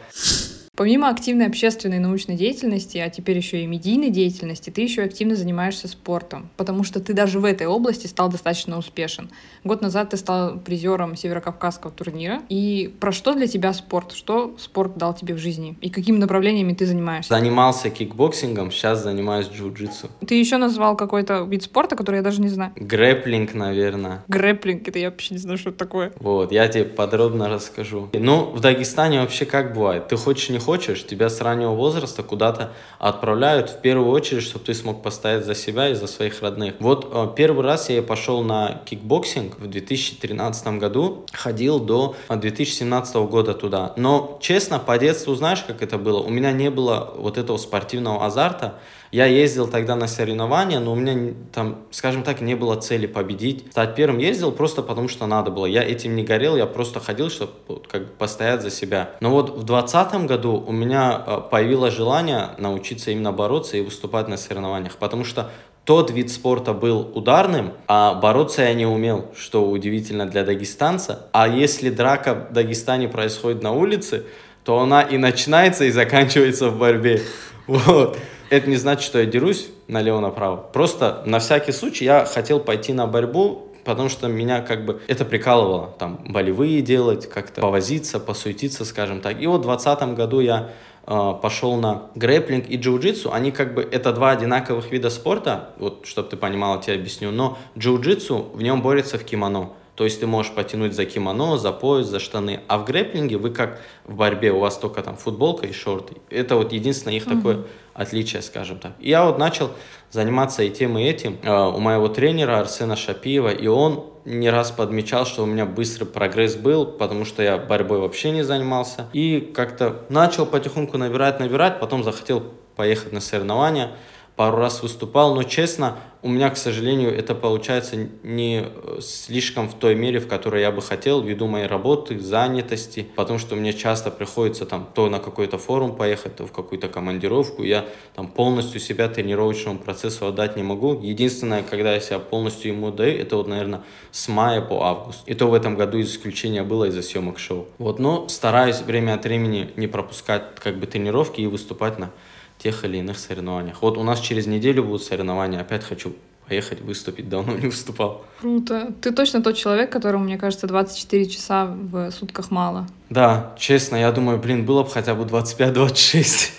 Помимо 0.75 1.09
активной 1.09 1.47
общественной 1.47 1.97
и 1.97 1.99
научной 1.99 2.35
деятельности, 2.35 2.97
а 2.97 3.09
теперь 3.09 3.37
еще 3.37 3.63
и 3.63 3.65
медийной 3.65 4.09
деятельности, 4.09 4.69
ты 4.69 4.81
еще 4.81 5.03
активно 5.03 5.35
занимаешься 5.35 5.87
спортом, 5.87 6.49
потому 6.57 6.83
что 6.83 6.99
ты 6.99 7.13
даже 7.13 7.39
в 7.39 7.45
этой 7.45 7.65
области 7.65 8.07
стал 8.07 8.29
достаточно 8.29 8.77
успешен. 8.77 9.29
Год 9.63 9.81
назад 9.81 10.09
ты 10.09 10.17
стал 10.17 10.59
призером 10.59 11.15
Северокавказского 11.15 11.91
турнира. 11.91 12.41
И 12.49 12.93
про 12.99 13.13
что 13.13 13.33
для 13.33 13.47
тебя 13.47 13.73
спорт? 13.73 14.11
Что 14.11 14.55
спорт 14.57 14.97
дал 14.97 15.13
тебе 15.13 15.33
в 15.33 15.37
жизни? 15.37 15.77
И 15.79 15.89
какими 15.89 16.17
направлениями 16.17 16.73
ты 16.73 16.85
занимаешься? 16.85 17.33
Занимался 17.33 17.89
кикбоксингом, 17.89 18.69
сейчас 18.71 19.01
занимаюсь 19.01 19.47
джиу-джитсу. 19.47 20.09
Ты 20.27 20.35
еще 20.35 20.57
назвал 20.57 20.97
какой-то 20.97 21.43
вид 21.43 21.63
спорта, 21.63 21.95
который 21.95 22.17
я 22.17 22.21
даже 22.21 22.41
не 22.41 22.49
знаю. 22.49 22.73
Грэплинг, 22.75 23.53
наверное. 23.53 24.23
Грэплинг, 24.27 24.85
это 24.89 24.99
я 24.99 25.09
вообще 25.09 25.35
не 25.35 25.39
знаю, 25.39 25.57
что 25.57 25.69
это 25.69 25.79
такое. 25.79 26.11
Вот, 26.19 26.51
я 26.51 26.67
тебе 26.67 26.83
подробно 26.83 27.47
расскажу. 27.47 28.09
Ну, 28.11 28.51
в 28.51 28.59
Дагестане 28.59 29.21
вообще 29.21 29.45
как 29.45 29.73
бывает? 29.73 30.09
Ты 30.09 30.17
хочешь 30.17 30.49
не 30.49 30.59
хочешь, 30.65 31.05
тебя 31.05 31.29
с 31.29 31.41
раннего 31.41 31.71
возраста 31.71 32.23
куда-то 32.23 32.71
отправляют 32.97 33.69
в 33.69 33.81
первую 33.81 34.09
очередь, 34.09 34.41
чтобы 34.41 34.65
ты 34.65 34.73
смог 34.73 35.03
постоять 35.03 35.45
за 35.45 35.53
себя 35.53 35.89
и 35.89 35.93
за 35.93 36.07
своих 36.07 36.41
родных. 36.41 36.73
Вот 36.79 37.07
э, 37.11 37.27
первый 37.35 37.63
раз 37.63 37.89
я 37.89 38.01
пошел 38.01 38.41
на 38.41 38.81
кикбоксинг 38.85 39.59
в 39.59 39.67
2013 39.67 40.67
году, 40.79 41.25
ходил 41.31 41.79
до 41.79 42.15
2017 42.29 43.15
года 43.15 43.53
туда. 43.53 43.93
Но, 43.95 44.39
честно, 44.41 44.79
по 44.79 44.97
детству 44.97 45.35
знаешь, 45.35 45.63
как 45.67 45.83
это 45.83 45.97
было? 45.99 46.19
У 46.19 46.29
меня 46.29 46.51
не 46.51 46.71
было 46.71 47.13
вот 47.15 47.37
этого 47.37 47.57
спортивного 47.57 48.25
азарта, 48.25 48.79
я 49.15 49.27
ездил 49.27 49.69
тогда 49.69 49.95
на 49.95 50.07
соревнования, 50.07 50.81
но 50.81 50.91
у 50.91 50.95
меня 50.95 51.33
там, 51.53 51.85
скажем 51.91 52.21
так, 52.21 52.41
не 52.41 52.53
было 52.53 52.75
цели 52.75 53.07
победить. 53.07 53.65
Стать 53.71 53.95
первым 53.95 54.17
ездил 54.17 54.51
просто 54.51 54.81
потому, 54.81 55.07
что 55.07 55.25
надо 55.25 55.51
было. 55.51 55.65
Я 55.65 55.83
этим 55.83 56.17
не 56.17 56.23
горел, 56.25 56.57
я 56.57 56.65
просто 56.65 56.99
ходил, 56.99 57.29
чтобы 57.29 57.53
как 57.87 58.01
бы 58.01 58.07
постоять 58.17 58.61
за 58.61 58.69
себя. 58.69 59.11
Но 59.21 59.29
вот 59.29 59.51
в 59.51 59.63
2020 59.63 60.27
году 60.27 60.61
у 60.67 60.73
меня 60.73 61.23
э, 61.25 61.41
появилось 61.49 61.93
желание 61.93 62.49
научиться 62.57 63.11
именно 63.11 63.31
бороться 63.31 63.77
и 63.77 63.81
выступать 63.81 64.27
на 64.27 64.35
соревнованиях, 64.35 64.97
потому 64.97 65.23
что 65.23 65.49
тот 65.85 66.11
вид 66.11 66.29
спорта 66.29 66.73
был 66.73 67.09
ударным, 67.15 67.71
а 67.87 68.15
бороться 68.15 68.63
я 68.63 68.73
не 68.73 68.85
умел, 68.85 69.31
что 69.37 69.69
удивительно 69.69 70.25
для 70.25 70.43
дагестанца. 70.43 71.29
А 71.31 71.47
если 71.47 71.89
драка 71.89 72.47
в 72.49 72.53
Дагестане 72.53 73.07
происходит 73.07 73.63
на 73.63 73.71
улице, 73.71 74.25
то 74.65 74.77
она 74.79 75.03
и 75.03 75.17
начинается, 75.17 75.85
и 75.85 75.91
заканчивается 75.91 76.69
в 76.69 76.77
борьбе. 76.77 77.21
Вот. 77.67 78.19
Это 78.49 78.69
не 78.69 78.75
значит, 78.75 79.03
что 79.03 79.19
я 79.19 79.25
дерусь 79.25 79.67
налево-направо. 79.87 80.57
Просто 80.73 81.23
на 81.25 81.39
всякий 81.39 81.71
случай 81.71 82.05
я 82.05 82.25
хотел 82.25 82.59
пойти 82.59 82.93
на 82.93 83.07
борьбу, 83.07 83.69
потому 83.83 84.09
что 84.09 84.27
меня 84.27 84.61
как 84.61 84.85
бы 84.85 85.01
это 85.07 85.25
прикалывало. 85.25 85.93
Там 85.97 86.19
болевые 86.27 86.81
делать, 86.81 87.29
как-то 87.29 87.61
повозиться, 87.61 88.19
посуетиться, 88.19 88.83
скажем 88.83 89.21
так. 89.21 89.41
И 89.41 89.47
вот 89.47 89.61
в 89.61 89.67
2020 89.67 90.15
году 90.15 90.39
я 90.39 90.71
э, 91.05 91.33
пошел 91.41 91.75
на 91.77 92.09
грэплинг 92.15 92.69
и 92.69 92.77
джиу-джитсу. 92.77 93.29
Они 93.31 93.51
как 93.51 93.73
бы, 93.73 93.87
это 93.89 94.11
два 94.11 94.31
одинаковых 94.31 94.91
вида 94.91 95.09
спорта, 95.09 95.69
вот, 95.77 96.05
чтобы 96.05 96.29
ты 96.29 96.35
понимал, 96.35 96.75
я 96.75 96.81
тебе 96.81 96.95
объясню. 96.95 97.31
Но 97.31 97.57
джиу-джитсу 97.77 98.55
в 98.55 98.61
нем 98.61 98.81
борется 98.81 99.17
в 99.17 99.23
кимоно. 99.23 99.69
То 99.95 100.03
есть 100.03 100.19
ты 100.19 100.27
можешь 100.27 100.51
потянуть 100.51 100.93
за 100.93 101.05
кимоно, 101.05 101.57
за 101.57 101.71
пояс, 101.71 102.07
за 102.07 102.19
штаны. 102.19 102.59
А 102.67 102.77
в 102.77 102.85
грэплинге 102.85 103.37
вы 103.37 103.51
как 103.51 103.79
в 104.03 104.15
борьбе, 104.15 104.51
у 104.51 104.59
вас 104.59 104.77
только 104.77 105.01
там 105.01 105.15
футболка 105.15 105.67
и 105.67 105.71
шорты. 105.71 106.15
Это 106.29 106.57
вот 106.57 106.73
единственное 106.73 107.15
их 107.15 107.25
mm-hmm. 107.25 107.35
такое 107.35 107.63
отличие, 107.95 108.41
скажем 108.41 108.77
так. 108.77 108.91
Я 108.99 109.25
вот 109.25 109.39
начал 109.39 109.71
заниматься 110.11 110.61
и 110.61 110.69
тем, 110.69 110.97
и 110.97 111.03
этим 111.03 111.37
э, 111.41 111.51
у 111.51 111.79
моего 111.79 112.07
тренера 112.09 112.59
Арсена 112.59 112.95
Шапиева, 112.95 113.49
и 113.49 113.67
он 113.67 114.05
не 114.25 114.49
раз 114.49 114.71
подмечал, 114.71 115.25
что 115.25 115.43
у 115.43 115.45
меня 115.45 115.65
быстрый 115.65 116.05
прогресс 116.05 116.55
был, 116.55 116.85
потому 116.85 117.25
что 117.25 117.41
я 117.41 117.57
борьбой 117.57 117.99
вообще 117.99 118.31
не 118.31 118.43
занимался. 118.43 119.07
И 119.13 119.39
как-то 119.39 120.03
начал 120.09 120.45
потихоньку 120.45 120.97
набирать, 120.97 121.39
набирать, 121.39 121.79
потом 121.79 122.03
захотел 122.03 122.43
поехать 122.75 123.13
на 123.13 123.21
соревнования, 123.21 123.91
пару 124.35 124.57
раз 124.57 124.83
выступал, 124.83 125.33
но 125.33 125.43
честно, 125.43 125.97
у 126.21 126.27
меня, 126.27 126.49
к 126.49 126.57
сожалению, 126.57 127.15
это 127.15 127.35
получается 127.35 128.07
не 128.23 128.65
э, 128.65 128.99
слишком 128.99 129.69
в 129.69 129.75
той 129.75 129.93
мере, 129.93 130.19
в 130.19 130.27
которой 130.27 130.61
я 130.61 130.71
бы 130.71 130.81
хотел, 130.81 131.21
ввиду 131.21 131.45
моей 131.45 131.67
работы, 131.67 132.19
занятости, 132.19 133.07
потому 133.15 133.37
что 133.37 133.55
мне 133.55 133.73
часто 133.73 134.09
приходится 134.09 134.65
там 134.65 134.89
то 134.93 135.07
на 135.07 135.19
какой-то 135.19 135.57
форум 135.57 135.95
поехать, 135.95 136.35
то 136.35 136.47
в 136.47 136.51
какую-то 136.51 136.87
командировку, 136.87 137.63
я 137.63 137.85
там 138.15 138.27
полностью 138.27 138.81
себя 138.81 139.07
тренировочному 139.07 139.77
процессу 139.77 140.25
отдать 140.25 140.57
не 140.57 140.63
могу. 140.63 140.99
Единственное, 140.99 141.61
когда 141.61 141.93
я 141.93 141.99
себя 141.99 142.17
полностью 142.17 142.71
ему 142.71 142.89
даю, 142.91 143.19
это 143.19 143.37
вот, 143.37 143.47
наверное, 143.47 143.83
с 144.11 144.27
мая 144.27 144.61
по 144.61 144.83
август. 144.83 145.19
И 145.27 145.35
то 145.35 145.45
в 145.45 145.53
этом 145.53 145.75
году 145.75 146.01
исключение 146.01 146.63
было 146.63 146.85
из-за 146.85 147.03
съемок 147.03 147.37
шоу. 147.37 147.67
Вот, 147.77 147.99
но 147.99 148.27
стараюсь 148.29 148.81
время 148.81 149.13
от 149.13 149.23
времени 149.25 149.69
не 149.75 149.85
пропускать 149.85 150.55
как 150.55 150.79
бы 150.79 150.87
тренировки 150.87 151.41
и 151.41 151.45
выступать 151.47 151.99
на 151.99 152.11
тех 152.57 152.83
или 152.85 152.97
иных 152.97 153.17
соревнованиях. 153.19 153.81
Вот 153.81 153.97
у 153.97 154.03
нас 154.03 154.19
через 154.19 154.47
неделю 154.47 154.83
будут 154.83 155.03
соревнования, 155.03 155.59
опять 155.59 155.83
хочу 155.83 156.13
поехать 156.47 156.81
выступить, 156.81 157.27
давно 157.29 157.53
не 157.53 157.67
выступал. 157.67 158.23
Круто. 158.39 158.93
Ты 159.01 159.11
точно 159.11 159.41
тот 159.41 159.55
человек, 159.55 159.91
которому, 159.91 160.25
мне 160.25 160.37
кажется, 160.37 160.67
24 160.67 161.25
часа 161.25 161.65
в 161.65 162.11
сутках 162.11 162.51
мало. 162.51 162.87
Да, 163.09 163.55
честно, 163.57 163.95
я 163.95 164.11
думаю, 164.11 164.37
блин, 164.37 164.65
было 164.65 164.83
бы 164.83 164.89
хотя 164.89 165.15
бы 165.15 165.23
25-26. 165.23 166.51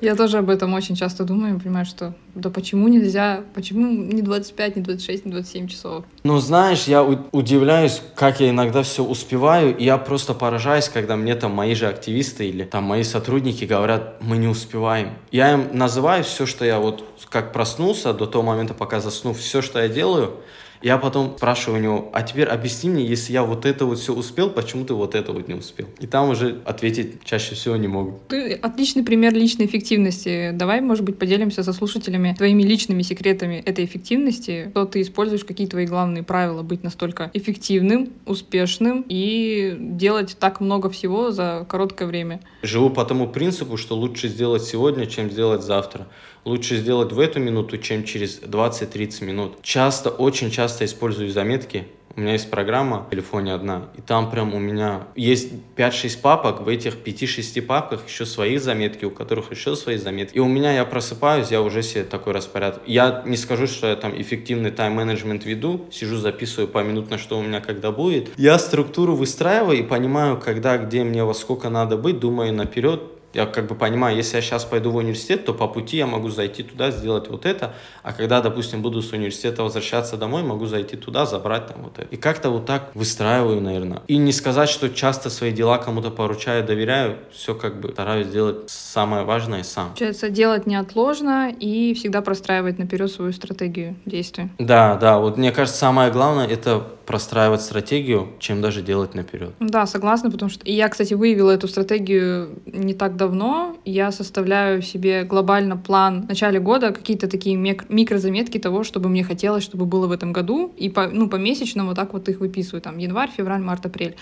Я 0.00 0.14
тоже 0.14 0.38
об 0.38 0.50
этом 0.50 0.74
очень 0.74 0.94
часто 0.94 1.24
думаю, 1.24 1.58
понимаю, 1.58 1.86
что 1.86 2.14
да 2.34 2.50
почему 2.50 2.88
нельзя, 2.88 3.44
почему 3.54 3.90
не 3.90 4.20
25, 4.20 4.76
не 4.76 4.82
26, 4.82 5.24
не 5.24 5.32
27 5.32 5.68
часов? 5.68 6.04
Ну, 6.22 6.38
знаешь, 6.38 6.84
я 6.84 7.02
удивляюсь, 7.02 8.02
как 8.14 8.40
я 8.40 8.50
иногда 8.50 8.82
все 8.82 9.02
успеваю, 9.02 9.76
и 9.76 9.84
я 9.84 9.96
просто 9.96 10.34
поражаюсь, 10.34 10.88
когда 10.88 11.16
мне 11.16 11.34
там 11.34 11.52
мои 11.52 11.74
же 11.74 11.86
активисты 11.86 12.48
или 12.48 12.64
там 12.64 12.84
мои 12.84 13.04
сотрудники 13.04 13.64
говорят, 13.64 14.18
мы 14.20 14.36
не 14.36 14.48
успеваем. 14.48 15.10
Я 15.30 15.52
им 15.54 15.68
называю 15.72 16.24
все, 16.24 16.44
что 16.44 16.64
я 16.64 16.78
вот 16.78 17.04
как 17.30 17.52
проснулся 17.52 18.12
до 18.12 18.26
того 18.26 18.44
момента, 18.44 18.74
пока 18.74 19.00
засну, 19.00 19.32
все, 19.32 19.62
что 19.62 19.80
я 19.80 19.88
делаю, 19.88 20.34
я 20.82 20.98
потом 20.98 21.34
спрашиваю 21.36 21.80
у 21.80 21.82
него, 21.82 22.10
а 22.12 22.22
теперь 22.22 22.46
объясни 22.46 22.90
мне, 22.90 23.04
если 23.04 23.32
я 23.32 23.42
вот 23.42 23.66
это 23.66 23.86
вот 23.86 23.98
все 23.98 24.14
успел, 24.14 24.50
почему 24.50 24.84
ты 24.84 24.94
вот 24.94 25.14
это 25.14 25.32
вот 25.32 25.48
не 25.48 25.54
успел? 25.54 25.86
И 26.00 26.06
там 26.06 26.30
уже 26.30 26.60
ответить 26.64 27.24
чаще 27.24 27.54
всего 27.54 27.76
не 27.76 27.88
могу. 27.88 28.18
Ты 28.28 28.52
отличный 28.54 29.02
пример 29.02 29.34
личной 29.34 29.66
эффективности. 29.66 30.50
Давай, 30.52 30.80
может 30.80 31.04
быть, 31.04 31.18
поделимся 31.18 31.62
со 31.62 31.72
слушателями 31.72 32.34
твоими 32.36 32.62
личными 32.62 33.02
секретами 33.02 33.56
этой 33.56 33.84
эффективности. 33.84 34.68
Что 34.70 34.84
ты 34.84 35.02
используешь, 35.02 35.44
какие 35.44 35.66
твои 35.66 35.86
главные 35.86 36.22
правила 36.22 36.62
быть 36.62 36.82
настолько 36.82 37.30
эффективным, 37.34 38.10
успешным 38.26 39.04
и 39.08 39.76
делать 39.78 40.36
так 40.38 40.60
много 40.60 40.90
всего 40.90 41.30
за 41.30 41.66
короткое 41.68 42.06
время? 42.06 42.40
Живу 42.62 42.90
по 42.90 43.04
тому 43.04 43.28
принципу, 43.28 43.76
что 43.76 43.96
лучше 43.96 44.28
сделать 44.28 44.62
сегодня, 44.62 45.06
чем 45.06 45.30
сделать 45.30 45.62
завтра 45.62 46.06
лучше 46.46 46.76
сделать 46.76 47.12
в 47.12 47.20
эту 47.20 47.40
минуту, 47.40 47.76
чем 47.76 48.04
через 48.04 48.40
20-30 48.40 49.24
минут. 49.24 49.58
Часто, 49.62 50.10
очень 50.10 50.50
часто 50.50 50.84
использую 50.84 51.30
заметки. 51.30 51.88
У 52.16 52.20
меня 52.22 52.32
есть 52.32 52.50
программа 52.50 53.00
в 53.00 53.10
телефоне 53.10 53.52
одна, 53.52 53.90
и 53.94 54.00
там 54.00 54.30
прям 54.30 54.54
у 54.54 54.58
меня 54.58 55.06
есть 55.16 55.52
5-6 55.76 56.18
папок, 56.22 56.62
в 56.62 56.68
этих 56.68 56.94
5-6 56.94 57.60
папках 57.60 58.08
еще 58.08 58.24
свои 58.24 58.56
заметки, 58.56 59.04
у 59.04 59.10
которых 59.10 59.50
еще 59.50 59.76
свои 59.76 59.98
заметки. 59.98 60.36
И 60.36 60.38
у 60.38 60.46
меня 60.46 60.72
я 60.72 60.86
просыпаюсь, 60.86 61.50
я 61.50 61.60
уже 61.60 61.82
себе 61.82 62.04
такой 62.04 62.32
распорядок. 62.32 62.80
Я 62.86 63.22
не 63.26 63.36
скажу, 63.36 63.66
что 63.66 63.88
я 63.88 63.96
там 63.96 64.18
эффективный 64.18 64.70
тайм-менеджмент 64.70 65.44
веду, 65.44 65.84
сижу, 65.92 66.16
записываю 66.16 66.68
по 66.68 66.82
минутно, 66.82 67.18
что 67.18 67.38
у 67.38 67.42
меня 67.42 67.60
когда 67.60 67.92
будет. 67.92 68.30
Я 68.38 68.58
структуру 68.58 69.14
выстраиваю 69.14 69.78
и 69.78 69.82
понимаю, 69.82 70.40
когда, 70.42 70.78
где 70.78 71.04
мне, 71.04 71.22
во 71.22 71.34
сколько 71.34 71.68
надо 71.68 71.98
быть, 71.98 72.18
думаю 72.18 72.54
наперед, 72.54 73.02
я 73.36 73.46
как 73.46 73.66
бы 73.66 73.74
понимаю, 73.74 74.16
если 74.16 74.36
я 74.36 74.42
сейчас 74.42 74.64
пойду 74.64 74.90
в 74.90 74.96
университет, 74.96 75.44
то 75.44 75.52
по 75.52 75.68
пути 75.68 75.98
я 75.98 76.06
могу 76.06 76.30
зайти 76.30 76.62
туда, 76.62 76.90
сделать 76.90 77.28
вот 77.28 77.44
это, 77.44 77.74
а 78.02 78.12
когда, 78.12 78.40
допустим, 78.40 78.80
буду 78.80 79.02
с 79.02 79.12
университета 79.12 79.62
возвращаться 79.62 80.16
домой, 80.16 80.42
могу 80.42 80.66
зайти 80.66 80.96
туда, 80.96 81.26
забрать 81.26 81.66
там 81.66 81.82
вот 81.82 81.98
это. 81.98 82.08
И 82.08 82.16
как-то 82.16 82.48
вот 82.48 82.64
так 82.64 82.90
выстраиваю, 82.94 83.60
наверное. 83.60 84.02
И 84.06 84.16
не 84.16 84.32
сказать, 84.32 84.70
что 84.70 84.88
часто 84.88 85.28
свои 85.28 85.52
дела 85.52 85.76
кому-то 85.76 86.10
поручаю, 86.10 86.64
доверяю, 86.64 87.18
все 87.30 87.54
как 87.54 87.78
бы 87.78 87.90
стараюсь 87.92 88.28
делать 88.28 88.70
самое 88.70 89.24
важное 89.24 89.62
сам. 89.62 89.88
Получается, 89.88 90.30
делать 90.30 90.66
неотложно 90.66 91.50
и 91.50 91.92
всегда 91.92 92.22
простраивать 92.22 92.78
наперед 92.78 93.10
свою 93.10 93.32
стратегию 93.32 93.96
действий. 94.06 94.48
Да, 94.58 94.96
да, 94.96 95.18
вот 95.18 95.36
мне 95.36 95.52
кажется, 95.52 95.78
самое 95.78 96.10
главное 96.10 96.46
это 96.46 96.86
простраивать 97.06 97.62
стратегию, 97.62 98.28
чем 98.40 98.60
даже 98.60 98.82
делать 98.82 99.14
наперед. 99.14 99.52
Да, 99.60 99.86
согласна, 99.86 100.30
потому 100.30 100.50
что 100.50 100.64
и 100.64 100.72
я, 100.72 100.88
кстати, 100.88 101.14
выявила 101.14 101.52
эту 101.52 101.68
стратегию 101.68 102.58
не 102.66 102.94
так 102.94 103.16
давно. 103.16 103.76
Я 103.84 104.10
составляю 104.10 104.82
себе 104.82 105.22
глобально 105.22 105.76
план 105.76 106.22
в 106.22 106.28
начале 106.28 106.58
года, 106.58 106.90
какие-то 106.90 107.28
такие 107.28 107.56
микрозаметки 107.56 108.58
того, 108.58 108.82
чтобы 108.82 109.08
мне 109.08 109.22
хотелось, 109.22 109.62
чтобы 109.62 109.86
было 109.86 110.08
в 110.08 110.12
этом 110.12 110.32
году, 110.32 110.72
и 110.76 110.90
по, 110.90 111.06
ну, 111.06 111.28
помесячно 111.28 111.84
вот 111.86 111.94
так 111.96 112.12
вот 112.12 112.28
их 112.28 112.40
выписываю, 112.40 112.82
там, 112.82 112.98
январь, 112.98 113.30
февраль, 113.30 113.62
март, 113.62 113.86
апрель. 113.86 114.16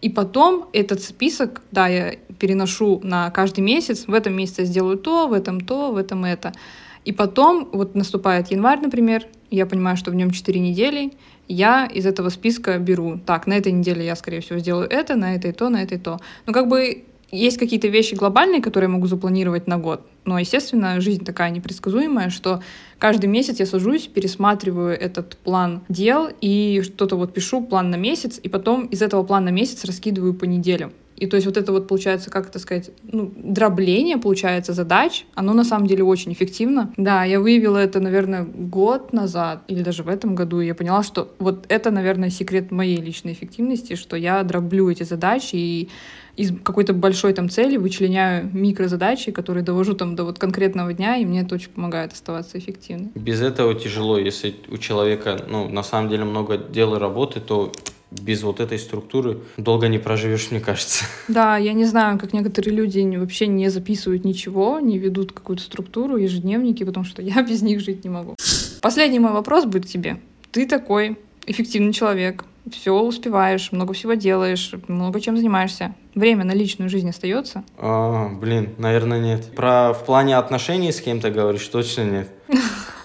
И 0.00 0.08
потом 0.08 0.68
этот 0.72 1.02
список, 1.02 1.60
да, 1.72 1.88
я 1.88 2.14
переношу 2.38 3.00
на 3.02 3.30
каждый 3.30 3.60
месяц. 3.60 4.04
В 4.06 4.14
этом 4.14 4.34
месяце 4.34 4.60
я 4.60 4.66
сделаю 4.66 4.96
то, 4.96 5.26
в 5.26 5.32
этом 5.32 5.60
то, 5.60 5.90
в 5.90 5.96
этом 5.96 6.24
это. 6.24 6.52
И 7.04 7.12
потом, 7.12 7.68
вот 7.72 7.96
наступает 7.96 8.52
январь, 8.52 8.80
например, 8.80 9.24
я 9.50 9.66
понимаю, 9.66 9.96
что 9.96 10.10
в 10.10 10.14
нем 10.14 10.30
4 10.30 10.60
недели, 10.60 11.12
я 11.48 11.86
из 11.86 12.06
этого 12.06 12.28
списка 12.28 12.78
беру, 12.78 13.18
так, 13.24 13.46
на 13.46 13.54
этой 13.54 13.72
неделе 13.72 14.04
я, 14.04 14.14
скорее 14.16 14.40
всего, 14.40 14.58
сделаю 14.58 14.88
это, 14.88 15.16
на 15.16 15.34
этой 15.34 15.52
то, 15.52 15.68
на 15.68 15.82
этой 15.82 15.98
то. 15.98 16.18
Ну, 16.46 16.52
как 16.52 16.68
бы 16.68 17.04
есть 17.30 17.58
какие-то 17.58 17.88
вещи 17.88 18.14
глобальные, 18.14 18.62
которые 18.62 18.88
я 18.88 18.94
могу 18.94 19.06
запланировать 19.06 19.66
на 19.66 19.78
год, 19.78 20.06
но, 20.24 20.38
естественно, 20.38 21.00
жизнь 21.00 21.24
такая 21.24 21.50
непредсказуемая, 21.50 22.30
что 22.30 22.62
каждый 22.98 23.26
месяц 23.26 23.60
я 23.60 23.66
сажусь, 23.66 24.06
пересматриваю 24.06 24.98
этот 24.98 25.36
план 25.36 25.82
дел 25.88 26.30
и 26.40 26.80
что-то 26.82 27.16
вот 27.16 27.34
пишу, 27.34 27.62
план 27.62 27.90
на 27.90 27.96
месяц, 27.96 28.40
и 28.42 28.48
потом 28.48 28.86
из 28.86 29.02
этого 29.02 29.22
плана 29.24 29.46
на 29.46 29.54
месяц 29.54 29.84
раскидываю 29.84 30.34
по 30.34 30.44
неделям. 30.44 30.92
И 31.18 31.26
то 31.26 31.36
есть 31.36 31.46
вот 31.46 31.56
это 31.56 31.72
вот 31.72 31.88
получается, 31.88 32.30
как 32.30 32.48
это 32.48 32.58
сказать, 32.58 32.90
ну, 33.02 33.32
дробление, 33.36 34.18
получается, 34.18 34.72
задач, 34.72 35.26
оно 35.34 35.52
на 35.52 35.64
самом 35.64 35.86
деле 35.86 36.04
очень 36.04 36.32
эффективно. 36.32 36.92
Да, 36.96 37.24
я 37.24 37.40
выявила 37.40 37.78
это, 37.78 37.98
наверное, 37.98 38.44
год 38.44 39.12
назад 39.12 39.62
или 39.66 39.82
даже 39.82 40.04
в 40.04 40.08
этом 40.08 40.34
году, 40.34 40.60
и 40.60 40.66
я 40.66 40.74
поняла, 40.74 41.02
что 41.02 41.34
вот 41.38 41.66
это, 41.68 41.90
наверное, 41.90 42.30
секрет 42.30 42.70
моей 42.70 43.00
личной 43.00 43.32
эффективности, 43.32 43.96
что 43.96 44.16
я 44.16 44.42
дроблю 44.44 44.88
эти 44.90 45.02
задачи 45.02 45.56
и 45.56 45.88
из 46.36 46.52
какой-то 46.62 46.92
большой 46.92 47.32
там 47.32 47.48
цели 47.50 47.76
вычленяю 47.76 48.48
микрозадачи, 48.52 49.32
которые 49.32 49.64
довожу 49.64 49.94
там 49.94 50.14
до 50.14 50.22
вот 50.22 50.38
конкретного 50.38 50.92
дня, 50.92 51.16
и 51.16 51.24
мне 51.24 51.40
это 51.40 51.56
очень 51.56 51.70
помогает 51.70 52.12
оставаться 52.12 52.58
эффективным. 52.58 53.10
Без 53.16 53.42
этого 53.42 53.74
тяжело, 53.74 54.18
если 54.18 54.54
у 54.70 54.76
человека, 54.76 55.44
ну, 55.48 55.68
на 55.68 55.82
самом 55.82 56.08
деле 56.08 56.24
много 56.24 56.56
дел 56.56 56.94
и 56.94 56.98
работы, 56.98 57.40
то 57.40 57.72
без 58.10 58.42
вот 58.42 58.60
этой 58.60 58.78
структуры 58.78 59.40
долго 59.56 59.88
не 59.88 59.98
проживешь, 59.98 60.50
мне 60.50 60.60
кажется. 60.60 61.04
Да, 61.28 61.56
я 61.56 61.72
не 61.72 61.84
знаю, 61.84 62.18
как 62.18 62.32
некоторые 62.32 62.74
люди 62.74 63.00
вообще 63.16 63.46
не 63.46 63.68
записывают 63.68 64.24
ничего, 64.24 64.80
не 64.80 64.98
ведут 64.98 65.32
какую-то 65.32 65.62
структуру, 65.62 66.16
ежедневники, 66.16 66.84
потому 66.84 67.04
что 67.04 67.22
я 67.22 67.42
без 67.48 67.62
них 67.62 67.80
жить 67.80 68.04
не 68.04 68.10
могу. 68.10 68.34
Последний 68.80 69.18
мой 69.18 69.32
вопрос 69.32 69.64
будет 69.64 69.86
тебе. 69.86 70.20
Ты 70.50 70.66
такой 70.66 71.18
эффективный 71.46 71.92
человек, 71.92 72.44
все 72.70 72.92
успеваешь, 73.00 73.72
много 73.72 73.94
всего 73.94 74.14
делаешь, 74.14 74.72
много 74.88 75.20
чем 75.20 75.36
занимаешься. 75.36 75.94
Время 76.14 76.44
на 76.44 76.52
личную 76.52 76.90
жизнь 76.90 77.08
остается? 77.08 77.64
А, 77.78 78.28
блин, 78.28 78.74
наверное, 78.78 79.20
нет. 79.20 79.52
Про 79.54 79.92
в 79.92 80.04
плане 80.04 80.36
отношений 80.36 80.92
с 80.92 81.00
кем-то 81.00 81.30
говоришь, 81.30 81.66
точно 81.68 82.04
нет. 82.04 82.28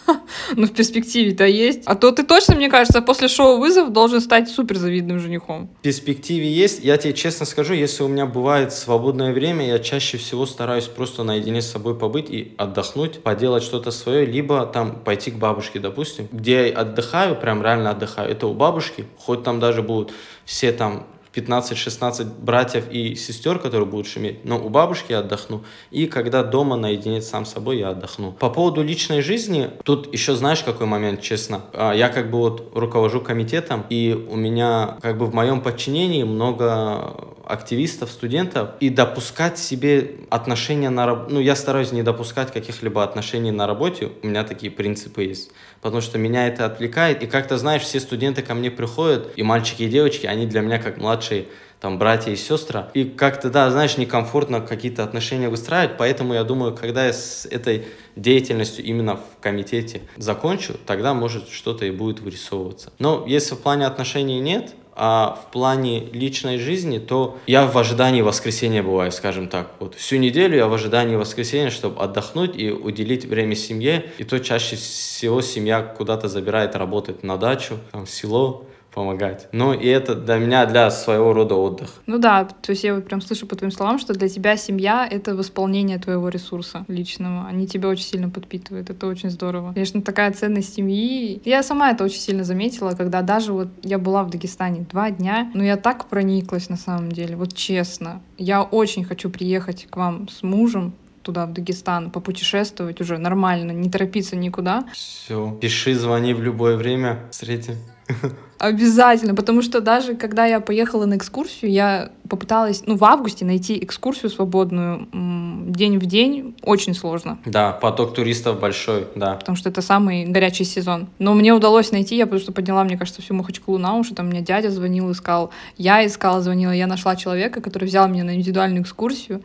Ну, 0.55 0.67
в 0.67 0.71
перспективе-то 0.71 1.45
есть. 1.45 1.83
А 1.85 1.95
то 1.95 2.11
ты 2.11 2.23
точно, 2.23 2.55
мне 2.55 2.69
кажется, 2.69 3.01
после 3.01 3.27
шоу 3.27 3.59
«Вызов» 3.59 3.91
должен 3.91 4.21
стать 4.21 4.49
супер 4.49 4.77
завидным 4.77 5.19
женихом. 5.19 5.69
В 5.79 5.81
перспективе 5.81 6.51
есть. 6.51 6.83
Я 6.83 6.97
тебе 6.97 7.13
честно 7.13 7.45
скажу, 7.45 7.73
если 7.73 8.03
у 8.03 8.07
меня 8.07 8.25
бывает 8.25 8.73
свободное 8.73 9.33
время, 9.33 9.67
я 9.67 9.79
чаще 9.79 10.17
всего 10.17 10.45
стараюсь 10.45 10.85
просто 10.85 11.23
наедине 11.23 11.61
с 11.61 11.71
собой 11.71 11.97
побыть 11.97 12.29
и 12.29 12.53
отдохнуть, 12.57 13.23
поделать 13.23 13.63
что-то 13.63 13.91
свое, 13.91 14.25
либо 14.25 14.65
там 14.65 14.99
пойти 15.03 15.31
к 15.31 15.35
бабушке, 15.35 15.79
допустим, 15.79 16.27
где 16.31 16.69
я 16.69 16.77
отдыхаю, 16.77 17.35
прям 17.35 17.63
реально 17.63 17.91
отдыхаю. 17.91 18.29
Это 18.29 18.47
у 18.47 18.53
бабушки, 18.53 19.05
хоть 19.17 19.43
там 19.43 19.59
даже 19.59 19.81
будут 19.81 20.13
все 20.45 20.71
там 20.71 21.07
15-16 21.33 22.25
братьев 22.39 22.85
и 22.91 23.15
сестер, 23.15 23.59
которые 23.59 23.87
будут 23.87 24.07
шуметь, 24.07 24.45
но 24.45 24.63
у 24.63 24.69
бабушки 24.69 25.11
я 25.11 25.19
отдохну. 25.19 25.63
И 25.91 26.07
когда 26.07 26.43
дома 26.43 26.75
наедине 26.75 27.21
сам 27.21 27.45
собой 27.45 27.79
я 27.79 27.89
отдохну. 27.89 28.31
По 28.33 28.49
поводу 28.49 28.83
личной 28.83 29.21
жизни, 29.21 29.69
тут 29.83 30.13
еще 30.13 30.35
знаешь 30.35 30.63
какой 30.63 30.87
момент, 30.87 31.21
честно. 31.21 31.61
А, 31.73 31.93
я 31.93 32.09
как 32.09 32.29
бы 32.29 32.37
вот 32.37 32.71
руковожу 32.73 33.21
комитетом, 33.21 33.85
и 33.89 34.13
у 34.29 34.35
меня 34.35 34.97
как 35.01 35.17
бы 35.17 35.25
в 35.25 35.33
моем 35.33 35.61
подчинении 35.61 36.23
много 36.23 37.32
активистов, 37.45 38.09
студентов, 38.11 38.71
и 38.79 38.89
допускать 38.89 39.57
себе 39.57 40.15
отношения 40.29 40.89
на 40.89 41.05
работе, 41.05 41.33
ну, 41.33 41.39
я 41.39 41.55
стараюсь 41.55 41.91
не 41.91 42.03
допускать 42.03 42.51
каких-либо 42.51 43.03
отношений 43.03 43.51
на 43.51 43.67
работе, 43.67 44.11
у 44.21 44.27
меня 44.27 44.43
такие 44.43 44.71
принципы 44.71 45.23
есть, 45.23 45.51
потому 45.81 46.01
что 46.01 46.17
меня 46.17 46.47
это 46.47 46.65
отвлекает, 46.65 47.23
и 47.23 47.27
как-то, 47.27 47.57
знаешь, 47.57 47.83
все 47.83 47.99
студенты 47.99 48.41
ко 48.41 48.53
мне 48.53 48.71
приходят, 48.71 49.33
и 49.35 49.43
мальчики, 49.43 49.83
и 49.83 49.89
девочки, 49.89 50.25
они 50.25 50.45
для 50.45 50.61
меня 50.61 50.79
как 50.79 50.97
младшие 50.97 51.45
там 51.83 51.99
братья 51.99 52.31
и 52.31 52.37
сестры. 52.37 52.85
И 52.93 53.03
как-то, 53.03 53.49
да, 53.49 53.69
знаешь, 53.69 53.97
некомфортно 53.97 54.61
какие-то 54.61 55.03
отношения 55.03 55.49
выстраивать, 55.49 55.97
поэтому 55.97 56.33
я 56.33 56.45
думаю, 56.45 56.73
когда 56.73 57.07
я 57.07 57.11
с 57.11 57.45
этой 57.45 57.85
деятельностью 58.15 58.85
именно 58.85 59.17
в 59.17 59.41
комитете 59.41 60.03
закончу, 60.15 60.75
тогда 60.85 61.13
может 61.13 61.49
что-то 61.49 61.85
и 61.85 61.91
будет 61.91 62.21
вырисовываться. 62.21 62.93
Но 62.99 63.25
если 63.27 63.55
в 63.55 63.59
плане 63.59 63.85
отношений 63.85 64.39
нет, 64.39 64.73
а 64.95 65.39
в 65.41 65.51
плане 65.51 66.05
личной 66.11 66.57
жизни, 66.57 66.99
то 66.99 67.37
я 67.47 67.65
в 67.65 67.77
ожидании 67.77 68.21
воскресенья 68.21 68.83
бываю, 68.83 69.11
скажем 69.11 69.47
так. 69.47 69.71
Вот 69.79 69.95
всю 69.95 70.17
неделю 70.17 70.55
я 70.55 70.67
в 70.67 70.73
ожидании 70.73 71.15
воскресенья, 71.15 71.69
чтобы 71.69 72.01
отдохнуть 72.01 72.55
и 72.55 72.71
уделить 72.71 73.25
время 73.25 73.55
семье. 73.55 74.11
И 74.17 74.23
то 74.23 74.39
чаще 74.39 74.75
всего 74.75 75.41
семья 75.41 75.81
куда-то 75.81 76.27
забирает 76.27 76.75
работать 76.75 77.23
на 77.23 77.37
дачу, 77.37 77.79
там, 77.91 78.05
в 78.05 78.09
село 78.09 78.65
помогать. 78.93 79.47
Ну, 79.51 79.73
и 79.73 79.87
это 79.87 80.15
для 80.15 80.37
меня 80.37 80.65
для 80.65 80.89
своего 80.91 81.33
рода 81.33 81.55
отдых. 81.55 82.01
Ну 82.05 82.17
да, 82.19 82.45
то 82.45 82.71
есть 82.71 82.83
я 82.83 82.95
вот 82.95 83.05
прям 83.05 83.21
слышу 83.21 83.47
по 83.47 83.55
твоим 83.55 83.71
словам, 83.71 83.99
что 83.99 84.13
для 84.13 84.29
тебя 84.29 84.57
семья— 84.57 85.07
это 85.11 85.35
восполнение 85.35 85.97
твоего 85.97 86.29
ресурса 86.29 86.85
личного. 86.87 87.47
Они 87.47 87.67
тебя 87.67 87.89
очень 87.89 88.03
сильно 88.03 88.29
подпитывают, 88.29 88.89
это 88.89 89.07
очень 89.07 89.29
здорово. 89.29 89.73
Конечно, 89.73 90.01
такая 90.01 90.31
ценность 90.31 90.73
семьи. 90.75 91.41
Я 91.45 91.63
сама 91.63 91.91
это 91.91 92.03
очень 92.03 92.19
сильно 92.19 92.43
заметила, 92.43 92.91
когда 92.91 93.21
даже 93.21 93.53
вот 93.53 93.69
я 93.83 93.97
была 93.97 94.23
в 94.23 94.29
Дагестане 94.29 94.85
два 94.89 95.11
дня, 95.11 95.51
но 95.53 95.63
я 95.63 95.77
так 95.77 96.05
прониклась 96.05 96.69
на 96.69 96.77
самом 96.77 97.11
деле, 97.11 97.35
вот 97.35 97.53
честно. 97.53 98.21
Я 98.37 98.63
очень 98.63 99.03
хочу 99.03 99.29
приехать 99.29 99.87
к 99.89 99.97
вам 99.97 100.27
с 100.29 100.43
мужем, 100.43 100.93
туда, 101.23 101.45
в 101.45 101.53
Дагестан, 101.53 102.11
попутешествовать 102.11 103.01
уже 103.01 103.17
нормально, 103.17 103.71
не 103.71 103.89
торопиться 103.89 104.35
никуда. 104.35 104.83
Все, 104.93 105.57
пиши, 105.61 105.95
звони 105.95 106.33
в 106.33 106.43
любое 106.43 106.75
время, 106.75 107.19
встретим. 107.31 107.75
Обязательно, 108.59 109.35
потому 109.35 109.61
что 109.61 109.81
даже 109.81 110.15
когда 110.15 110.45
я 110.45 110.59
поехала 110.59 111.05
на 111.05 111.17
экскурсию, 111.17 111.71
я 111.71 112.11
попыталась, 112.29 112.83
ну, 112.85 112.95
в 112.95 113.03
августе 113.03 113.45
найти 113.45 113.77
экскурсию 113.83 114.29
свободную 114.29 115.07
день 115.11 115.97
в 115.97 116.05
день 116.05 116.55
очень 116.63 116.93
сложно. 116.93 117.37
Да, 117.45 117.71
поток 117.71 118.13
туристов 118.13 118.59
большой, 118.59 119.07
да. 119.15 119.35
Потому 119.35 119.55
что 119.55 119.69
это 119.69 119.81
самый 119.81 120.25
горячий 120.25 120.63
сезон. 120.63 121.07
Но 121.19 121.33
мне 121.33 121.53
удалось 121.53 121.91
найти, 121.91 122.15
я 122.15 122.25
потому 122.25 122.41
что 122.41 122.51
подняла, 122.51 122.83
мне 122.83 122.97
кажется, 122.97 123.21
всю 123.21 123.33
Махачкалу 123.33 123.77
на 123.77 123.95
уши, 123.95 124.15
там 124.15 124.27
мне 124.27 124.41
дядя 124.41 124.71
звонил, 124.71 125.11
искал, 125.11 125.51
я 125.77 126.05
искала, 126.05 126.41
звонила, 126.41 126.71
я 126.71 126.87
нашла 126.87 127.15
человека, 127.15 127.61
который 127.61 127.85
взял 127.85 128.07
меня 128.07 128.23
на 128.23 128.35
индивидуальную 128.35 128.83
экскурсию. 128.83 129.41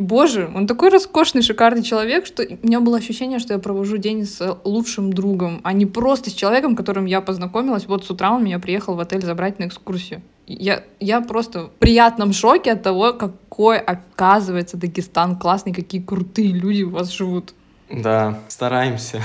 Боже, 0.00 0.50
он 0.54 0.66
такой 0.66 0.88
роскошный, 0.88 1.42
шикарный 1.42 1.82
человек, 1.82 2.24
что 2.24 2.42
у 2.42 2.66
меня 2.66 2.80
было 2.80 2.96
ощущение, 2.96 3.38
что 3.38 3.52
я 3.52 3.58
провожу 3.58 3.98
день 3.98 4.24
с 4.24 4.58
лучшим 4.64 5.12
другом, 5.12 5.60
а 5.62 5.74
не 5.74 5.84
просто 5.84 6.30
с 6.30 6.32
человеком, 6.32 6.74
которым 6.74 7.04
я 7.04 7.20
познакомилась. 7.20 7.86
Вот 7.86 8.06
с 8.06 8.10
утра 8.10 8.32
он 8.32 8.42
меня 8.42 8.49
приехал 8.58 8.94
в 8.94 9.00
отель 9.00 9.24
забрать 9.24 9.58
на 9.58 9.64
экскурсию. 9.64 10.22
Я, 10.46 10.82
я 10.98 11.20
просто 11.20 11.66
в 11.66 11.70
приятном 11.78 12.32
шоке 12.32 12.72
от 12.72 12.82
того, 12.82 13.12
какой, 13.12 13.78
оказывается, 13.78 14.76
Дагестан 14.76 15.38
классный, 15.38 15.72
какие 15.72 16.02
крутые 16.02 16.48
люди 16.48 16.82
у 16.82 16.90
вас 16.90 17.10
живут. 17.10 17.54
Да, 17.88 18.40
стараемся. 18.48 19.22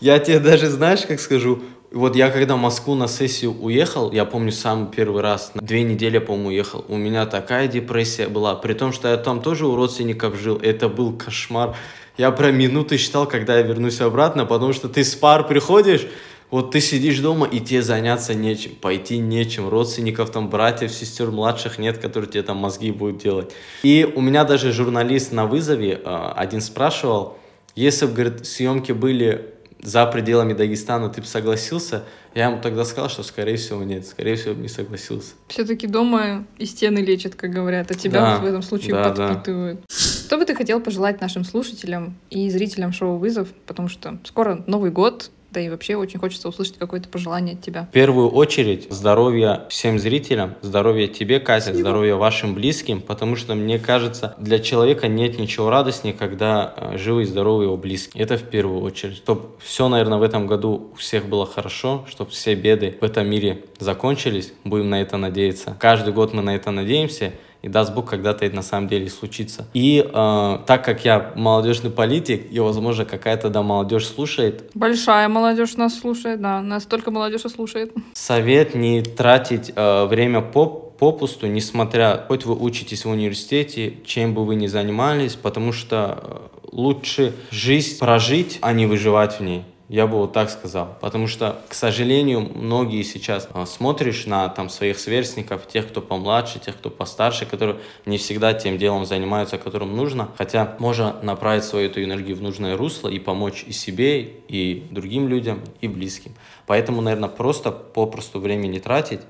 Я 0.00 0.18
тебе 0.18 0.40
даже, 0.40 0.68
знаешь, 0.68 1.02
как 1.06 1.20
скажу, 1.20 1.60
вот 1.90 2.16
я 2.16 2.30
когда 2.30 2.56
в 2.56 2.58
Москву 2.58 2.94
на 2.94 3.08
сессию 3.08 3.52
уехал, 3.60 4.12
я 4.12 4.24
помню 4.24 4.52
самый 4.52 4.88
первый 4.88 5.22
раз, 5.22 5.52
на 5.54 5.62
две 5.62 5.82
недели, 5.82 6.18
по-моему, 6.18 6.48
уехал, 6.48 6.84
у 6.88 6.96
меня 6.96 7.24
такая 7.26 7.66
депрессия 7.66 8.28
была, 8.28 8.54
при 8.54 8.74
том, 8.74 8.92
что 8.92 9.08
я 9.08 9.16
там 9.16 9.40
тоже 9.40 9.66
у 9.66 9.74
родственников 9.74 10.36
жил, 10.36 10.58
это 10.62 10.88
был 10.88 11.12
кошмар. 11.16 11.76
Я 12.16 12.30
про 12.32 12.50
минуты 12.50 12.96
считал, 12.96 13.26
когда 13.26 13.56
я 13.56 13.62
вернусь 13.62 14.00
обратно, 14.00 14.44
потому 14.44 14.72
что 14.72 14.88
ты 14.88 15.04
с 15.04 15.14
пар 15.14 15.46
приходишь, 15.46 16.06
вот 16.50 16.70
ты 16.70 16.80
сидишь 16.80 17.18
дома, 17.18 17.46
и 17.46 17.60
тебе 17.60 17.82
заняться 17.82 18.34
нечем, 18.34 18.74
пойти 18.80 19.18
нечем, 19.18 19.68
родственников 19.68 20.30
там, 20.30 20.48
братьев, 20.48 20.92
сестер 20.92 21.30
младших 21.30 21.78
нет, 21.78 21.98
которые 21.98 22.30
тебе 22.30 22.42
там 22.42 22.56
мозги 22.56 22.90
будут 22.90 23.22
делать. 23.22 23.52
И 23.82 24.10
у 24.16 24.20
меня 24.20 24.44
даже 24.44 24.72
журналист 24.72 25.32
на 25.32 25.46
вызове 25.46 26.00
а, 26.04 26.32
один 26.32 26.60
спрашивал, 26.60 27.36
если 27.74 28.06
бы, 28.06 28.12
говорит, 28.12 28.46
съемки 28.46 28.92
были 28.92 29.54
за 29.80 30.06
пределами 30.06 30.54
Дагестана, 30.54 31.08
ты 31.08 31.20
бы 31.20 31.26
согласился? 31.26 32.04
Я 32.34 32.46
ему 32.46 32.60
тогда 32.60 32.84
сказал, 32.84 33.08
что, 33.08 33.22
скорее 33.22 33.56
всего, 33.56 33.82
нет. 33.82 34.06
Скорее 34.06 34.36
всего, 34.36 34.54
не 34.54 34.68
согласился. 34.68 35.34
Все-таки 35.48 35.86
дома 35.86 36.46
и 36.58 36.66
стены 36.66 36.98
лечат, 36.98 37.34
как 37.34 37.50
говорят, 37.50 37.90
а 37.90 37.94
тебя 37.94 38.20
да, 38.20 38.38
в 38.38 38.44
этом 38.44 38.62
случае 38.62 38.94
да, 38.94 39.10
подпитывают. 39.10 39.80
Да. 39.80 39.96
Что 39.96 40.36
бы 40.36 40.44
ты 40.44 40.54
хотел 40.54 40.80
пожелать 40.80 41.20
нашим 41.20 41.44
слушателям 41.44 42.16
и 42.30 42.50
зрителям 42.50 42.92
шоу 42.92 43.16
«Вызов»? 43.16 43.48
Потому 43.66 43.88
что 43.88 44.18
скоро 44.24 44.62
Новый 44.66 44.90
год, 44.90 45.30
да 45.50 45.60
и 45.60 45.68
вообще 45.68 45.96
очень 45.96 46.20
хочется 46.20 46.48
услышать 46.48 46.78
какое-то 46.78 47.08
пожелание 47.08 47.54
от 47.54 47.62
тебя. 47.62 47.88
В 47.90 47.92
первую 47.92 48.30
очередь 48.30 48.86
здоровья 48.90 49.66
всем 49.70 49.98
зрителям, 49.98 50.54
здоровья 50.60 51.06
тебе, 51.06 51.40
Катя, 51.40 51.66
Спасибо. 51.66 51.80
здоровья 51.80 52.14
вашим 52.16 52.54
близким, 52.54 53.00
потому 53.00 53.36
что 53.36 53.54
мне 53.54 53.78
кажется, 53.78 54.34
для 54.38 54.58
человека 54.58 55.08
нет 55.08 55.38
ничего 55.38 55.70
радостнее, 55.70 56.14
когда 56.14 56.74
э, 56.76 56.98
живы 56.98 57.22
и 57.22 57.24
здоровы 57.24 57.64
его 57.64 57.76
близкие. 57.76 58.22
Это 58.22 58.36
в 58.36 58.42
первую 58.42 58.82
очередь. 58.82 59.16
Чтобы 59.16 59.50
все, 59.60 59.88
наверное, 59.88 60.18
в 60.18 60.22
этом 60.22 60.46
году 60.46 60.90
у 60.92 60.96
всех 60.96 61.26
было 61.26 61.46
хорошо, 61.46 62.04
чтобы 62.08 62.30
все 62.30 62.54
беды 62.54 62.98
в 63.00 63.04
этом 63.04 63.28
мире 63.28 63.64
закончились, 63.78 64.52
будем 64.64 64.90
на 64.90 65.00
это 65.00 65.16
надеяться. 65.16 65.76
Каждый 65.80 66.12
год 66.12 66.34
мы 66.34 66.42
на 66.42 66.54
это 66.54 66.70
надеемся, 66.70 67.32
и 67.62 67.68
даст 67.68 67.92
Бог, 67.94 68.08
когда-то 68.08 68.44
это 68.44 68.54
на 68.54 68.62
самом 68.62 68.88
деле 68.88 69.08
случится. 69.08 69.66
И 69.74 70.04
э, 70.04 70.58
так 70.66 70.84
как 70.84 71.04
я 71.04 71.32
молодежный 71.34 71.90
политик, 71.90 72.50
и, 72.50 72.60
возможно, 72.60 73.04
какая-то 73.04 73.50
да 73.50 73.62
молодежь 73.62 74.06
слушает. 74.06 74.70
Большая 74.74 75.28
молодежь 75.28 75.76
нас 75.76 75.98
слушает, 75.98 76.40
да, 76.40 76.60
настолько 76.62 77.10
молодежь 77.10 77.44
и 77.44 77.48
слушает. 77.48 77.92
Совет 78.14 78.74
не 78.74 79.02
тратить 79.02 79.72
э, 79.74 80.04
время 80.06 80.40
по 80.40 80.66
попусту, 80.98 81.46
несмотря, 81.46 82.24
хоть 82.26 82.44
вы 82.44 82.56
учитесь 82.56 83.04
в 83.04 83.08
университете, 83.08 83.94
чем 84.04 84.34
бы 84.34 84.44
вы 84.44 84.56
ни 84.56 84.66
занимались, 84.66 85.36
потому 85.36 85.72
что 85.72 86.18
э, 86.20 86.58
лучше 86.72 87.34
жизнь 87.50 87.98
прожить, 87.98 88.58
а 88.60 88.72
не 88.72 88.86
выживать 88.86 89.38
в 89.38 89.42
ней. 89.42 89.64
Я 89.88 90.06
бы 90.06 90.18
вот 90.18 90.34
так 90.34 90.50
сказал. 90.50 90.98
Потому 91.00 91.26
что, 91.28 91.62
к 91.68 91.74
сожалению, 91.74 92.40
многие 92.40 93.02
сейчас 93.02 93.48
а, 93.54 93.64
смотришь 93.64 94.26
на 94.26 94.48
там 94.50 94.68
своих 94.68 94.98
сверстников, 94.98 95.66
тех, 95.66 95.88
кто 95.88 96.02
помладше, 96.02 96.58
тех, 96.58 96.76
кто 96.76 96.90
постарше, 96.90 97.46
которые 97.46 97.78
не 98.04 98.18
всегда 98.18 98.52
тем 98.52 98.76
делом 98.76 99.06
занимаются, 99.06 99.56
которым 99.56 99.96
нужно. 99.96 100.28
Хотя 100.36 100.76
можно 100.78 101.16
направить 101.22 101.64
свою 101.64 101.88
эту 101.88 102.04
энергию 102.04 102.36
в 102.36 102.42
нужное 102.42 102.76
русло 102.76 103.08
и 103.08 103.18
помочь 103.18 103.64
и 103.66 103.72
себе, 103.72 104.20
и 104.20 104.86
другим 104.90 105.26
людям, 105.26 105.62
и 105.80 105.88
близким. 105.88 106.34
Поэтому, 106.66 107.00
наверное, 107.00 107.30
просто 107.30 107.70
попросту 107.70 108.40
время 108.40 108.66
не 108.66 108.80
тратить, 108.80 109.20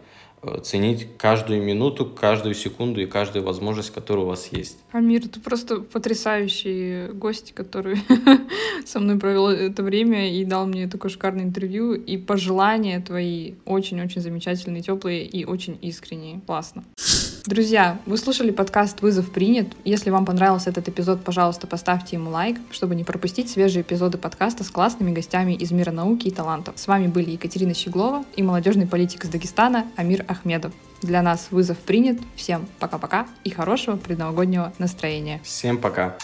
ценить 0.62 1.08
каждую 1.16 1.62
минуту, 1.62 2.06
каждую 2.06 2.54
секунду 2.54 3.00
и 3.00 3.06
каждую 3.06 3.44
возможность, 3.44 3.90
которая 3.90 4.24
у 4.24 4.28
вас 4.28 4.48
есть. 4.52 4.78
Амир, 4.92 5.28
ты 5.28 5.40
просто 5.40 5.80
потрясающий 5.80 7.08
гость, 7.12 7.52
который 7.54 7.98
со 8.86 9.00
мной 9.00 9.18
провел 9.18 9.48
это 9.48 9.82
время 9.82 10.32
и 10.32 10.44
дал 10.44 10.66
мне 10.66 10.88
такое 10.88 11.10
шикарное 11.10 11.44
интервью. 11.44 11.94
И 11.94 12.16
пожелания 12.16 13.00
твои 13.00 13.54
очень-очень 13.64 14.20
замечательные, 14.20 14.82
теплые 14.82 15.24
и 15.26 15.44
очень 15.44 15.78
искренние. 15.82 16.40
Классно. 16.46 16.84
Друзья, 17.46 17.98
вы 18.06 18.16
слушали 18.16 18.50
подкаст 18.50 19.00
«Вызов 19.00 19.30
принят». 19.30 19.68
Если 19.84 20.10
вам 20.10 20.24
понравился 20.24 20.70
этот 20.70 20.88
эпизод, 20.88 21.24
пожалуйста, 21.24 21.66
поставьте 21.66 22.16
ему 22.16 22.30
лайк, 22.30 22.58
чтобы 22.70 22.94
не 22.94 23.04
пропустить 23.04 23.50
свежие 23.50 23.82
эпизоды 23.82 24.18
подкаста 24.18 24.64
с 24.64 24.70
классными 24.70 25.12
гостями 25.12 25.52
из 25.52 25.70
мира 25.70 25.90
науки 25.90 26.28
и 26.28 26.30
талантов. 26.30 26.74
С 26.78 26.86
вами 26.86 27.06
были 27.06 27.30
Екатерина 27.30 27.74
Щеглова 27.74 28.24
и 28.36 28.42
молодежный 28.42 28.86
политик 28.86 29.24
из 29.24 29.30
Дагестана 29.30 29.86
Амир 29.96 30.24
Ахмедов. 30.28 30.72
Для 31.02 31.22
нас 31.22 31.48
вызов 31.50 31.78
принят. 31.78 32.18
Всем 32.36 32.66
пока-пока 32.78 33.26
и 33.44 33.50
хорошего 33.50 33.96
предновогоднего 33.96 34.72
настроения. 34.78 35.40
Всем 35.44 35.78
пока. 35.78 36.16